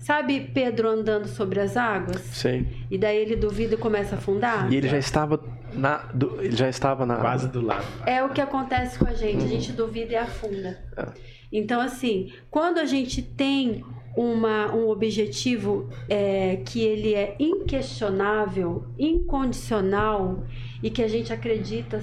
[0.00, 2.22] Sabe Pedro andando sobre as águas?
[2.22, 2.66] Sim.
[2.90, 4.72] E daí ele duvida e começa a afundar?
[4.72, 5.38] E ele já estava
[5.74, 7.84] na, do, ele já estava na quase do lado.
[8.06, 9.44] É o que acontece com a gente.
[9.44, 10.82] A gente duvida e afunda.
[10.96, 11.06] É.
[11.52, 13.84] Então, assim, quando a gente tem
[14.16, 20.44] uma, um objetivo é, que ele é inquestionável, incondicional
[20.82, 22.02] e que a gente acredita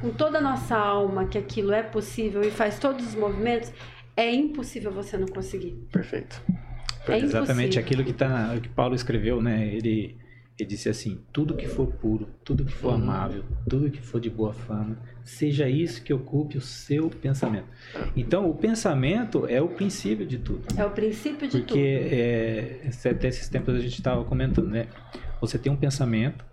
[0.00, 3.72] com toda a nossa alma que aquilo é possível e faz todos os movimentos,
[4.16, 5.72] é impossível você não conseguir.
[5.90, 6.42] Perfeito.
[7.12, 9.66] É Exatamente aquilo que, tá, que Paulo escreveu, né?
[9.72, 10.16] Ele
[10.58, 14.28] Ele disse assim: tudo que for puro, tudo que for amável, tudo que for de
[14.28, 17.66] boa fama, seja isso que ocupe o seu pensamento.
[18.16, 20.62] Então, o pensamento é o princípio de tudo.
[20.76, 22.90] É o princípio de Porque, tudo.
[22.90, 24.88] Porque é, até esses tempos a gente estava comentando, né?
[25.40, 26.44] Você tem um pensamento,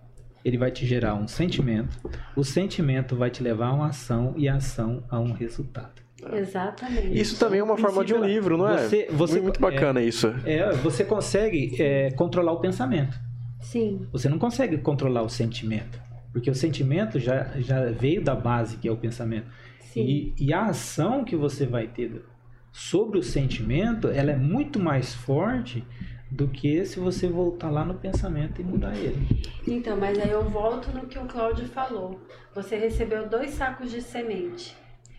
[0.44, 1.98] ele vai te gerar um sentimento,
[2.36, 6.05] o sentimento vai te levar a uma ação e a ação a um resultado.
[6.34, 7.20] Exatamente.
[7.20, 8.78] Isso também é uma forma de um livro, não é?
[8.78, 10.34] Você, você, muito bacana é, isso.
[10.46, 13.20] É, você consegue é, controlar o pensamento.
[13.62, 14.08] Sim.
[14.12, 16.00] Você não consegue controlar o sentimento.
[16.32, 19.48] Porque o sentimento já, já veio da base, que é o pensamento.
[19.80, 20.02] Sim.
[20.06, 22.24] E, e a ação que você vai ter
[22.72, 25.84] sobre o sentimento, ela é muito mais forte
[26.30, 29.18] do que se você voltar lá no pensamento e mudar ele.
[29.66, 32.20] Então, mas aí eu volto no que o Cláudio falou.
[32.54, 34.76] Você recebeu dois sacos de semente.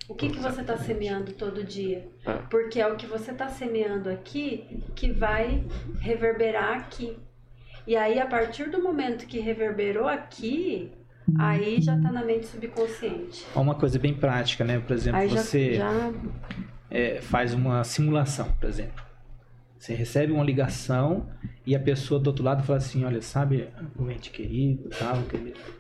[0.09, 2.09] O que, que você está semeando todo dia?
[2.25, 2.35] É.
[2.49, 5.65] Porque é o que você está semeando aqui que vai
[5.99, 7.19] reverberar aqui.
[7.87, 10.93] E aí, a partir do momento que reverberou aqui,
[11.39, 13.45] aí já está na mente subconsciente.
[13.55, 14.79] Uma coisa bem prática, né?
[14.79, 16.13] Por exemplo, aí você já, já...
[16.91, 19.05] É, faz uma simulação, por exemplo.
[19.79, 21.29] Você recebe uma ligação
[21.65, 25.23] e a pessoa do outro lado fala assim, olha, sabe, o ente querido, tal,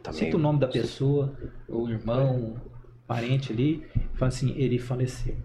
[0.03, 1.36] tá cita o nome da pessoa,
[1.69, 2.57] o irmão,
[3.06, 3.82] parente ali,
[4.14, 5.36] fala assim, ele faleceu.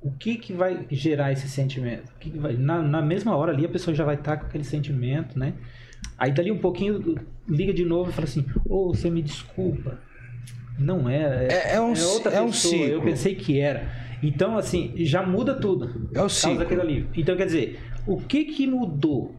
[0.00, 2.12] O que que vai gerar esse sentimento?
[2.18, 4.64] Que que vai, na, na mesma hora ali a pessoa já vai estar com aquele
[4.64, 5.54] sentimento, né?
[6.16, 7.16] Aí dali um pouquinho
[7.46, 9.98] liga de novo e fala assim, ô, oh, você me desculpa.
[10.78, 12.86] Não é, é, é, é um, é outra é pessoa, um ciclo.
[12.86, 13.86] eu pensei que era.
[14.22, 16.08] Então, assim, já muda tudo.
[16.14, 16.80] É o ciclo.
[16.80, 17.06] Ali.
[17.14, 19.34] Então, quer dizer, o que que mudou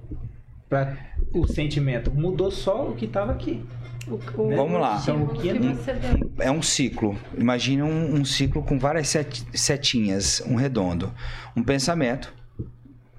[0.69, 0.95] para
[1.33, 2.11] o sentimento?
[2.11, 3.63] Mudou só o que estava aqui.
[4.07, 4.55] O, né?
[4.55, 4.99] Vamos lá.
[5.01, 5.55] Então, o que é,
[6.39, 7.17] é um ciclo.
[7.37, 11.13] Imagine um, um ciclo com várias set, setinhas, um redondo.
[11.55, 12.33] Um pensamento.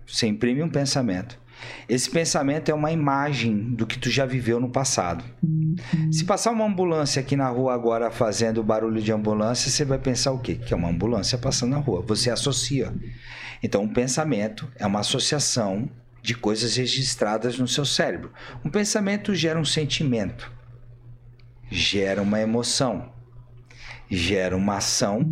[0.06, 1.40] Você imprime um pensamento.
[1.88, 5.24] Esse pensamento é uma imagem do que tu já viveu no passado.
[6.10, 10.32] Se passar uma ambulância aqui na rua agora fazendo barulho de ambulância, você vai pensar
[10.32, 10.56] o quê?
[10.56, 12.02] Que é uma ambulância passando na rua.
[12.08, 12.92] Você associa.
[13.62, 15.88] Então, um pensamento é uma associação
[16.20, 18.32] de coisas registradas no seu cérebro.
[18.64, 20.50] Um pensamento gera um sentimento
[21.72, 23.10] gera uma emoção,
[24.10, 25.26] gera uma ação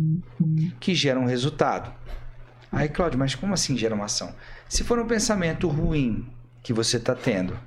[0.79, 1.93] que gera um resultado.
[2.71, 4.33] Aí, Cláudio, mas como assim gera uma ação?
[4.67, 6.27] Se for um pensamento ruim
[6.63, 7.57] que você está tendo,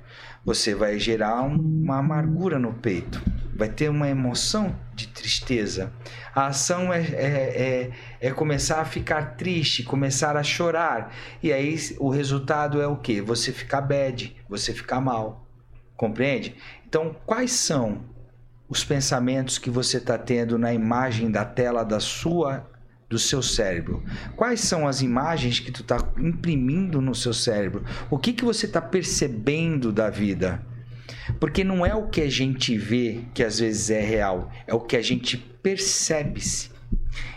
[0.43, 3.21] você vai gerar uma amargura no peito,
[3.55, 5.93] vai ter uma emoção de tristeza.
[6.33, 11.15] A ação é, é, é, é, começar a ficar triste, começar a chorar.
[11.41, 13.21] E aí o resultado é o que?
[13.21, 15.47] Você ficar bad, você ficar mal.
[15.95, 16.55] Compreende?
[16.85, 18.03] Então, quais são
[18.67, 22.69] os pensamentos que você está tendo na imagem da tela da sua
[23.07, 24.03] do seu cérebro?
[24.35, 27.83] Quais são as imagens que tu está imprimindo no seu cérebro?
[28.09, 30.61] O que, que você está percebendo da vida?
[31.39, 34.79] Porque não é o que a gente vê que às vezes é real, é o
[34.79, 36.71] que a gente percebe-se.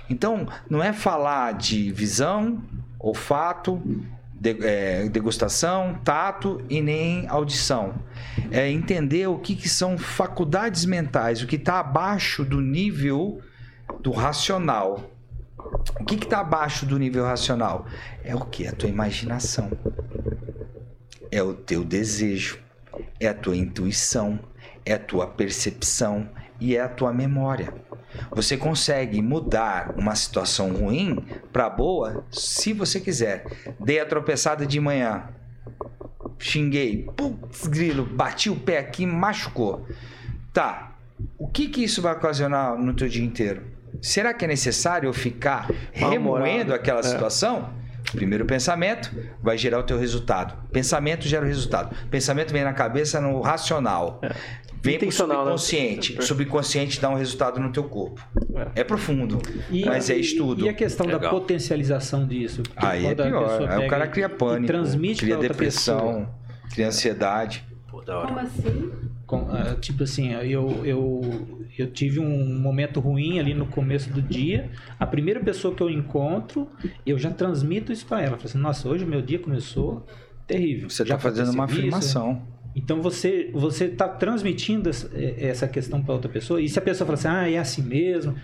[0.09, 2.63] Então, não é falar de visão,
[2.99, 3.83] olfato,
[4.41, 7.95] de, é, degustação, tato e nem audição.
[8.51, 13.41] É entender o que, que são faculdades mentais, o que está abaixo do nível
[14.01, 15.11] do racional.
[16.01, 17.87] O que está abaixo do nível racional?
[18.25, 18.67] É o que?
[18.67, 19.71] A tua imaginação.
[21.31, 22.59] É o teu desejo.
[23.21, 24.39] É a tua intuição.
[24.85, 26.29] É a tua percepção.
[26.61, 27.73] E é a tua memória.
[28.33, 33.47] Você consegue mudar uma situação ruim para boa se você quiser.
[33.79, 35.29] Dei a tropeçada de manhã,
[36.39, 39.87] xinguei, putz, grilo, bati o pé aqui, machucou.
[40.53, 40.97] Tá,
[41.39, 43.63] o que que isso vai ocasionar no teu dia inteiro?
[44.01, 47.03] Será que é necessário eu ficar remoendo aquela é.
[47.03, 47.71] situação?
[48.13, 50.55] Primeiro pensamento vai gerar o teu resultado.
[50.73, 51.95] Pensamento gera o resultado.
[52.11, 54.19] Pensamento vem na cabeça no racional.
[54.23, 54.35] É.
[54.89, 55.13] Vem pro né?
[55.13, 56.15] subconsciente.
[56.15, 56.21] Né?
[56.23, 58.27] Subconsciente dá um resultado no teu corpo.
[58.75, 59.41] É, é profundo,
[59.71, 60.65] e, mas é estudo.
[60.65, 62.63] E a questão é da potencialização disso?
[62.77, 63.69] Aí é pior.
[63.69, 66.29] Aí o cara cria pânico, transmite cria depressão,
[66.73, 67.65] cria ansiedade.
[67.89, 68.91] Pô, Como assim?
[69.27, 71.21] Com, uh, tipo assim, eu, eu,
[71.77, 74.71] eu tive um momento ruim ali no começo do dia.
[74.99, 76.67] A primeira pessoa que eu encontro,
[77.05, 78.33] eu já transmito isso para ela.
[78.33, 80.07] Eu falo assim, nossa, hoje meu dia começou
[80.47, 80.89] terrível.
[80.89, 82.33] Você está fazendo uma afirmação.
[82.33, 87.07] Isso, então você você está transmitindo essa questão para outra pessoa e se a pessoa
[87.07, 88.37] fala assim, ah, é assim mesmo,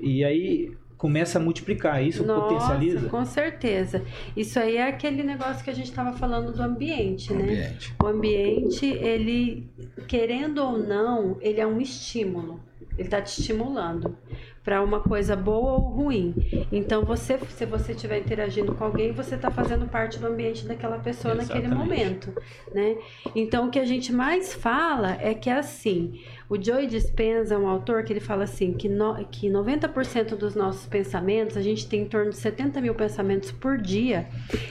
[0.00, 3.08] e aí começa a multiplicar isso Nossa, potencializa.
[3.08, 4.04] Com certeza.
[4.36, 7.42] Isso aí é aquele negócio que a gente estava falando do ambiente, né?
[7.42, 7.94] Ambiente.
[8.00, 9.68] O ambiente, ele
[10.06, 12.60] querendo ou não, ele é um estímulo.
[12.96, 14.16] Ele está te estimulando.
[14.64, 16.34] Para uma coisa boa ou ruim.
[16.70, 20.98] Então, você, se você estiver interagindo com alguém, você está fazendo parte do ambiente daquela
[20.98, 21.68] pessoa Exatamente.
[21.68, 22.32] naquele momento,
[22.72, 22.96] né?
[23.34, 26.20] Então, o que a gente mais fala é que é assim.
[26.48, 30.54] O Joey Dispenza é um autor que ele fala assim que, no, que 90% dos
[30.54, 34.28] nossos pensamentos, a gente tem em torno de 70 mil pensamentos por dia,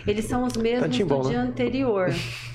[0.07, 1.49] eles são os mesmos tá do dia né?
[1.49, 2.09] anterior.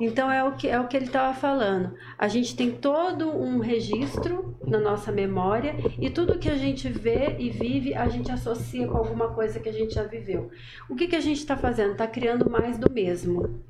[0.00, 1.94] Então é o que é o que ele estava falando.
[2.18, 7.36] A gente tem todo um registro na nossa memória e tudo que a gente vê
[7.38, 10.50] e vive a gente associa com alguma coisa que a gente já viveu.
[10.88, 11.92] O que, que a gente está fazendo?
[11.92, 13.62] Está criando mais do mesmo.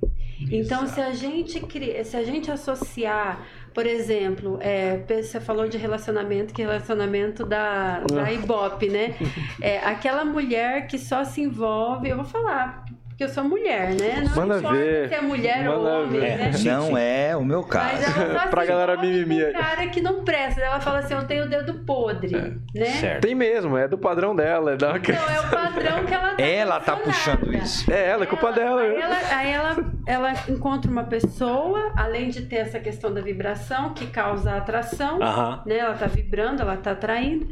[0.51, 1.61] Então se a gente
[2.05, 8.25] se a gente associar por exemplo, é, você falou de relacionamento, que relacionamento da, da
[8.25, 8.33] ah.
[8.33, 9.15] Ibope, né?
[9.61, 12.85] É, aquela mulher que só se envolve, eu vou falar,
[13.21, 14.25] porque eu sou mulher, né?
[14.27, 15.09] Não Manda ver.
[15.09, 16.39] se é mulher Manda ou homem, ver.
[16.39, 16.53] né?
[16.65, 18.03] Não é o meu caso.
[18.03, 19.45] Mas ela pra galera mimimi.
[19.45, 20.63] Um cara que não presta.
[20.63, 22.79] Ela fala assim, eu tenho o dedo podre, é.
[22.79, 22.87] né?
[22.87, 23.21] Certo.
[23.21, 24.73] Tem mesmo, é do padrão dela.
[24.73, 24.97] É da...
[24.97, 27.93] Então, é o padrão que ela tá Ela tá puxando isso.
[27.93, 28.81] É ela, é culpa dela.
[28.81, 29.77] Aí, ela, aí ela,
[30.07, 35.23] ela encontra uma pessoa, além de ter essa questão da vibração, que causa atração, uh
[35.23, 35.67] -huh.
[35.67, 35.77] né?
[35.77, 37.47] Ela tá vibrando, ela tá atraindo.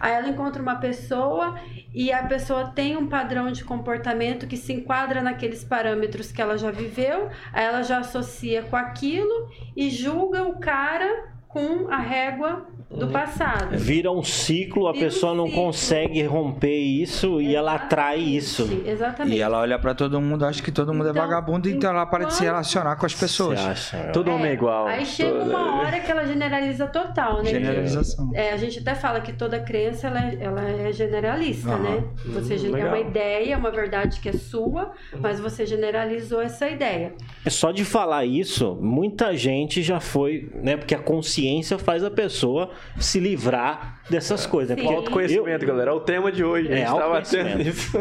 [0.00, 1.58] Aí ela encontra uma pessoa
[1.92, 6.58] e a pessoa tem um padrão de comportamento que se enquadra naqueles parâmetros que ela
[6.58, 12.66] já viveu, aí ela já associa com aquilo e julga o cara com a régua
[12.90, 13.76] do passado.
[13.76, 17.50] Vira um ciclo, a Vira pessoa um não consegue romper isso Exatamente.
[17.50, 18.82] e ela atrai isso.
[18.86, 19.36] Exatamente.
[19.36, 21.90] E ela olha para todo mundo, acha que todo mundo é então, é vagabundo, então
[21.90, 23.60] ela para de se relacionar com as pessoas.
[24.12, 24.86] Todo é, mundo é igual.
[24.86, 27.50] Aí chega uma hora que ela generaliza total, né?
[27.50, 28.30] Generalização.
[28.34, 31.82] É, a gente até fala que toda crença ela é, ela é generalista, uhum.
[31.82, 32.04] né?
[32.26, 37.12] Você hum, é uma ideia, uma verdade que é sua, mas você generalizou essa ideia.
[37.44, 40.76] É só de falar isso, muita gente já foi, né?
[40.76, 44.76] Porque a consciência faz a pessoa se livrar dessas coisas.
[44.76, 44.84] Né?
[44.84, 45.68] Autoconhecimento, eu...
[45.68, 45.90] galera.
[45.90, 46.68] É o tema de hoje.
[46.68, 47.98] É, a gente tava tendo isso.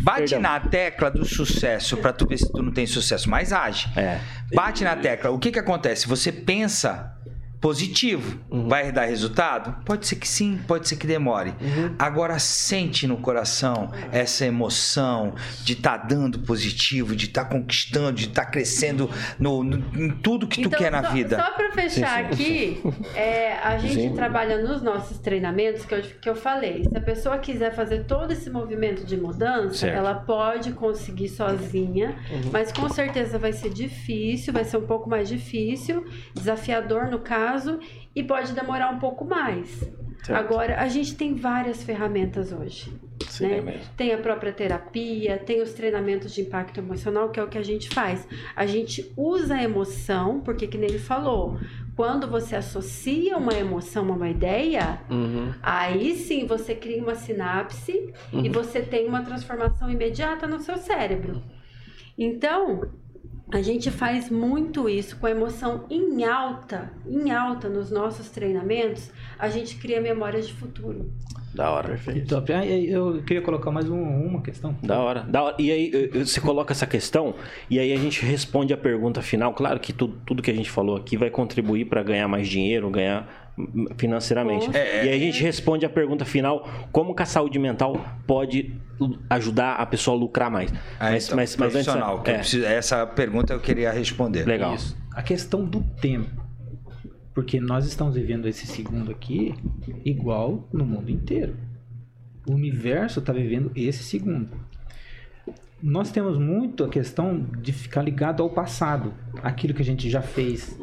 [0.00, 0.40] Bate Perdão.
[0.40, 3.88] na tecla do sucesso para tu ver se tu não tem sucesso, mas age.
[3.96, 4.20] É.
[4.54, 5.30] Bate na tecla.
[5.30, 6.06] O que que acontece?
[6.06, 7.17] Você pensa
[7.60, 8.38] positivo.
[8.50, 8.68] Uhum.
[8.68, 9.84] Vai dar resultado?
[9.84, 11.50] Pode ser que sim, pode ser que demore.
[11.60, 11.94] Uhum.
[11.98, 18.12] Agora sente no coração essa emoção de estar tá dando positivo, de estar tá conquistando,
[18.12, 21.36] de estar tá crescendo no, no, em tudo que então, tu quer na só, vida.
[21.36, 22.80] Só para fechar sim, sim.
[22.80, 22.82] aqui,
[23.14, 24.14] é, a gente sim.
[24.14, 26.84] trabalha nos nossos treinamentos que eu, que eu falei.
[26.84, 29.96] Se a pessoa quiser fazer todo esse movimento de mudança, certo.
[29.96, 32.50] ela pode conseguir sozinha, uhum.
[32.52, 36.04] mas com certeza vai ser difícil, vai ser um pouco mais difícil,
[36.34, 37.80] desafiador no caso prazo
[38.14, 39.80] e pode demorar um pouco mais.
[40.22, 40.32] Certo.
[40.32, 42.92] Agora, a gente tem várias ferramentas hoje.
[43.26, 43.74] Sim, né?
[43.76, 47.58] É tem a própria terapia, tem os treinamentos de impacto emocional, que é o que
[47.58, 48.26] a gente faz.
[48.54, 51.58] A gente usa a emoção, porque que nem ele falou,
[51.96, 55.52] quando você associa uma emoção a uma ideia, uhum.
[55.62, 58.44] aí sim você cria uma sinapse uhum.
[58.44, 61.42] e você tem uma transformação imediata no seu cérebro.
[62.16, 62.82] Então,
[63.50, 69.10] a gente faz muito isso com a emoção em alta, em alta nos nossos treinamentos,
[69.38, 71.10] a gente cria memórias de futuro.
[71.54, 71.88] Da hora.
[71.88, 72.28] Perfeito.
[72.28, 72.52] Top.
[72.52, 74.76] Ah, eu queria colocar mais um, uma questão.
[74.82, 75.22] Da hora.
[75.22, 75.56] da hora.
[75.58, 77.34] E aí, você coloca essa questão
[77.70, 79.54] e aí a gente responde a pergunta final.
[79.54, 82.90] Claro que tudo, tudo que a gente falou aqui vai contribuir para ganhar mais dinheiro,
[82.90, 83.47] ganhar
[83.96, 84.68] financeiramente.
[84.76, 88.74] É, e aí a gente responde a pergunta final: como que a saúde mental pode
[89.28, 90.72] ajudar a pessoa a lucrar mais?
[90.98, 92.38] Ah, mas, então, mas, mas profissional, antes, é.
[92.38, 94.44] preciso, essa pergunta eu queria responder.
[94.46, 94.74] Legal.
[94.74, 94.96] Isso.
[95.14, 96.48] A questão do tempo.
[97.34, 99.54] Porque nós estamos vivendo esse segundo aqui
[100.04, 101.56] igual no mundo inteiro.
[102.48, 104.50] O universo está vivendo esse segundo.
[105.82, 110.20] Nós temos muito a questão de ficar ligado ao passado, aquilo que a gente já
[110.20, 110.78] fez.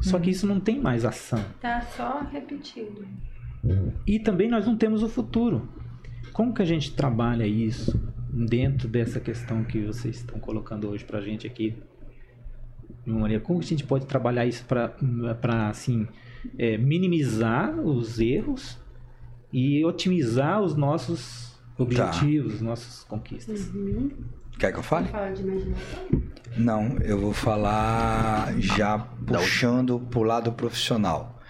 [0.00, 1.44] Só que isso não tem mais ação.
[1.60, 3.06] Tá só repetindo.
[4.06, 5.68] E também nós não temos o futuro.
[6.32, 8.00] Como que a gente trabalha isso
[8.32, 11.76] dentro dessa questão que vocês estão colocando hoje para a gente aqui?
[13.04, 16.06] Maria, como a gente pode trabalhar isso para assim
[16.58, 18.78] é, minimizar os erros
[19.52, 21.47] e otimizar os nossos
[21.78, 22.64] objetivos, tá.
[22.64, 23.68] nossas conquistas?
[23.68, 24.10] Uhum.
[24.58, 25.08] Quer que eu fale?
[25.08, 26.22] Fala de imaginação?
[26.56, 31.40] Não, eu vou falar já puxando para o lado profissional.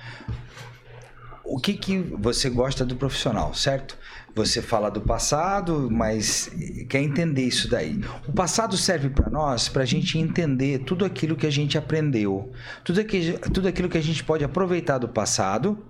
[1.42, 3.96] O que, que você gosta do profissional, certo?
[4.34, 6.50] Você fala do passado, mas
[6.90, 7.98] quer entender isso daí.
[8.28, 12.52] O passado serve para nós para a gente entender tudo aquilo que a gente aprendeu,
[12.84, 15.82] tudo, aqui, tudo aquilo que a gente pode aproveitar do passado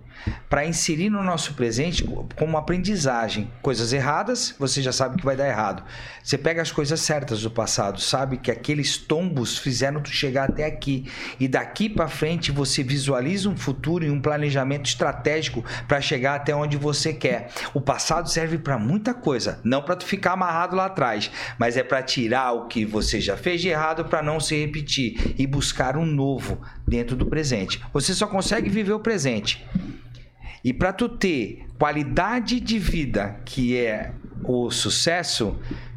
[0.49, 2.05] para inserir no nosso presente
[2.37, 3.51] como aprendizagem.
[3.63, 5.83] Coisas erradas, você já sabe que vai dar errado.
[6.23, 10.65] Você pega as coisas certas do passado, sabe que aqueles tombos fizeram tu chegar até
[10.65, 16.35] aqui e daqui para frente você visualiza um futuro e um planejamento estratégico para chegar
[16.35, 17.51] até onde você quer.
[17.73, 21.83] O passado serve para muita coisa, não para tu ficar amarrado lá atrás, mas é
[21.83, 25.97] para tirar o que você já fez de errado para não se repetir e buscar
[25.97, 27.81] um novo dentro do presente.
[27.93, 29.67] Você só consegue viver o presente.
[30.65, 34.13] E para tu ter qualidade de vida, que é
[34.45, 35.57] o sucesso,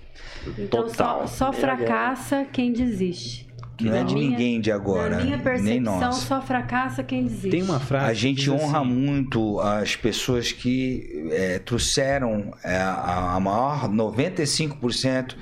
[0.57, 1.27] Então Total.
[1.27, 3.46] só, só fracassa quem desiste.
[3.85, 5.17] Não é de ninguém de agora.
[5.17, 7.49] Na minha percepção, só fracassa quem desiste.
[7.49, 8.09] Tem uma frase.
[8.09, 15.35] A gente honra assim, muito as pessoas que é, trouxeram é, a, a maior 95%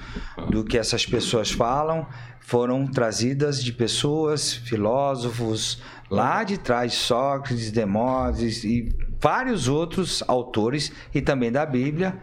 [0.50, 2.08] do que essas pessoas falam
[2.40, 5.82] foram trazidas de pessoas, filósofos
[6.12, 8.90] lá de trás, Sócrates, Demóstenes e
[9.20, 12.20] vários outros autores e também da Bíblia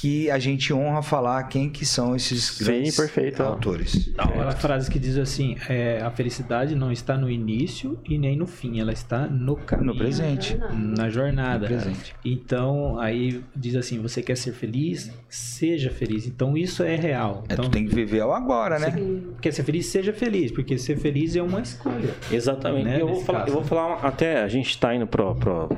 [0.00, 3.42] que a gente honra falar quem que são esses grandes Sim, perfeito.
[3.42, 4.08] autores.
[4.16, 8.36] É a frase que diz assim, é, a felicidade não está no início e nem
[8.36, 9.92] no fim, ela está no caminho.
[9.92, 10.56] No presente.
[10.72, 11.68] Na jornada.
[11.68, 12.14] No presente.
[12.24, 15.10] Então, aí diz assim, você quer ser feliz?
[15.28, 16.28] Seja feliz.
[16.28, 17.42] Então, isso é real.
[17.48, 18.94] É, então, tu tem que viver o agora, né?
[19.40, 19.86] Quer ser feliz?
[19.86, 22.14] Seja feliz, porque ser feliz é uma escolha.
[22.30, 22.84] Exatamente.
[22.84, 23.00] Né?
[23.00, 25.26] Eu, vou falar, eu, vou falar, até a gente está indo para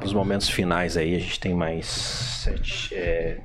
[0.05, 2.95] os momentos finais aí, a gente tem mais sete...
[2.95, 3.39] É,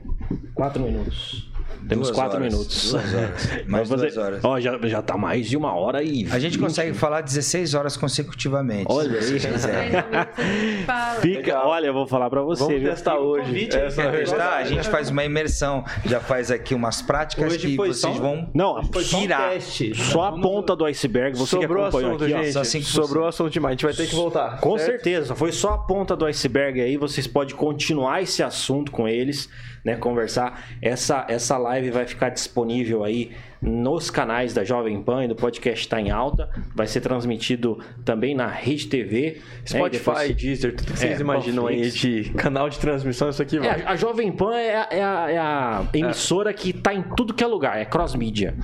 [0.53, 1.47] Quatro minutos.
[1.87, 2.91] Temos duas quatro horas, minutos.
[2.91, 3.49] Duas horas.
[3.67, 4.01] Mais fazer...
[4.01, 4.43] duas horas.
[4.43, 6.27] Ó, já, já tá mais de uma hora e.
[6.31, 8.85] A gente consegue falar 16 horas consecutivamente.
[8.89, 9.39] Olha aí.
[11.21, 12.63] Fica, olha, eu vou falar pra você.
[12.63, 12.89] Vamos viu?
[12.89, 13.47] testar hoje.
[13.47, 14.57] Convite, é, quer testar?
[14.57, 15.83] A gente faz uma imersão.
[16.05, 19.59] Já faz aqui umas práticas hoje que vocês vão Não, foi tirar.
[19.61, 21.37] Só, um só a ponta do iceberg.
[21.37, 22.57] Você Sobrou que acompanhou assunto, aqui, gente.
[22.97, 23.71] Ó, Sobrou assunto demais.
[23.71, 24.59] A gente vai ter que voltar.
[24.59, 24.91] Com certo?
[24.91, 25.35] certeza.
[25.35, 26.97] Foi só a ponta do iceberg aí.
[26.97, 29.49] Vocês podem continuar esse assunto com eles
[29.85, 30.65] né, conversar.
[30.81, 33.31] Essa, essa live vai ficar disponível aí
[33.65, 36.49] nos canais da Jovem Pan e do podcast está em alta.
[36.73, 39.37] Vai ser transmitido também na Rede TV.
[39.37, 40.33] Né, Spotify, né?
[40.33, 43.81] Deezer, tudo que vocês é, imaginam aí de canal de transmissão, isso aqui vai.
[43.81, 46.53] É, a Jovem Pan é, a, é a, é a emissora é.
[46.53, 48.55] que está em tudo que é lugar, é cross-mídia.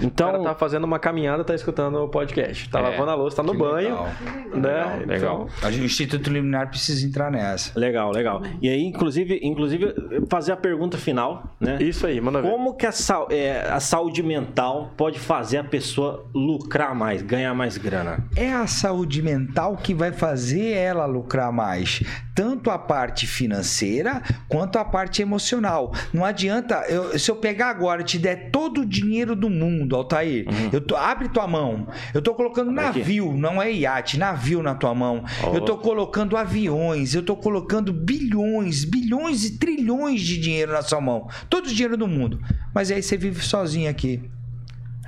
[0.00, 0.28] Então...
[0.28, 2.68] O cara tá fazendo uma caminhada, tá escutando o podcast.
[2.70, 2.82] Tá é.
[2.82, 3.90] lavando a louça, tá no que banho.
[3.90, 4.08] Legal.
[4.54, 5.04] Né?
[5.06, 5.48] Legal.
[5.58, 5.70] Então...
[5.70, 7.78] O Instituto Liminar precisa entrar nessa.
[7.78, 8.42] Legal, legal.
[8.62, 9.94] E aí, inclusive, inclusive
[10.28, 11.78] fazer a pergunta final, né?
[11.80, 12.50] Isso aí, manda ver.
[12.50, 12.92] Como que a,
[13.30, 18.24] é, a saúde mental mental pode fazer a pessoa lucrar mais, ganhar mais grana?
[18.36, 22.02] É a saúde mental que vai fazer ela lucrar mais,
[22.34, 25.92] tanto a parte financeira quanto a parte emocional.
[26.12, 29.96] Não adianta, eu, se eu pegar agora e te der todo o dinheiro do mundo,
[29.96, 30.70] Altair, uhum.
[30.72, 31.88] eu tô, abre tua mão.
[32.14, 35.24] Eu tô colocando navio, não é iate, navio na tua mão.
[35.42, 35.54] Oh.
[35.54, 41.00] Eu tô colocando aviões, eu tô colocando bilhões, bilhões e trilhões de dinheiro na sua
[41.00, 41.28] mão.
[41.50, 42.40] Todo o dinheiro do mundo.
[42.74, 44.30] Mas aí você vive sozinho aqui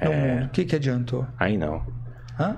[0.07, 0.17] no é...
[0.17, 0.47] mundo.
[0.47, 1.27] O que, que adiantou?
[1.39, 1.87] Aí não.
[2.39, 2.57] Hã?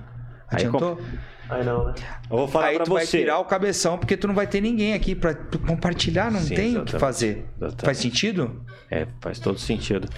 [0.49, 1.01] Adiantou?
[1.49, 1.95] Aí, não, né?
[2.31, 2.95] Eu vou falar Aí pra tu você.
[2.95, 5.35] vai tirar o cabeção, porque tu não vai ter ninguém aqui para
[5.67, 7.47] compartilhar, não Sim, tem o que fazer.
[7.57, 7.85] Exatamente.
[7.85, 8.65] Faz sentido?
[8.89, 10.09] É, faz todo sentido.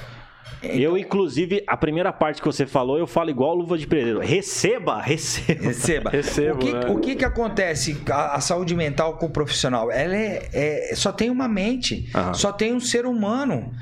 [0.62, 0.76] Então...
[0.76, 4.20] Eu, inclusive, a primeira parte que você falou, eu falo igual luva de pedreiro.
[4.20, 5.60] Receba, receba.
[5.60, 6.10] Receba.
[6.10, 6.80] Recebo, o que, né?
[6.88, 9.90] o que, que acontece a, a, saúde mental com o profissional?
[9.90, 12.34] Ela é, é só tem uma mente, Aham.
[12.34, 13.72] só tem um ser humano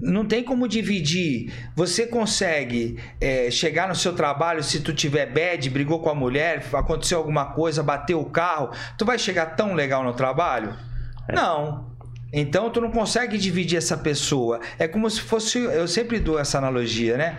[0.00, 1.52] não tem como dividir.
[1.74, 6.64] Você consegue é, chegar no seu trabalho se tu tiver bad, brigou com a mulher,
[6.72, 10.74] aconteceu alguma coisa, bateu o carro, tu vai chegar tão legal no trabalho?
[11.28, 11.34] É.
[11.34, 11.94] Não.
[12.32, 14.60] Então tu não consegue dividir essa pessoa.
[14.76, 17.38] É como se fosse, eu sempre dou essa analogia, né?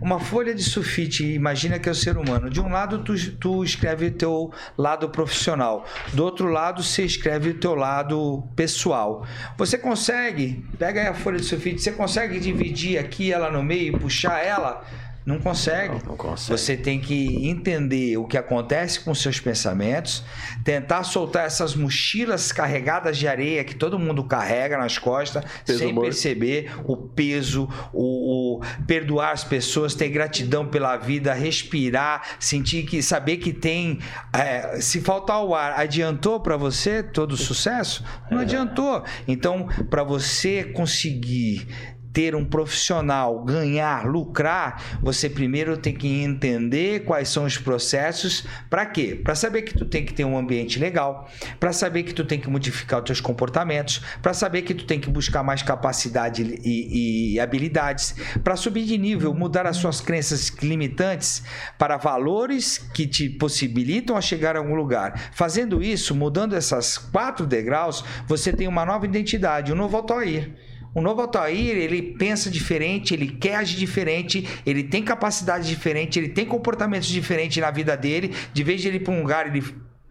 [0.00, 2.48] Uma folha de sulfite, imagina que é o ser humano.
[2.48, 7.54] De um lado tu, tu escreve teu lado profissional, do outro lado você escreve o
[7.54, 9.26] teu lado pessoal.
[9.58, 13.94] Você consegue, pega aí a folha de sulfite, você consegue dividir aqui ela no meio
[13.94, 14.82] e puxar ela?
[15.24, 15.94] Não consegue.
[15.94, 16.58] Não, não consegue.
[16.58, 20.24] Você tem que entender o que acontece com seus pensamentos,
[20.64, 25.92] tentar soltar essas mochilas carregadas de areia que todo mundo carrega nas costas, peso sem
[25.92, 26.06] morto.
[26.06, 33.02] perceber o peso, o, o, perdoar as pessoas, ter gratidão pela vida, respirar, sentir que
[33.02, 33.98] saber que tem.
[34.32, 38.04] É, se faltar o ar, adiantou para você todo o sucesso?
[38.30, 38.42] Não é.
[38.42, 39.04] adiantou.
[39.28, 41.66] Então, para você conseguir
[42.12, 48.44] ter um profissional, ganhar, lucrar, você primeiro tem que entender quais são os processos.
[48.68, 49.20] Para quê?
[49.22, 51.28] Para saber que tu tem que ter um ambiente legal,
[51.58, 55.00] para saber que tu tem que modificar os teus comportamentos, para saber que tu tem
[55.00, 60.50] que buscar mais capacidade e, e habilidades, para subir de nível, mudar as suas crenças
[60.62, 61.42] limitantes
[61.78, 65.30] para valores que te possibilitam a chegar a algum lugar.
[65.32, 70.69] Fazendo isso, mudando essas quatro degraus, você tem uma nova identidade, um novo Altair.
[70.94, 76.28] O novo Altair, ele pensa diferente, ele quer agir diferente, ele tem capacidade diferente, ele
[76.28, 78.34] tem comportamentos diferentes na vida dele.
[78.52, 79.62] De vez de ele ir para um lugar, ele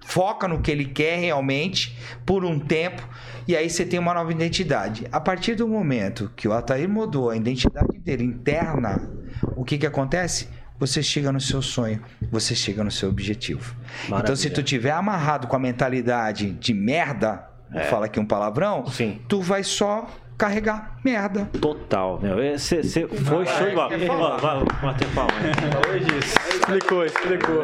[0.06, 3.08] foca no que ele quer realmente por um tempo
[3.48, 5.08] e aí você tem uma nova identidade.
[5.12, 9.10] A partir do momento que o Altair mudou a identidade dele interna,
[9.56, 10.48] o que que acontece?
[10.80, 12.02] Você chega no seu sonho,
[12.32, 13.76] você chega no seu objetivo.
[14.04, 14.20] Maravilha.
[14.20, 17.44] Então se tu tiver amarrado com a mentalidade de merda,
[17.74, 17.86] é.
[17.86, 19.20] fala aqui um palavrão, Sim.
[19.28, 20.08] tu vai só
[20.40, 21.50] carregar merda.
[21.62, 22.38] Total, meu.
[22.58, 24.38] Você foi show de bola.
[24.38, 25.34] Vai, bater palma.
[26.56, 27.64] Explicou, explicou.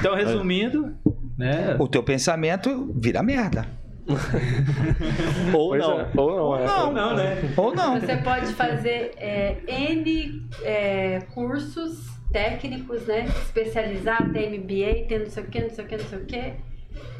[0.00, 0.96] Então, resumindo,
[1.38, 1.76] né?
[1.78, 3.66] O teu pensamento vira merda.
[5.52, 6.00] ou, não.
[6.00, 6.08] É.
[6.16, 6.44] ou não.
[6.44, 6.66] Ou é.
[6.66, 7.54] não, não, né?
[7.56, 8.00] Ou não.
[8.00, 13.26] Você pode fazer é, N é, cursos técnicos, né?
[13.26, 16.24] Especializar, ter MBA, ter não sei o que, não sei o que, não sei o
[16.24, 16.54] que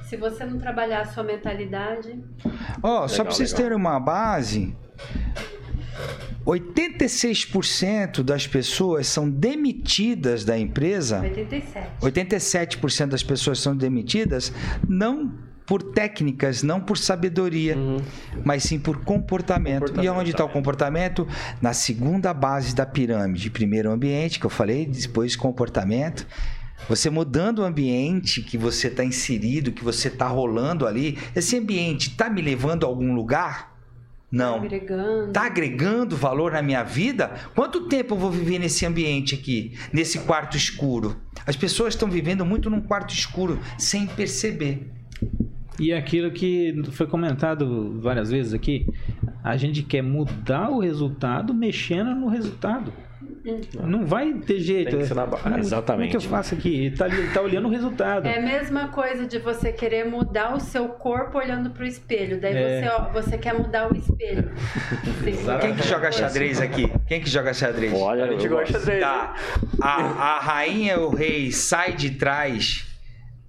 [0.07, 2.19] se você não trabalhar a sua mentalidade.
[2.83, 3.65] Ó, oh, só para vocês legal.
[3.65, 4.74] terem uma base,
[6.47, 11.20] 86% das pessoas são demitidas da empresa.
[11.20, 11.89] 87.
[12.01, 14.53] 87% das pessoas são demitidas
[14.89, 15.33] não
[15.66, 17.97] por técnicas, não por sabedoria, uhum.
[18.45, 19.81] mas sim por comportamento.
[19.81, 21.27] comportamento e onde está o comportamento?
[21.61, 23.51] Na segunda base da pirâmide.
[23.51, 26.24] Primeiro ambiente, que eu falei, depois comportamento
[26.89, 32.11] você mudando o ambiente que você está inserido, que você está rolando ali, esse ambiente
[32.11, 33.77] está me levando a algum lugar?
[34.31, 34.57] Não.
[34.57, 35.32] Está agregando.
[35.32, 37.32] Tá agregando valor na minha vida?
[37.55, 41.16] Quanto tempo eu vou viver nesse ambiente aqui, nesse quarto escuro?
[41.47, 44.90] As pessoas estão vivendo muito num quarto escuro sem perceber.
[45.78, 48.86] E aquilo que foi comentado várias vezes aqui,
[49.44, 52.93] a gente quer mudar o resultado mexendo no resultado.
[53.82, 54.90] Não vai ter jeito.
[54.90, 55.27] Tem que ser na.
[55.27, 55.86] Não, Exatamente.
[55.86, 56.90] Como é que eu faço aqui?
[56.90, 58.27] Tá, tá olhando o resultado.
[58.27, 62.40] É a mesma coisa de você querer mudar o seu corpo olhando pro espelho.
[62.40, 62.81] Daí é.
[62.81, 64.51] você, ó, você quer mudar o espelho.
[65.60, 66.90] Quem que joga xadrez aqui?
[67.06, 67.93] Quem que joga xadrez?
[67.94, 69.01] Olha, a gente gosta de xadrez.
[69.01, 69.35] Tá.
[69.81, 72.86] A, a rainha o rei sai de trás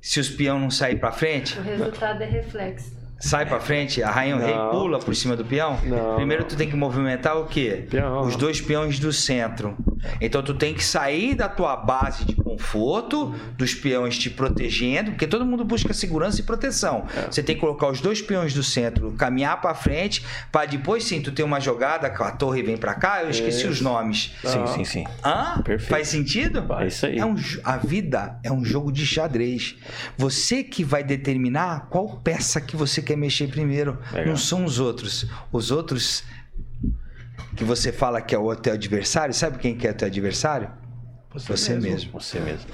[0.01, 1.57] se os peão não sair para frente?
[1.57, 5.44] O resultado é reflexo sai para frente, a rainha o rei pula por cima do
[5.44, 5.77] peão.
[5.84, 7.85] Não, Primeiro tu tem que movimentar o quê?
[7.89, 8.22] Peão.
[8.22, 9.76] Os dois peões do centro.
[10.21, 15.27] Então tu tem que sair da tua base de conforto, dos peões te protegendo, porque
[15.27, 17.05] todo mundo busca segurança e proteção.
[17.15, 17.31] É.
[17.31, 21.21] Você tem que colocar os dois peões do centro, caminhar para frente, para depois sim
[21.21, 23.23] tu ter uma jogada que a torre vem para cá.
[23.23, 23.69] Eu esqueci isso.
[23.69, 24.33] os nomes.
[24.43, 25.03] Sim, sim, sim.
[25.23, 25.61] Hã?
[25.63, 25.89] Perfeito.
[25.89, 26.65] Faz sentido?
[26.79, 27.17] É isso aí.
[27.17, 29.75] É um, a vida é um jogo de xadrez.
[30.17, 33.97] Você que vai determinar qual peça que você quer mexer primeiro.
[34.11, 34.29] Legal.
[34.29, 35.25] Não são os outros.
[35.51, 36.23] Os outros
[37.55, 40.69] que você fala que é o teu adversário, sabe quem que é o teu adversário?
[41.34, 41.89] Você, você mesmo.
[41.89, 42.11] mesmo.
[42.14, 42.65] Você mesmo.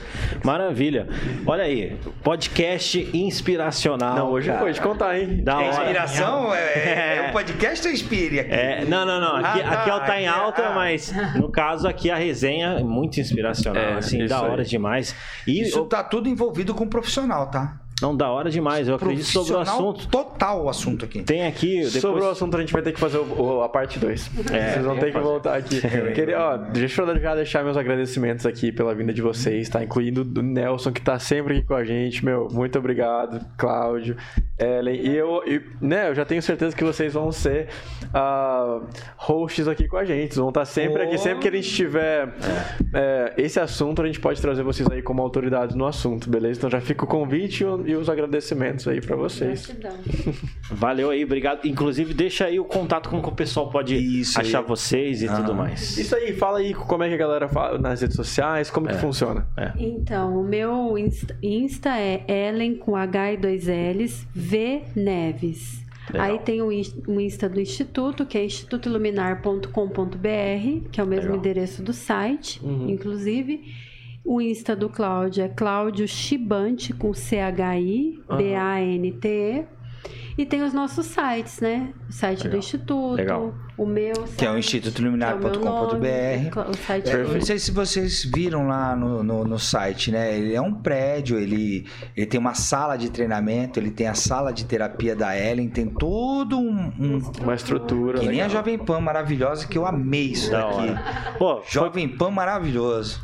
[0.43, 1.07] Maravilha.
[1.45, 4.15] Olha aí, podcast inspiracional.
[4.15, 4.59] Não, hoje cara.
[4.59, 5.43] foi, te contar, hein?
[5.43, 8.51] Da Inspiração é, é, é um podcast ou inspire aqui?
[8.51, 9.35] É, não, não, não.
[9.35, 9.89] Aqui, ah, tá.
[9.89, 10.73] é o Tá em Alta, ah.
[10.73, 14.67] mas no caso aqui a resenha é muito inspiracional, é, assim, da hora aí.
[14.67, 15.15] demais.
[15.45, 15.85] E isso eu...
[15.85, 17.82] tá tudo envolvido com o profissional, tá?
[18.03, 18.89] Não, da hora demais.
[18.89, 20.09] Eu acredito sobre o assunto.
[20.09, 21.23] Total o assunto aqui.
[21.23, 21.75] Tem aqui.
[21.77, 22.01] Depois...
[22.01, 24.29] Sobre o assunto a gente vai ter que fazer o, o, a parte 2.
[24.51, 25.79] É, vocês vão ter que voltar aqui.
[26.13, 29.81] Queria, ó, deixa eu já deixar meus agradecimentos aqui pela vinda de vocês, tá?
[29.81, 32.25] Incluindo do Nelson, que tá sempre aqui com a gente.
[32.25, 34.17] Meu, muito obrigado, Cláudio,
[34.59, 34.99] Ellen.
[34.99, 37.69] E eu, e, né, eu já tenho certeza que vocês vão ser
[38.07, 38.85] uh,
[39.15, 40.35] hosts aqui com a gente.
[40.35, 41.05] Vão estar sempre oh.
[41.05, 41.17] aqui.
[41.17, 42.33] Sempre que a gente tiver.
[42.93, 46.59] É, esse assunto, a gente pode trazer vocês aí como autoridades no assunto, beleza?
[46.59, 49.71] Então já fica o convite e e os agradecimentos aí para vocês.
[50.69, 51.65] Valeu aí, obrigado.
[51.65, 54.65] Inclusive, deixa aí o contato como que o pessoal pode Isso achar aí.
[54.65, 55.37] vocês e ah.
[55.37, 55.97] tudo mais.
[55.97, 58.93] Isso aí, fala aí como é que a galera fala nas redes sociais, como é.
[58.93, 59.47] que funciona.
[59.57, 59.71] É.
[59.77, 60.95] Então, o meu
[61.41, 65.83] Insta, é Ellen com H e dois L's, V Neves.
[66.11, 66.27] Legal.
[66.27, 71.37] Aí tem o, o Insta do Instituto, que é institutoiluminar.com.br, que é o mesmo Legal.
[71.37, 72.89] endereço do site, uhum.
[72.89, 73.61] inclusive.
[74.25, 78.23] O Insta do Cláudio é Cláudio Chibante, com C-H-I-B-A-N-T-E.
[80.37, 81.93] E tem os nossos sites, né?
[82.09, 82.51] O site Legal.
[82.51, 83.53] do Instituto, Legal.
[83.77, 86.05] O meu site, Que é o institutoiluminar.com.br.
[86.05, 86.51] É
[87.09, 90.37] é, não sei se vocês viram lá no, no, no, site, né?
[90.37, 91.85] Ele é um prédio, ele,
[92.15, 95.87] ele tem uma sala de treinamento, ele tem a sala de terapia da Ellen, tem
[95.87, 96.91] todo um...
[96.99, 98.19] um uma estrutura.
[98.19, 101.37] Que nem a Jovem Pan maravilhosa, que eu amei isso daqui.
[101.37, 103.21] Pô, Jovem Pan maravilhoso.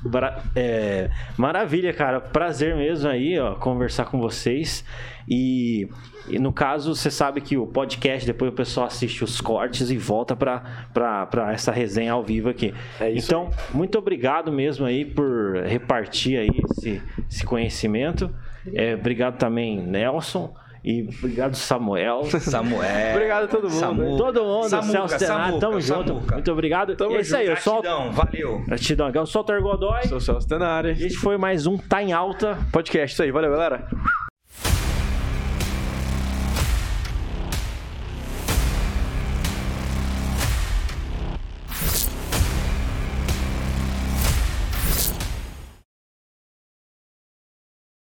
[0.56, 2.20] É, maravilha, cara.
[2.20, 4.84] Prazer mesmo aí, ó, conversar com vocês.
[5.30, 5.88] E,
[6.28, 9.98] e, no caso, você sabe que o podcast, depois o pessoal assiste os cortes e
[9.98, 12.74] volta para essa resenha ao vivo aqui.
[13.00, 13.76] É então, aí.
[13.76, 18.34] muito obrigado mesmo aí por repartir aí esse, esse conhecimento.
[18.74, 20.54] É, obrigado também, Nelson.
[20.84, 22.24] E obrigado, Samuel.
[22.40, 23.12] Samuel.
[23.16, 23.80] obrigado a todo mundo.
[23.80, 24.18] Samu...
[24.18, 26.14] Todo mundo, Samuca, Celso Tenato, tamo junto.
[26.14, 26.96] Muito obrigado.
[26.96, 27.82] Tamo é isso aí, eu sou.
[28.12, 28.64] valeu.
[28.66, 29.12] Gratidão.
[29.14, 30.08] Eu sou o Godoy.
[30.08, 30.92] Sou o Celso Tenari.
[30.92, 33.14] Este foi mais um Tá em Alta podcast.
[33.14, 33.88] Isso aí, valeu, galera.